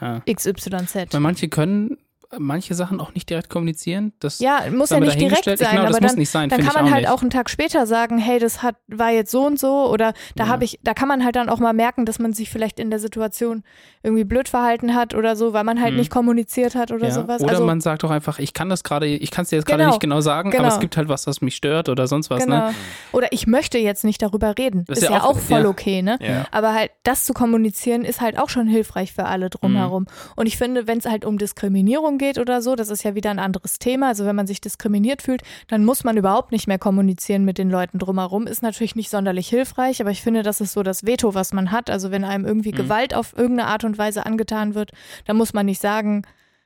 Ja. 0.01 0.21
XYZ. 0.25 1.13
Weil 1.13 1.19
manche 1.19 1.49
können 1.49 1.97
manche 2.39 2.73
Sachen 2.75 2.99
auch 2.99 3.13
nicht 3.13 3.29
direkt 3.29 3.49
kommunizieren? 3.49 4.13
Das 4.19 4.39
Ja, 4.39 4.61
muss 4.75 4.89
ja 4.89 4.99
nicht 4.99 5.19
direkt 5.19 5.43
sein, 5.45 5.55
genau, 5.57 5.71
das 5.83 5.95
aber 5.95 6.01
muss 6.01 6.11
dann, 6.11 6.19
nicht 6.19 6.29
sein, 6.29 6.49
dann 6.49 6.61
kann 6.61 6.73
man 6.83 6.91
halt 6.91 7.03
nicht. 7.03 7.11
auch 7.11 7.21
einen 7.21 7.29
Tag 7.29 7.49
später 7.49 7.85
sagen, 7.85 8.17
hey, 8.17 8.39
das 8.39 8.63
hat, 8.63 8.75
war 8.87 9.11
jetzt 9.11 9.31
so 9.31 9.45
und 9.45 9.59
so 9.59 9.89
oder 9.89 10.13
da 10.35 10.43
Ja. 10.45 10.49
habe 10.49 10.63
ich, 10.63 10.79
da 10.83 10.93
kann 10.93 11.07
man 11.07 11.23
halt 11.23 11.35
dann 11.35 11.49
auch 11.49 11.59
mal 11.59 11.73
merken, 11.73 12.05
dass 12.05 12.19
man 12.19 12.33
sich 12.33 12.49
vielleicht 12.49 12.79
in 12.79 12.89
der 12.89 12.99
Situation 12.99 13.63
irgendwie 14.03 14.23
blöd 14.23 14.49
verhalten 14.49 14.95
hat 14.95 15.13
oder 15.13 15.35
so, 15.35 15.53
weil 15.53 15.63
man 15.63 15.81
halt 15.81 15.93
Mhm. 15.93 15.99
nicht 15.99 16.09
kommuniziert 16.11 16.75
hat 16.75 16.91
oder 16.91 17.07
ja. 17.07 17.13
sowas. 17.13 17.41
Oder 17.41 17.51
also, 17.53 17.65
man 17.65 17.81
sagt 17.81 18.03
auch 18.03 18.11
einfach, 18.11 18.39
ich 18.39 18.53
kann 18.53 18.69
das 18.69 18.83
gerade, 18.83 19.07
ich 19.07 19.31
kann 19.31 19.43
es 19.43 19.49
dir 19.49 19.57
jetzt 19.57 19.65
gerade 19.65 19.79
Genau, 19.83 19.91
nicht 19.91 20.01
genau 20.01 20.21
sagen, 20.21 20.49
aber 20.49 20.57
genau. 20.57 20.73
es 20.73 20.79
gibt 20.79 20.97
halt 20.97 21.09
was, 21.09 21.27
was 21.27 21.41
mich 21.41 21.55
stört 21.55 21.89
oder 21.89 22.07
sonst 22.07 22.29
was. 22.29 22.43
genau. 22.43 22.67
Ne? 22.67 22.73
Oder 23.11 23.27
ich 23.31 23.47
möchte 23.47 23.77
jetzt 23.77 24.03
nicht 24.03 24.21
darüber 24.21 24.57
reden. 24.57 24.85
Das 24.87 24.97
ist 24.99 25.05
ja, 25.05 25.11
ja 25.11 25.21
auch, 25.23 25.31
auch- 25.31 25.39
voll 25.39 25.65
okay, 25.65 26.01
ne? 26.01 26.17
Aber 26.51 26.73
halt 26.73 26.91
das 27.03 27.25
zu 27.25 27.33
kommunizieren 27.33 28.03
ist 28.05 28.21
halt 28.21 28.37
auch 28.37 28.49
schon 28.49 28.67
hilfreich 28.67 29.13
für 29.13 29.25
alle 29.25 29.49
drumherum. 29.49 30.05
Und 30.35 30.47
ich 30.47 30.57
finde, 30.57 30.87
wenn 30.87 30.97
es 30.97 31.05
halt 31.05 31.25
um 31.25 31.37
Diskriminierung 31.37 32.17
geht 32.17 32.22
oder 32.37 32.61
so, 32.61 32.75
das 32.75 32.89
ist 32.89 33.03
ja 33.03 33.15
wieder 33.15 33.29
ein 33.29 33.39
anderes 33.39 33.79
Thema. 33.79 34.07
Also 34.07 34.25
wenn 34.25 34.35
man 34.35 34.47
sich 34.47 34.61
diskriminiert 34.61 35.21
fühlt, 35.21 35.41
dann 35.67 35.85
muss 35.85 36.03
man 36.03 36.17
überhaupt 36.17 36.51
nicht 36.51 36.67
mehr 36.67 36.79
kommunizieren 36.79 37.45
mit 37.45 37.57
den 37.57 37.69
Leuten 37.69 37.99
drumherum. 37.99 38.47
Ist 38.47 38.63
natürlich 38.63 38.95
nicht 38.95 39.09
sonderlich 39.09 39.47
hilfreich, 39.47 40.01
aber 40.01 40.11
ich 40.11 40.21
finde, 40.21 40.43
das 40.43 40.61
ist 40.61 40.73
so 40.73 40.83
das 40.83 41.05
Veto, 41.05 41.33
was 41.33 41.53
man 41.53 41.71
hat. 41.71 41.89
Also 41.89 42.11
wenn 42.11 42.23
einem 42.23 42.45
irgendwie 42.45 42.71
Gewalt 42.71 43.13
auf 43.13 43.37
irgendeine 43.37 43.69
Art 43.69 43.83
und 43.83 43.97
Weise 43.97 44.25
angetan 44.25 44.75
wird, 44.75 44.91
dann 45.25 45.37
muss 45.37 45.53
man 45.53 45.65
nicht 45.65 45.81
sagen, 45.81 46.23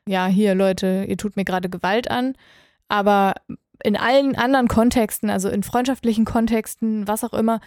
ja, 0.07 0.27
hier 0.27 0.55
Leute, 0.55 1.05
ihr 1.07 1.17
tut 1.17 1.35
mir 1.35 1.45
gerade 1.45 1.69
Gewalt 1.69 2.09
an. 2.09 2.35
Aber 2.87 3.33
in 3.83 3.97
allen 3.97 4.35
anderen 4.35 4.67
Kontexten, 4.67 5.29
also 5.29 5.49
in 5.49 5.63
freundschaftlichen 5.63 6.25
Kontexten, 6.25 7.07
was 7.07 7.23
auch 7.23 7.33
immer, 7.33 7.59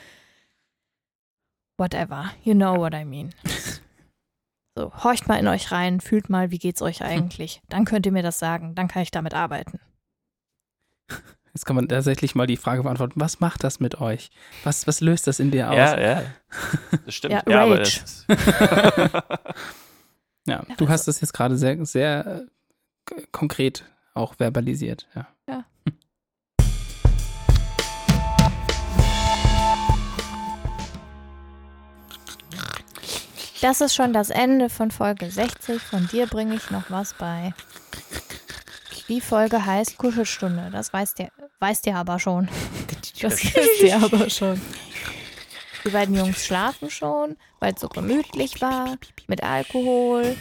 whatever, 1.76 2.30
you 2.42 2.54
know 2.54 2.76
what 2.76 2.94
I 2.94 3.04
mean. 3.04 3.34
So, 4.80 4.92
horcht 5.04 5.28
mal 5.28 5.36
in 5.36 5.46
euch 5.46 5.72
rein, 5.72 6.00
fühlt 6.00 6.30
mal, 6.30 6.50
wie 6.50 6.58
geht's 6.58 6.80
euch 6.80 7.02
eigentlich. 7.04 7.60
Dann 7.68 7.84
könnt 7.84 8.06
ihr 8.06 8.12
mir 8.12 8.22
das 8.22 8.38
sagen, 8.38 8.74
dann 8.74 8.88
kann 8.88 9.02
ich 9.02 9.10
damit 9.10 9.34
arbeiten. 9.34 9.78
Jetzt 11.52 11.66
kann 11.66 11.76
man 11.76 11.88
tatsächlich 11.88 12.34
mal 12.36 12.46
die 12.46 12.56
Frage 12.56 12.84
beantworten, 12.84 13.20
was 13.20 13.40
macht 13.40 13.64
das 13.64 13.80
mit 13.80 14.00
euch? 14.00 14.30
Was, 14.62 14.86
was 14.86 15.00
löst 15.00 15.26
das 15.26 15.40
in 15.40 15.50
dir 15.50 15.68
aus? 15.68 15.76
Ja, 15.76 16.00
ja. 16.00 16.22
Das 17.04 17.14
stimmt. 17.14 17.32
Ja, 17.34 17.42
Ja, 17.46 17.62
aber 17.64 17.80
Rage. 17.80 18.00
das, 18.00 18.24
Ja, 20.46 20.64
du 20.78 20.88
hast 20.88 21.06
das 21.08 21.20
jetzt 21.20 21.32
gerade 21.34 21.56
sehr, 21.58 21.84
sehr 21.84 22.46
äh, 23.06 23.22
konkret 23.32 23.84
auch 24.14 24.34
verbalisiert. 24.34 25.08
Ja. 25.14 25.64
Das 33.60 33.82
ist 33.82 33.94
schon 33.94 34.14
das 34.14 34.30
Ende 34.30 34.70
von 34.70 34.90
Folge 34.90 35.30
60. 35.30 35.82
Von 35.82 36.08
dir 36.08 36.26
bringe 36.26 36.54
ich 36.54 36.70
noch 36.70 36.90
was 36.90 37.12
bei. 37.12 37.52
Die 39.08 39.20
Folge 39.20 39.66
heißt 39.66 39.98
Kuschelstunde. 39.98 40.70
Das 40.72 40.92
weißt 40.92 41.18
ihr, 41.18 41.30
weißt 41.58 41.86
ihr 41.86 41.96
aber 41.96 42.18
schon. 42.18 42.48
Das 43.20 43.44
wisst 43.54 43.82
ihr 43.82 43.96
aber 43.96 44.30
schon. 44.30 44.60
Die 45.84 45.90
beiden 45.90 46.14
Jungs 46.14 46.44
schlafen 46.44 46.90
schon, 46.90 47.36
weil 47.58 47.74
es 47.74 47.80
so 47.80 47.88
gemütlich 47.88 48.62
war, 48.62 48.96
mit 49.26 49.42
Alkohol 49.42 50.36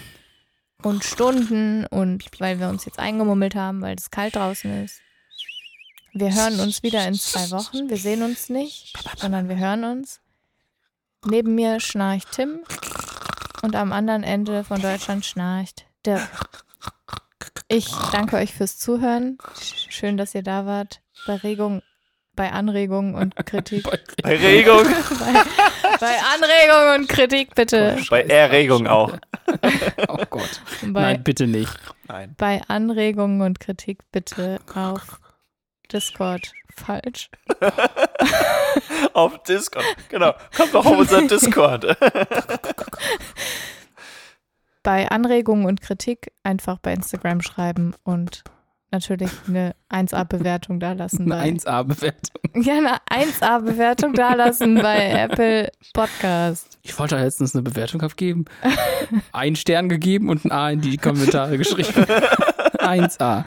und 0.84 1.04
Stunden 1.04 1.86
und 1.88 2.26
weil 2.40 2.60
wir 2.60 2.70
uns 2.70 2.86
jetzt 2.86 3.00
eingemummelt 3.00 3.56
haben, 3.56 3.82
weil 3.82 3.96
es 3.98 4.12
kalt 4.12 4.38
draußen 4.38 4.84
ist. 4.84 5.02
Wir 6.14 6.34
hören 6.34 6.60
uns 6.62 6.84
wieder 6.84 7.06
in 7.06 7.16
zwei 7.16 7.52
Wochen. 7.52 7.90
Wir 7.90 7.98
sehen 7.98 8.24
uns 8.24 8.48
nicht, 8.50 8.94
sondern 9.18 9.50
wir 9.50 9.58
hören 9.58 9.84
uns. 9.84 10.22
Neben 11.26 11.56
mir 11.56 11.80
schnarcht 11.80 12.32
Tim 12.32 12.60
und 13.62 13.76
am 13.76 13.92
anderen 13.92 14.24
Ende 14.24 14.64
von 14.64 14.82
Deutschland 14.82 15.26
schnarcht 15.26 15.86
Dirk. 16.06 16.28
Ich 17.68 17.92
danke 18.12 18.38
euch 18.38 18.54
fürs 18.54 18.78
Zuhören. 18.78 19.38
Schön, 19.60 20.18
dass 20.18 20.34
ihr 20.34 20.44
da 20.44 20.66
wart. 20.66 21.02
Bei 21.28 21.36
Regung, 21.36 21.82
bei 22.36 22.52
Anregungen 22.52 23.16
und 23.16 23.36
Kritik. 23.46 23.84
bei 24.24 24.38
Regung, 24.38 24.84
bei, 25.20 25.44
bei 26.00 26.16
Anregungen 26.34 27.02
und 27.02 27.10
Kritik 27.10 27.54
bitte. 27.54 27.98
bei 28.10 28.24
Erregung 28.24 28.88
auch. 28.88 29.18
Oh 30.08 30.24
Gott. 30.30 30.62
Bei, 30.84 31.14
Nein, 31.14 31.24
bitte 31.24 31.48
nicht. 31.48 31.72
Nein. 32.08 32.36
bei 32.38 32.62
Anregungen 32.68 33.42
und 33.42 33.60
Kritik 33.60 34.00
bitte 34.12 34.60
auf 34.76 35.20
Discord. 35.92 36.52
Falsch. 36.86 37.30
Auf 39.14 39.44
Discord. 39.44 39.86
Genau. 40.10 40.34
Kommt 40.56 40.74
doch 40.74 40.86
auf 40.86 40.98
unseren 40.98 41.28
Discord. 41.28 41.86
Bei 44.84 45.10
Anregungen 45.10 45.66
und 45.66 45.82
Kritik 45.82 46.32
einfach 46.44 46.78
bei 46.80 46.94
Instagram 46.94 47.42
schreiben 47.42 47.96
und 48.04 48.44
natürlich 48.92 49.30
eine 49.48 49.76
1A-Bewertung 49.92 50.80
da 50.80 50.94
lassen. 50.94 51.30
Eine 51.32 51.42
bei- 51.42 51.60
1A-Bewertung. 51.60 52.42
Ja, 52.64 52.74
eine 53.10 53.26
1A-Bewertung 53.26 54.14
dalassen 54.14 54.76
bei 54.82 55.12
Apple 55.12 55.70
Podcast. 55.94 56.80
Ich 56.82 56.98
wollte 56.98 57.18
letztens 57.18 57.54
eine 57.54 57.62
Bewertung 57.62 58.02
abgeben. 58.02 58.46
Ein 59.32 59.56
Stern 59.56 59.88
gegeben 59.90 60.30
und 60.30 60.46
ein 60.46 60.52
A 60.52 60.72
in 60.72 60.82
die 60.82 60.98
Kommentare 60.98 61.58
geschrieben. 61.60 62.06
1A. 62.80 63.44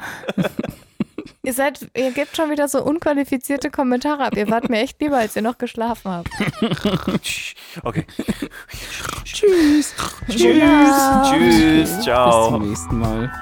Ihr 1.45 1.53
seid, 1.53 1.91
ihr 1.97 2.13
gebt 2.13 2.37
schon 2.37 2.51
wieder 2.51 2.69
so 2.69 2.85
unqualifizierte 2.85 3.69
Kommentare 3.69 4.25
ab. 4.27 4.37
Ihr 4.37 4.49
wart 4.49 4.69
mir 4.69 4.79
echt 4.81 5.01
lieber, 5.01 5.17
als 5.19 5.35
ihr 5.35 5.43
noch 5.43 5.59
geschlafen 5.59 6.11
habt. 6.11 6.31
Okay. 7.85 8.05
Tschüss. 9.25 9.95
Tschüss. 10.29 10.37
Tschüss. 10.37 11.97
Bis 11.97 12.01
Ciao. 12.01 12.51
zum 12.51 12.69
nächsten 12.69 12.99
Mal. 12.99 13.33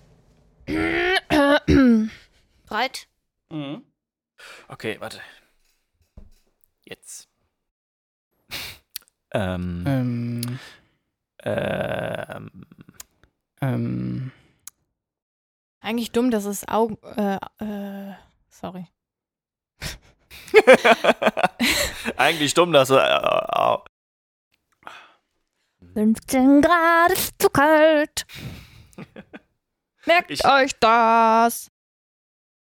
Breit? 2.66 3.08
Okay, 4.68 4.96
warte. 5.00 5.20
Jetzt. 6.84 7.28
Ähm, 9.32 9.82
Ähm, 9.86 10.58
ähm, 11.44 12.50
ähm, 13.60 14.32
Eigentlich 15.80 16.12
dumm, 16.12 16.30
dass 16.30 16.44
es 16.44 16.66
Augen. 16.68 16.96
Äh, 17.02 17.38
äh, 17.58 18.14
sorry. 18.48 18.86
eigentlich 22.16 22.54
dumm, 22.54 22.72
dass 22.72 22.90
er. 22.90 23.82
Äh, 24.82 24.88
äh, 25.84 25.90
15 25.94 26.62
Grad 26.62 27.10
ist 27.10 27.34
zu 27.42 27.50
kalt. 27.50 28.26
Merkt 30.06 30.30
Ich- 30.30 30.44
euch 30.44 30.72
das. 30.80 31.70